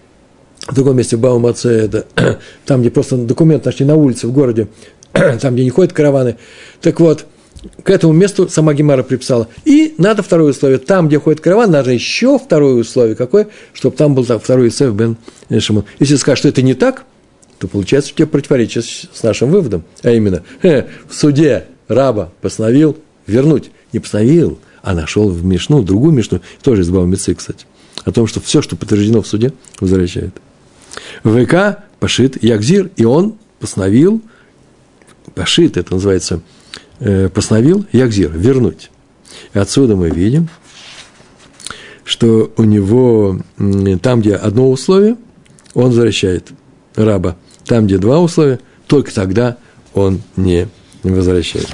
в 0.69 0.75
другом 0.75 0.97
месте 0.97 1.17
в 1.17 1.21
Баумаце, 1.21 1.71
это 1.71 2.07
там, 2.67 2.81
где 2.81 2.91
просто 2.91 3.17
документ 3.17 3.65
нашли 3.65 3.85
на 3.87 3.97
улице 3.97 4.27
в 4.27 4.33
городе, 4.33 4.69
там, 5.13 5.55
где 5.55 5.65
не 5.65 5.71
ходят 5.71 5.93
караваны. 5.93 6.37
Так 6.81 7.01
вот, 7.01 7.27
к 7.85 7.91
этому 7.91 8.13
месту 8.13 8.49
сама 8.49 8.75
Гемара 8.75 9.03
приписала. 9.03 9.49
И 9.65 9.95
надо 9.99 10.23
второе 10.23 10.51
условие. 10.51 10.79
Там, 10.79 11.09
где 11.09 11.19
ходит 11.21 11.41
караван, 11.41 11.71
надо 11.71 11.93
еще 11.93 12.39
второе 12.39 12.75
условие. 12.75 13.15
Какое? 13.15 13.49
Чтобы 13.73 13.97
там 13.97 14.15
был 14.15 14.25
второй 14.25 14.69
Исеф 14.69 14.93
бен 14.93 15.17
Шимон. 15.59 15.85
Если 16.01 16.17
скажешь, 16.17 16.41
что 16.41 16.49
это 16.49 16.63
не 16.63 16.75
так, 16.75 17.05
то 17.59 17.69
получается 17.69 18.13
у 18.13 18.17
тебя 18.17 18.27
противоречие 18.27 18.83
с 18.83 19.23
нашим 19.23 19.51
выводом. 19.51 19.85
А 20.03 20.11
именно, 20.11 20.43
в 20.63 21.15
суде 21.15 21.67
раба 21.87 22.33
постановил 22.41 22.97
вернуть. 23.27 23.71
Не 23.93 24.01
постановил, 24.01 24.59
а 24.83 24.95
нашел 24.95 25.29
в 25.29 25.45
Мишну, 25.45 25.83
другую 25.83 26.13
Мишну, 26.13 26.41
тоже 26.63 26.83
из 26.83 26.91
Баумицы, 26.91 27.35
кстати, 27.35 27.67
о 28.05 28.13
том, 28.13 28.27
что 28.27 28.41
все, 28.41 28.61
что 28.63 28.77
подтверждено 28.77 29.23
в 29.23 29.27
суде, 29.27 29.53
возвращает. 29.81 30.35
ВК 31.23 31.85
пошит 32.01 32.43
Ягзир, 32.43 32.91
и 32.97 33.05
он 33.05 33.37
постановил, 33.61 34.21
пошит, 35.35 35.77
это 35.77 35.95
называется, 35.95 36.41
э, 36.99 37.29
постановил 37.29 37.87
Ягзир, 37.93 38.31
вернуть. 38.37 38.91
И 39.55 39.59
отсюда 39.59 39.97
мы 39.97 40.11
видим, 40.11 40.49
что 42.05 42.53
у 42.57 42.65
него 42.65 43.41
там, 44.03 44.21
где 44.21 44.35
одно 44.35 44.71
условие, 44.71 45.17
он 45.75 45.87
возвращает 45.87 46.53
раба. 46.97 47.37
Там, 47.65 47.87
где 47.87 47.99
два 47.99 48.21
условия, 48.21 48.59
только 48.87 49.15
тогда 49.15 49.57
он 49.95 50.21
не 50.37 50.69
возвращает. 51.03 51.69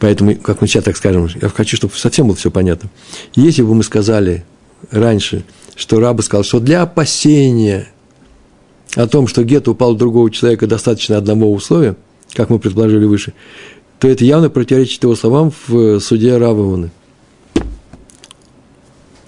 Поэтому, 0.00 0.36
как 0.36 0.60
мы 0.60 0.66
сейчас 0.66 0.84
так 0.84 0.96
скажем, 0.96 1.28
я 1.40 1.48
хочу, 1.48 1.76
чтобы 1.76 1.94
совсем 1.94 2.26
было 2.26 2.36
все 2.36 2.50
понятно. 2.50 2.90
Если 3.34 3.62
бы 3.62 3.74
мы 3.74 3.82
сказали 3.82 4.44
раньше, 4.90 5.44
что 5.76 6.00
раба 6.00 6.22
сказал, 6.22 6.44
что 6.44 6.60
для 6.60 6.82
опасения 6.82 7.88
о 8.96 9.06
том, 9.06 9.26
что 9.26 9.44
гет 9.44 9.66
упал 9.68 9.92
у 9.92 9.96
другого 9.96 10.30
человека, 10.30 10.66
достаточно 10.66 11.16
одного 11.16 11.52
условия, 11.52 11.96
как 12.34 12.50
мы 12.50 12.58
предположили 12.58 13.04
выше, 13.04 13.32
то 13.98 14.08
это 14.08 14.24
явно 14.24 14.50
противоречит 14.50 15.02
его 15.02 15.16
словам 15.16 15.52
в 15.66 16.00
суде 16.00 16.36
Равованы. 16.36 16.90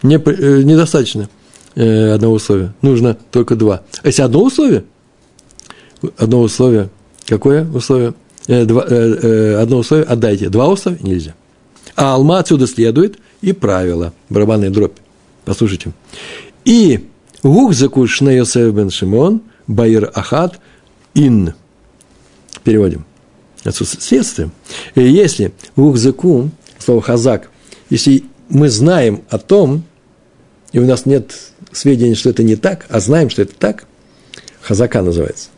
Не, 0.03 0.17
э, 0.17 0.63
недостаточно 0.63 1.29
э, 1.75 2.13
одного 2.13 2.35
условия, 2.35 2.75
нужно 2.83 3.17
только 3.31 3.57
два. 3.57 3.83
А 4.03 4.07
если 4.07 4.23
одно 4.23 4.43
условие, 4.43 4.85
одно 6.17 6.41
условие, 6.41 6.91
какое 7.27 7.69
условие? 7.71 8.15
Э, 8.49 8.65
два, 8.65 8.85
э, 8.89 8.95
э, 8.95 9.55
одно 9.55 9.79
условие 9.79 10.07
отдайте, 10.07 10.49
два 10.49 10.69
условия 10.69 11.01
нельзя. 11.03 11.35
А 11.97 12.15
алма 12.15 12.39
отсюда 12.39 12.67
следует 12.67 13.19
и 13.41 13.53
правило, 13.53 14.13
барабанная 14.29 14.71
дробь. 14.71 14.97
Послушайте. 15.45 15.93
И 16.65 17.09
гух 17.43 17.75
закушна 17.75 18.31
Йосеф 18.31 18.73
бен 18.75 18.91
Шимон, 18.91 19.43
Баир 19.67 20.11
Ахат, 20.15 20.61
Ин. 21.15 21.55
Переводим. 22.63 23.05
Отсутствие 23.65 24.03
следствия. 24.03 24.51
И 24.95 25.03
если 25.03 25.53
гух 25.75 25.97
заку, 25.97 26.51
слово 26.79 27.03
хазак, 27.03 27.51
если 27.91 28.25
мы 28.49 28.69
знаем 28.69 29.23
о 29.29 29.39
том, 29.39 29.83
и 30.73 30.79
у 30.79 30.87
нас 30.87 31.07
нет 31.07 31.35
сведений, 31.73 32.15
что 32.15 32.31
это 32.31 32.43
не 32.43 32.57
так, 32.57 32.87
а 32.89 33.01
знаем, 33.01 33.31
что 33.31 33.43
это 33.43 33.55
так, 33.55 33.87
хазака 34.61 35.03
называется, 35.03 35.49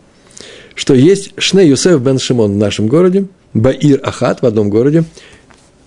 что 0.78 0.94
есть 0.94 1.32
Шне 1.36 1.66
Юсеф 1.66 2.00
бен 2.00 2.20
Шимон 2.20 2.52
в 2.52 2.56
нашем 2.56 2.86
городе, 2.86 3.26
Баир 3.52 4.00
Ахат 4.04 4.42
в 4.42 4.46
одном 4.46 4.70
городе, 4.70 5.02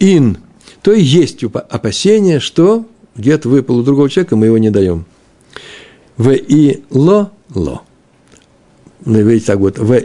Ин, 0.02 0.40
то 0.82 0.92
и 0.92 1.02
есть 1.02 1.44
опасение, 1.44 2.42
что 2.42 2.86
где-то 3.16 3.48
выпал 3.48 3.78
у 3.78 3.84
другого 3.84 4.10
человека, 4.10 4.36
мы 4.36 4.48
его 4.48 4.58
не 4.58 4.70
даем. 4.70 5.06
В 6.18 6.34
и 6.34 6.84
ло 6.90 7.32
ло. 7.56 7.84
Ну, 9.06 9.22
видите, 9.22 9.46
так 9.46 9.60
вот, 9.60 9.80
в 9.80 10.02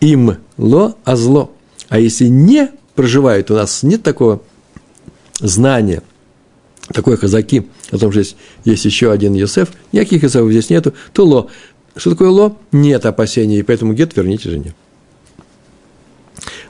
им 0.00 0.38
ло, 0.56 0.96
а 1.04 1.16
зло. 1.16 1.52
А 1.90 2.00
если 2.00 2.24
не 2.26 2.70
проживает, 2.94 3.50
у 3.50 3.54
нас 3.54 3.82
нет 3.82 4.02
такого 4.02 4.40
знания, 5.40 6.02
такой 6.90 7.18
казаки, 7.18 7.68
о 7.90 7.98
том, 7.98 8.12
что 8.12 8.20
есть, 8.20 8.36
есть 8.64 8.86
еще 8.86 9.12
один 9.12 9.34
Йосеф, 9.34 9.72
никаких 9.92 10.22
Йосефов 10.22 10.50
здесь 10.50 10.70
нету, 10.70 10.94
то 11.12 11.26
ло. 11.26 11.50
Что 11.96 12.10
такое 12.10 12.30
ло? 12.30 12.56
Нет 12.72 13.04
опасений, 13.04 13.58
и 13.58 13.62
поэтому 13.62 13.92
гет 13.92 14.16
верните 14.16 14.50
жене. 14.50 14.74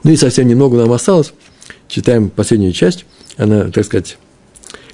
Ну 0.03 0.11
и 0.11 0.17
совсем 0.17 0.47
немного 0.47 0.77
нам 0.77 0.91
осталось. 0.91 1.33
Читаем 1.87 2.29
последнюю 2.29 2.73
часть. 2.73 3.05
Она, 3.37 3.71
так 3.71 3.85
сказать, 3.85 4.17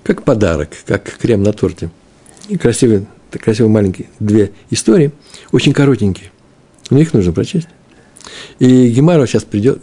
как 0.04 0.24
подарок, 0.24 0.70
как 0.86 1.04
крем 1.18 1.44
на 1.44 1.52
торте. 1.52 1.90
И 2.48 2.58
красивые, 2.58 3.08
красивые 3.32 3.72
маленькие 3.72 4.10
две 4.20 4.52
истории, 4.70 5.12
очень 5.52 5.74
коротенькие. 5.74 6.32
Но 6.90 7.00
их 7.00 7.14
нужно 7.14 7.32
прочесть. 7.32 7.68
И 8.60 8.90
Гемаров 8.90 9.30
сейчас 9.30 9.44
придет, 9.44 9.82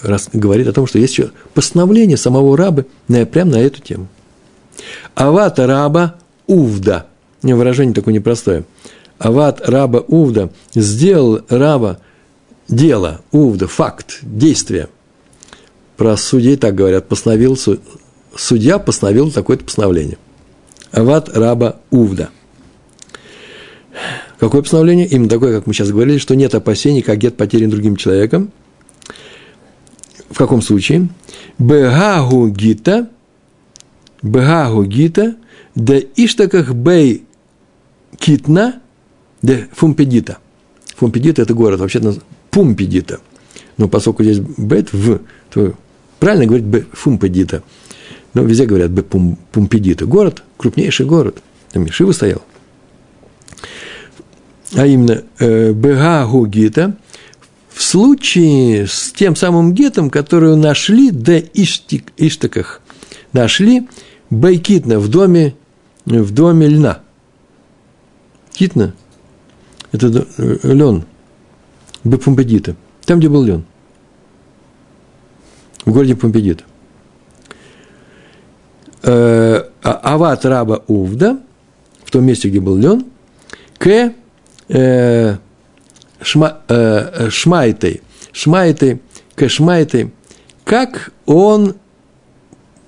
раз, 0.00 0.28
говорит 0.32 0.66
о 0.66 0.72
том, 0.72 0.86
что 0.86 0.98
есть 0.98 1.12
еще 1.12 1.30
постановление 1.54 2.16
самого 2.16 2.56
раба 2.56 2.84
на, 3.08 3.24
прямо 3.26 3.52
на 3.52 3.56
эту 3.56 3.80
тему. 3.80 4.08
Ават 5.14 5.58
раба 5.58 6.16
увда. 6.46 7.06
Выражение 7.42 7.94
такое 7.94 8.14
непростое. 8.14 8.64
Ават 9.18 9.68
раба 9.68 10.00
увда 10.00 10.50
сделал 10.74 11.40
раба 11.48 11.98
дело, 12.68 13.20
увда, 13.30 13.66
факт, 13.66 14.18
действие. 14.22 14.88
Про 15.96 16.16
судей 16.16 16.56
так 16.56 16.74
говорят, 16.74 17.08
постановил, 17.08 17.58
судья 18.36 18.78
постановил 18.78 19.30
такое-то 19.30 19.64
постановление. 19.64 20.18
Ават 20.90 21.28
раба 21.36 21.76
увда. 21.90 22.30
Какое 24.38 24.62
постановление? 24.62 25.06
Именно 25.06 25.28
такое, 25.28 25.56
как 25.56 25.66
мы 25.66 25.74
сейчас 25.74 25.90
говорили, 25.90 26.18
что 26.18 26.34
нет 26.34 26.54
опасений, 26.54 27.02
как 27.02 27.18
гет 27.18 27.36
потерян 27.36 27.70
другим 27.70 27.96
человеком. 27.96 28.50
В 30.30 30.36
каком 30.36 30.62
случае? 30.62 31.08
Бегагу 31.58 32.48
гита– 32.48 33.08
Бегагу 34.22 34.84
гита, 34.84 35.34
да 35.74 35.98
иштаках 36.16 36.72
бей 36.72 37.24
китна, 38.18 38.80
да 39.42 39.58
фумпедита. 39.72 40.38
Фумпедита– 40.96 41.42
это 41.42 41.54
город, 41.54 41.80
вообще-то 41.80 42.16
Пумпедита. 42.50 43.20
Но 43.76 43.88
поскольку 43.88 44.22
здесь 44.22 44.38
бет 44.38 44.92
в, 44.92 45.20
то 45.50 45.74
правильно 46.20 46.46
говорить 46.46 46.66
б 46.66 46.84
фумпедита. 46.92 47.62
Но 48.34 48.42
везде 48.42 48.66
говорят 48.66 48.90
б 48.90 49.02
пум, 49.02 49.38
пумпедита. 49.50 50.06
Город, 50.06 50.42
крупнейший 50.56 51.06
город. 51.06 51.42
Там 51.72 51.84
Мишива 51.84 52.12
стоял. 52.12 52.42
А 54.74 54.86
именно, 54.86 55.22
э, 55.38 55.72
Бегагу 55.72 56.46
Гита, 56.46 56.96
в 57.70 57.82
случае 57.82 58.86
с 58.86 59.12
тем 59.12 59.34
самым 59.34 59.74
гетом, 59.74 60.08
который 60.08 60.56
нашли 60.56 61.10
до 61.10 61.38
Иштик, 61.38 62.12
Иштаках, 62.16 62.80
нашли 63.32 63.88
Байкитна 64.30 64.98
в 64.98 65.08
доме, 65.08 65.54
в 66.04 66.32
доме 66.32 66.68
льна. 66.68 67.00
Китна– 68.52 68.94
это 69.92 70.26
лен, 70.62 71.04
Бепумпедита, 72.04 72.74
там, 73.04 73.18
где 73.18 73.28
был 73.28 73.44
лен, 73.44 73.64
в 75.84 75.92
городе 75.92 76.16
Помпедита. 76.16 76.64
Э, 79.02 79.64
а, 79.82 80.14
Ават 80.14 80.44
раба 80.44 80.82
Увда, 80.86 81.38
в 82.04 82.10
том 82.10 82.24
месте, 82.24 82.48
где 82.48 82.60
был 82.60 82.76
лен, 82.76 83.04
к 83.78 84.12
э, 84.68 85.36
шма, 86.20 86.58
э, 86.68 87.28
шмайтой, 87.30 88.00
шмайтой, 88.32 89.00
к 89.34 89.48
шмайтой, 89.48 90.12
как 90.64 91.12
он 91.26 91.74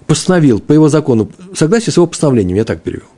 постановил 0.06 0.60
по 0.60 0.72
его 0.72 0.88
закону, 0.88 1.30
согласие 1.54 1.92
с 1.92 1.96
его 1.96 2.06
постановлением, 2.06 2.56
я 2.56 2.64
так 2.64 2.82
перевел. 2.82 3.08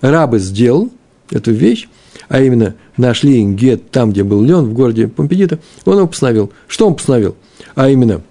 Рабы 0.00 0.38
сделал 0.38 0.90
эту 1.30 1.52
вещь, 1.52 1.88
а 2.30 2.40
именно 2.40 2.76
нашли 2.96 3.44
гет 3.44 3.90
там, 3.90 4.12
где 4.12 4.22
был 4.22 4.42
лен, 4.42 4.66
в 4.66 4.72
городе 4.72 5.08
Помпедита, 5.08 5.58
он 5.84 5.96
его 5.96 6.06
постановил. 6.06 6.52
Что 6.68 6.86
он 6.86 6.94
постановил? 6.94 7.34
А 7.74 7.90
именно, 7.90 8.22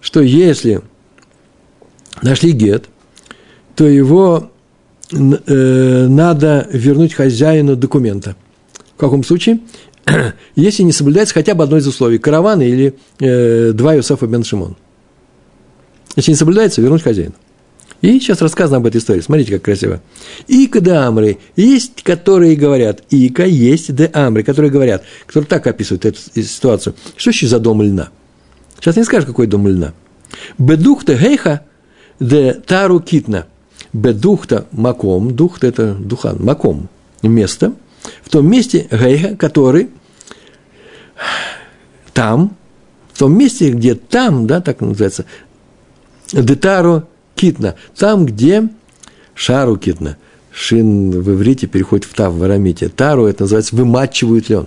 что 0.00 0.22
если 0.22 0.80
нашли 2.22 2.52
гет, 2.52 2.86
то 3.76 3.86
его 3.86 4.50
э, 5.12 6.06
надо 6.08 6.66
вернуть 6.72 7.12
хозяину 7.12 7.76
документа. 7.76 8.34
В 8.96 9.00
каком 9.00 9.22
случае? 9.22 9.60
Если 10.56 10.82
не 10.82 10.92
соблюдается 10.92 11.34
хотя 11.34 11.54
бы 11.54 11.64
одно 11.64 11.76
из 11.76 11.86
условий– 11.86 12.16
караваны 12.20 12.66
или 12.66 12.94
э, 13.20 13.72
два 13.72 13.92
Юсефа 13.92 14.26
бен 14.26 14.42
Шимон. 14.42 14.74
Если 16.16 16.30
не 16.30 16.36
соблюдается, 16.36 16.80
вернуть 16.80 17.02
хозяину. 17.02 17.34
И 18.00 18.20
сейчас 18.20 18.42
рассказано 18.42 18.76
об 18.78 18.86
этой 18.86 18.98
истории. 18.98 19.20
Смотрите, 19.20 19.52
как 19.52 19.62
красиво. 19.62 20.02
Ика 20.46 20.80
де 20.80 20.90
амры. 20.90 21.38
Есть, 21.56 22.02
которые 22.02 22.54
говорят. 22.54 23.02
Ика 23.10 23.46
есть 23.46 23.94
де 23.94 24.10
амры, 24.12 24.42
которые 24.42 24.70
говорят. 24.70 25.04
Которые 25.26 25.48
так 25.48 25.66
описывают 25.66 26.04
эту 26.04 26.18
ситуацию. 26.34 26.94
Что 27.16 27.30
еще 27.30 27.46
за 27.46 27.58
дом 27.58 27.80
льна? 27.80 28.10
Сейчас 28.78 28.96
не 28.96 29.04
скажешь, 29.04 29.26
какой 29.26 29.46
дом 29.46 29.66
льна. 29.66 29.94
Бедухта 30.58 31.14
гейха 31.14 31.62
де 32.20 32.52
тару 32.52 33.00
китна. 33.00 33.46
Бедухта 33.94 34.66
маком. 34.72 35.34
Духта– 35.34 35.66
это 35.68 35.94
духан. 35.94 36.36
Маком. 36.40 36.90
Место. 37.22 37.72
В 38.22 38.28
том 38.28 38.46
месте 38.50 38.86
гейха, 38.90 39.34
который 39.34 39.88
там, 42.12 42.56
в 43.12 43.18
том 43.18 43.36
месте, 43.36 43.70
где 43.70 43.94
там, 43.94 44.46
да, 44.46 44.60
так 44.60 44.80
называется, 44.80 45.24
детару 46.32 47.08
китна, 47.34 47.74
там, 47.96 48.26
где 48.26 48.68
шару 49.34 49.76
китна, 49.76 50.16
шин 50.52 51.10
в 51.10 51.32
иврите 51.32 51.66
переходит 51.66 52.04
в 52.04 52.14
тав 52.14 52.32
в 52.32 52.42
арамите, 52.42 52.88
тару, 52.88 53.26
это 53.26 53.44
называется 53.44 53.76
вымачивают 53.76 54.48
лен. 54.48 54.66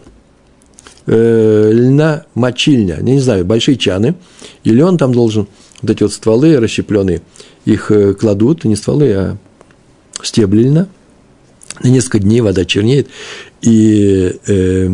Э, 1.05 1.71
льна 1.71 2.25
мочильня, 2.35 2.97
не 3.01 3.19
знаю, 3.19 3.45
большие 3.45 3.77
чаны, 3.77 4.15
и 4.63 4.71
лен 4.71 4.97
там 4.97 5.13
должен, 5.13 5.47
вот 5.81 5.91
эти 5.91 6.03
вот 6.03 6.11
стволы 6.11 6.59
расщепленные, 6.59 7.21
их 7.63 7.91
э, 7.91 8.13
кладут, 8.13 8.65
не 8.65 8.75
стволы, 8.75 9.13
а 9.13 9.37
стебли 10.21 10.63
льна, 10.63 10.87
на 11.81 11.87
несколько 11.87 12.19
дней 12.19 12.41
вода 12.41 12.65
чернеет, 12.65 13.07
и 13.61 14.35
э, 14.47 14.89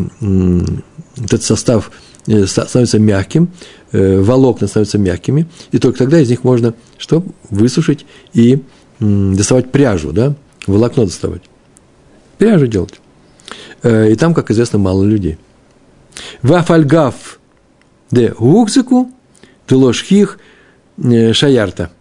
этот 1.18 1.44
состав 1.44 1.92
э, 2.28 2.46
становится 2.46 3.00
мягким, 3.00 3.46
э, 3.46 3.48
волокна 3.94 4.68
становятся 4.68 4.98
мягкими, 4.98 5.48
и 5.72 5.78
только 5.78 6.00
тогда 6.00 6.20
из 6.20 6.30
них 6.30 6.44
можно 6.44 6.74
что? 6.98 7.24
Высушить 7.50 8.06
и 8.34 8.60
доставать 9.00 9.72
пряжу, 9.72 10.12
да? 10.12 10.36
Волокно 10.68 11.06
доставать. 11.06 11.44
Пряжу 12.38 12.68
делать. 12.68 13.00
Э, 13.84 14.12
и 14.12 14.16
там, 14.16 14.34
как 14.34 14.52
известно, 14.52 14.80
мало 14.80 15.04
людей. 15.04 15.38
Вафальгав 16.42 17.40
де 18.12 18.34
гукзику, 18.38 19.12
тылошхих 19.66 20.40
шаярта. 21.32 21.92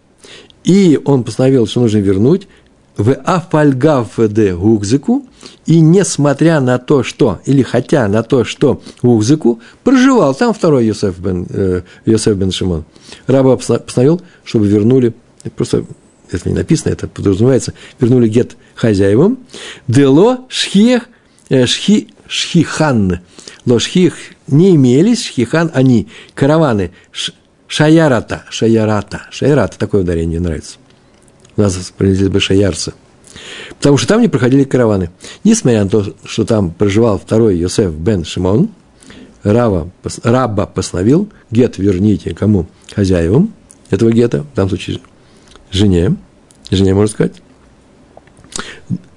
И 0.63 0.99
он 1.03 1.23
постановил, 1.23 1.67
что 1.67 1.81
нужно 1.81 1.97
вернуть 1.97 2.47
в 2.97 3.17
афальгав 3.25 4.19
де 4.29 4.53
гукзику, 4.53 5.23
и 5.65 5.79
несмотря 5.79 6.59
на 6.59 6.77
то, 6.77 7.03
что, 7.03 7.39
или 7.45 7.61
хотя 7.61 8.07
на 8.07 8.23
то, 8.23 8.43
что 8.43 8.81
Ухзыку 9.01 9.59
проживал 9.83 10.35
там 10.35 10.53
второй 10.53 10.85
Йосеф 10.85 11.17
бен, 11.19 11.47
э, 11.49 11.81
Йосеф 12.05 12.35
бен 12.35 12.51
Шимон, 12.51 12.85
раба 13.27 13.55
постановил, 13.57 14.21
чтобы 14.43 14.67
вернули, 14.67 15.13
просто 15.55 15.85
это 16.31 16.49
не 16.49 16.55
написано, 16.55 16.91
это 16.91 17.07
подразумевается, 17.07 17.73
вернули 17.99 18.27
гет 18.27 18.57
хозяевам, 18.75 19.39
дело 19.87 20.41
шхех, 20.49 21.07
э, 21.49 21.65
шхи, 21.65 22.09
шхихан, 22.27 23.19
ло 23.65 23.79
шхих 23.79 24.15
не 24.47 24.75
имелись, 24.75 25.25
шхихан 25.25 25.71
они, 25.73 26.09
караваны, 26.33 26.91
ш, 27.11 27.31
шаярата, 27.67 28.43
шаярата, 28.49 29.21
шаярата, 29.31 29.79
такое 29.79 30.01
ударение 30.01 30.39
нравится. 30.39 30.77
Нас 31.55 31.93
произнесли 31.97 32.29
бы 32.29 32.39
шаярцы– 32.39 32.93
Потому 33.77 33.97
что 33.97 34.07
там 34.07 34.21
не 34.21 34.27
проходили 34.27 34.63
караваны. 34.63 35.09
Несмотря 35.43 35.83
на 35.83 35.89
то, 35.89 36.15
что 36.25 36.45
там 36.45 36.71
проживал 36.71 37.19
второй 37.19 37.57
Йосеф 37.57 37.93
бен 37.93 38.23
Шимон, 38.23 38.69
раба 39.43 40.65
постановил, 40.65 41.29
гет 41.51 41.77
верните 41.77 42.33
кому? 42.33 42.67
Хозяевам 42.93 43.53
этого 43.89 44.11
гета, 44.11 44.43
в 44.43 44.55
данном 44.55 44.69
случае 44.69 44.99
жене, 45.71 46.15
жене, 46.71 46.93
можно 46.93 47.11
сказать, 47.11 47.41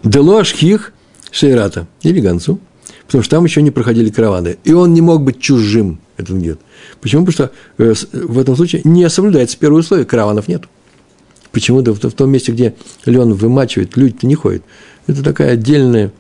Делошхих 0.03 0.93
Шейрата, 1.31 1.87
или 2.03 2.21
Гансу, 2.21 2.59
потому 3.07 3.23
что 3.23 3.37
там 3.37 3.45
еще 3.45 3.63
не 3.63 3.71
проходили 3.71 4.11
караваны, 4.11 4.57
и 4.65 4.73
он 4.73 4.95
не 4.95 5.01
мог 5.01 5.23
быть 5.23 5.39
чужим, 5.39 6.01
этот 6.17 6.37
гет. 6.39 6.59
Почему? 7.01 7.27
Потому 7.27 7.51
что 7.77 7.83
э, 7.83 7.95
в 8.13 8.39
этом 8.39 8.57
случае 8.57 8.83
не 8.85 9.09
соблюдается 9.09 9.59
первое 9.59 9.81
условие, 9.81 10.07
караванов 10.07 10.49
нет. 10.49 10.65
Почему-то 11.57 11.95
в, 11.95 11.99
том 11.99 12.29
месте, 12.29 12.53
где 12.53 12.75
лен 13.07 13.33
вымачивает, 13.33 13.97
люди-то 13.97 14.27
не 14.27 14.35
ходят. 14.35 14.63
Это 15.07 15.23
такая 15.23 15.53
отдельная, 15.53 16.13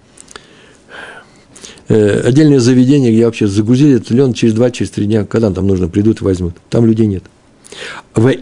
э, 1.88 2.20
отдельное 2.20 2.58
заведение, 2.58 3.12
где 3.12 3.26
вообще 3.26 3.46
загрузили 3.46 3.96
этот 3.96 4.12
лен 4.12 4.32
через 4.32 4.54
два, 4.54 4.70
через 4.70 4.92
три 4.92 5.04
дня, 5.04 5.26
когда 5.26 5.50
там 5.50 5.66
нужно, 5.66 5.88
придут 5.88 6.22
и 6.22 6.24
возьмут. 6.24 6.54
Там 6.70 6.86
людей 6.86 7.06
нет. 7.06 7.22
В, 8.14 8.34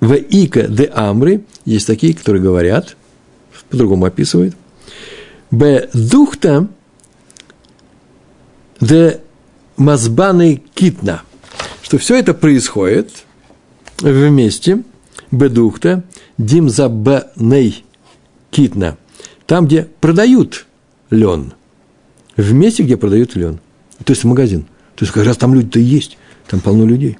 в 0.00 0.12
Ика 0.12 0.66
де 0.66 0.90
Амры 0.92 1.44
есть 1.66 1.86
такие, 1.86 2.14
которые 2.14 2.42
говорят, 2.42 2.96
по-другому 3.70 4.06
описывают, 4.06 4.56
Б 5.52 5.88
духта 5.94 6.66
де 8.80 9.20
мазбаны 9.76 10.64
китна, 10.74 11.22
что 11.80 11.96
все 11.98 12.16
это 12.16 12.34
происходит 12.34 13.24
вместе– 14.00 14.82
бедухта, 15.34 16.04
димзабаней 16.38 17.84
китна, 18.50 18.96
там, 19.46 19.66
где 19.66 19.88
продают 20.00 20.66
лен, 21.10 21.52
в 22.36 22.52
месте, 22.52 22.82
где 22.82 22.96
продают 22.96 23.36
лен, 23.36 23.60
то 24.04 24.12
есть 24.12 24.24
в 24.24 24.26
магазин. 24.26 24.66
То 24.96 25.04
есть 25.04 25.12
как 25.12 25.24
раз 25.24 25.36
там 25.36 25.54
люди-то 25.54 25.80
и 25.80 25.82
есть, 25.82 26.18
там 26.46 26.60
полно 26.60 26.86
людей. 26.86 27.18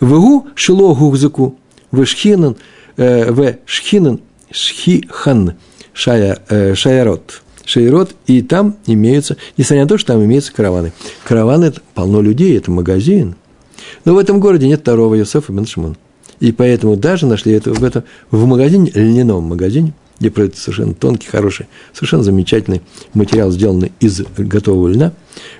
Вгу 0.00 0.48
шило 0.54 0.94
в 0.94 2.04
шхинан, 2.04 2.56
э, 2.96 3.32
в 3.32 3.56
шхинан, 3.64 4.20
шхихан, 4.50 5.54
шая, 5.92 6.42
э, 6.48 6.74
шаярот, 6.74 7.42
шаярот, 7.64 8.14
и 8.26 8.42
там 8.42 8.76
имеются, 8.86 9.36
несмотря 9.56 9.84
на 9.84 9.88
то, 9.88 9.98
что 9.98 10.12
там 10.12 10.24
имеются 10.24 10.52
караваны. 10.52 10.92
Караваны– 11.24 11.64
это 11.66 11.80
полно 11.94 12.20
людей, 12.20 12.56
это 12.56 12.70
магазин. 12.70 13.36
Но 14.04 14.14
в 14.14 14.18
этом 14.18 14.40
городе 14.40 14.66
нет 14.66 14.80
второго 14.80 15.14
Йосефа 15.14 15.52
бен 15.52 15.66
Шимон. 15.66 15.96
И 16.40 16.52
поэтому 16.52 16.96
даже 16.96 17.26
нашли 17.26 17.52
это 17.52 17.72
в, 17.72 17.84
этом, 17.84 18.02
в 18.30 18.46
магазине, 18.46 18.90
льняном 18.94 19.44
магазине, 19.44 19.92
где 20.18 20.30
продается 20.30 20.62
совершенно 20.62 20.94
тонкий, 20.94 21.28
хороший, 21.28 21.66
совершенно 21.92 22.22
замечательный 22.22 22.80
материал, 23.12 23.50
сделанный 23.50 23.92
из 24.00 24.22
готового 24.36 24.88
льна. 24.88 25.12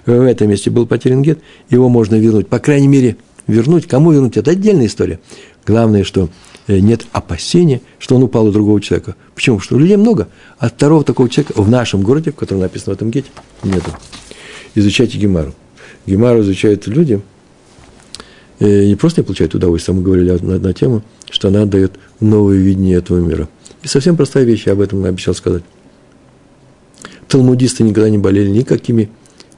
В 0.06 0.10
этом 0.10 0.48
месте 0.48 0.70
был 0.70 0.86
потерян 0.86 1.22
гет, 1.22 1.38
его 1.68 1.88
можно 1.90 2.16
вернуть, 2.16 2.48
по 2.48 2.58
крайней 2.58 2.88
мере, 2.88 3.16
вернуть. 3.46 3.86
Кому 3.86 4.12
вернуть, 4.12 4.38
это 4.38 4.52
отдельная 4.52 4.86
история. 4.86 5.20
Главное, 5.66 6.02
что 6.02 6.30
э, 6.66 6.78
нет 6.78 7.06
опасения, 7.12 7.82
что 7.98 8.16
он 8.16 8.22
упал 8.22 8.46
у 8.46 8.52
другого 8.52 8.80
человека. 8.80 9.16
Почему? 9.34 9.58
Потому 9.58 9.64
что 9.66 9.78
людей 9.78 9.96
много, 9.96 10.28
а 10.58 10.70
второго 10.70 11.04
такого 11.04 11.28
человека 11.28 11.60
в 11.60 11.68
нашем 11.68 12.02
городе, 12.02 12.32
в 12.32 12.36
котором 12.36 12.62
написано 12.62 12.94
в 12.94 12.96
этом 12.96 13.10
гете, 13.10 13.28
нету. 13.62 13.90
Изучайте 14.74 15.18
Гемару. 15.18 15.54
Гемару 16.06 16.40
изучают 16.40 16.86
люди– 16.86 17.20
Э, 17.30 17.39
не 18.60 18.94
просто 18.94 19.22
не 19.22 19.24
получает 19.24 19.54
удовольствие, 19.54 19.96
мы 19.96 20.02
говорили 20.02 20.30
на, 20.42 20.58
на 20.58 20.72
тему, 20.74 21.02
что 21.30 21.48
она 21.48 21.64
дает 21.64 21.92
новое 22.20 22.56
видение 22.56 22.98
этого 22.98 23.18
мира. 23.18 23.48
И 23.82 23.88
совсем 23.88 24.16
простая 24.16 24.44
вещь, 24.44 24.66
я 24.66 24.74
об 24.74 24.80
этом 24.80 25.04
обещал 25.04 25.34
сказать. 25.34 25.62
Талмудисты 27.28 27.84
никогда 27.84 28.10
не 28.10 28.18
болели 28.18 28.50
никакими 28.50 29.10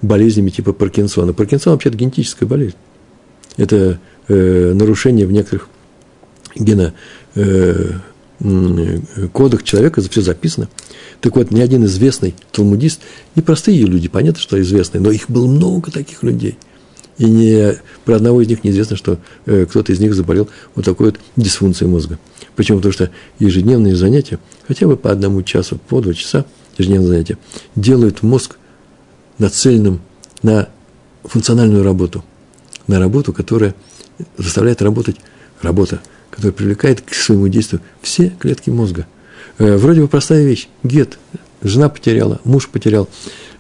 болезнями 0.02 0.50
типа 0.50 0.72
Паркинсона. 0.72 1.32
Паркинсон 1.32 1.72
вообще-то 1.72 1.96
генетическая 1.96 2.46
болезнь. 2.46 2.76
это 3.56 3.98
э, 4.28 4.72
нарушение 4.74 5.26
в 5.26 5.32
некоторых 5.32 5.68
гено 6.54 6.92
э, 7.34 7.92
кодах 9.32 9.62
человека, 9.62 10.00
это 10.00 10.10
все 10.10 10.20
записано. 10.20 10.68
Так 11.20 11.36
вот, 11.36 11.50
ни 11.50 11.60
один 11.60 11.84
известный 11.84 12.34
талмудист, 12.50 13.00
не 13.36 13.42
простые 13.42 13.84
люди, 13.84 14.08
понятно, 14.08 14.40
что 14.40 14.60
известные, 14.60 15.00
но 15.00 15.10
их 15.10 15.30
было 15.30 15.46
много 15.46 15.90
таких 15.92 16.22
людей. 16.22 16.58
И 17.18 17.24
не, 17.24 17.76
про 18.04 18.16
одного 18.16 18.40
из 18.40 18.48
них 18.48 18.64
неизвестно, 18.64 18.96
что 18.96 19.18
э, 19.46 19.66
кто-то 19.66 19.92
из 19.92 20.00
них 20.00 20.14
заболел 20.14 20.48
вот 20.74 20.84
такой 20.84 21.06
вот 21.06 21.20
дисфункцией 21.36 21.90
мозга. 21.90 22.18
Почему? 22.56 22.78
Потому 22.78 22.92
что 22.92 23.10
ежедневные 23.38 23.96
занятия, 23.96 24.38
хотя 24.66 24.86
бы 24.86 24.96
по 24.96 25.10
одному 25.10 25.42
часу, 25.42 25.78
по 25.88 26.00
два 26.00 26.14
часа 26.14 26.44
ежедневные 26.78 27.08
занятия, 27.08 27.38
делают 27.76 28.22
мозг 28.22 28.56
нацеленным 29.38 30.00
на 30.42 30.68
функциональную 31.24 31.84
работу, 31.84 32.24
на 32.86 32.98
работу, 32.98 33.32
которая 33.32 33.74
заставляет 34.36 34.82
работать, 34.82 35.16
работа, 35.60 36.00
которая 36.30 36.52
привлекает 36.52 37.00
к 37.02 37.14
своему 37.14 37.48
действию 37.48 37.80
все 38.00 38.30
клетки 38.38 38.70
мозга. 38.70 39.06
Э, 39.58 39.76
вроде 39.76 40.00
бы 40.00 40.08
простая 40.08 40.44
вещь. 40.44 40.68
Гет, 40.82 41.18
жена 41.62 41.88
потеряла, 41.88 42.40
муж 42.44 42.68
потерял, 42.68 43.08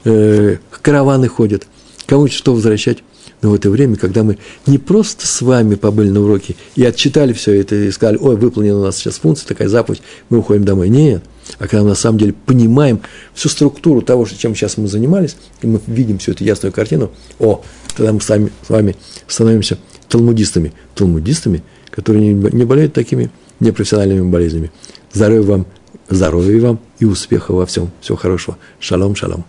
э, 0.04 0.56
караваны 0.70 1.28
ходят, 1.28 1.66
кому 2.06 2.28
что 2.28 2.54
возвращать. 2.54 3.02
Но 3.42 3.50
в 3.50 3.54
это 3.54 3.70
время, 3.70 3.96
когда 3.96 4.22
мы 4.22 4.38
не 4.66 4.78
просто 4.78 5.26
с 5.26 5.42
вами 5.42 5.74
побыли 5.74 6.10
на 6.10 6.20
уроке 6.20 6.54
и 6.76 6.84
отчитали 6.84 7.32
все 7.32 7.60
это 7.60 7.74
и 7.74 7.90
сказали, 7.90 8.16
ой, 8.16 8.36
выполнена 8.36 8.78
у 8.78 8.84
нас 8.84 8.96
сейчас 8.96 9.16
функция, 9.16 9.48
такая 9.48 9.68
заповедь, 9.68 10.00
мы 10.30 10.38
уходим 10.38 10.64
домой. 10.64 10.88
Нет. 10.88 11.24
А 11.58 11.66
когда 11.66 11.82
мы 11.82 11.90
на 11.90 11.94
самом 11.96 12.18
деле 12.18 12.34
понимаем 12.46 13.00
всю 13.34 13.48
структуру 13.48 14.00
того, 14.00 14.26
чем 14.26 14.54
сейчас 14.54 14.76
мы 14.76 14.86
занимались, 14.86 15.36
и 15.60 15.66
мы 15.66 15.80
видим 15.88 16.18
всю 16.18 16.32
эту 16.32 16.44
ясную 16.44 16.72
картину, 16.72 17.10
о, 17.40 17.62
тогда 17.96 18.12
мы 18.12 18.20
с 18.20 18.28
вами, 18.28 18.52
с 18.64 18.70
вами 18.70 18.96
становимся 19.26 19.76
талмудистами. 20.08 20.72
Талмудистами, 20.94 21.64
которые 21.90 22.32
не 22.32 22.64
болеют 22.64 22.92
такими 22.92 23.30
непрофессиональными 23.58 24.30
болезнями. 24.30 24.70
Здоровья 25.12 25.42
вам, 25.42 25.66
здоровья 26.08 26.60
вам 26.60 26.80
и 27.00 27.04
успеха 27.04 27.52
во 27.52 27.66
всем. 27.66 27.90
Всего 28.00 28.16
хорошего. 28.16 28.56
Шалом, 28.78 29.16
шалом. 29.16 29.44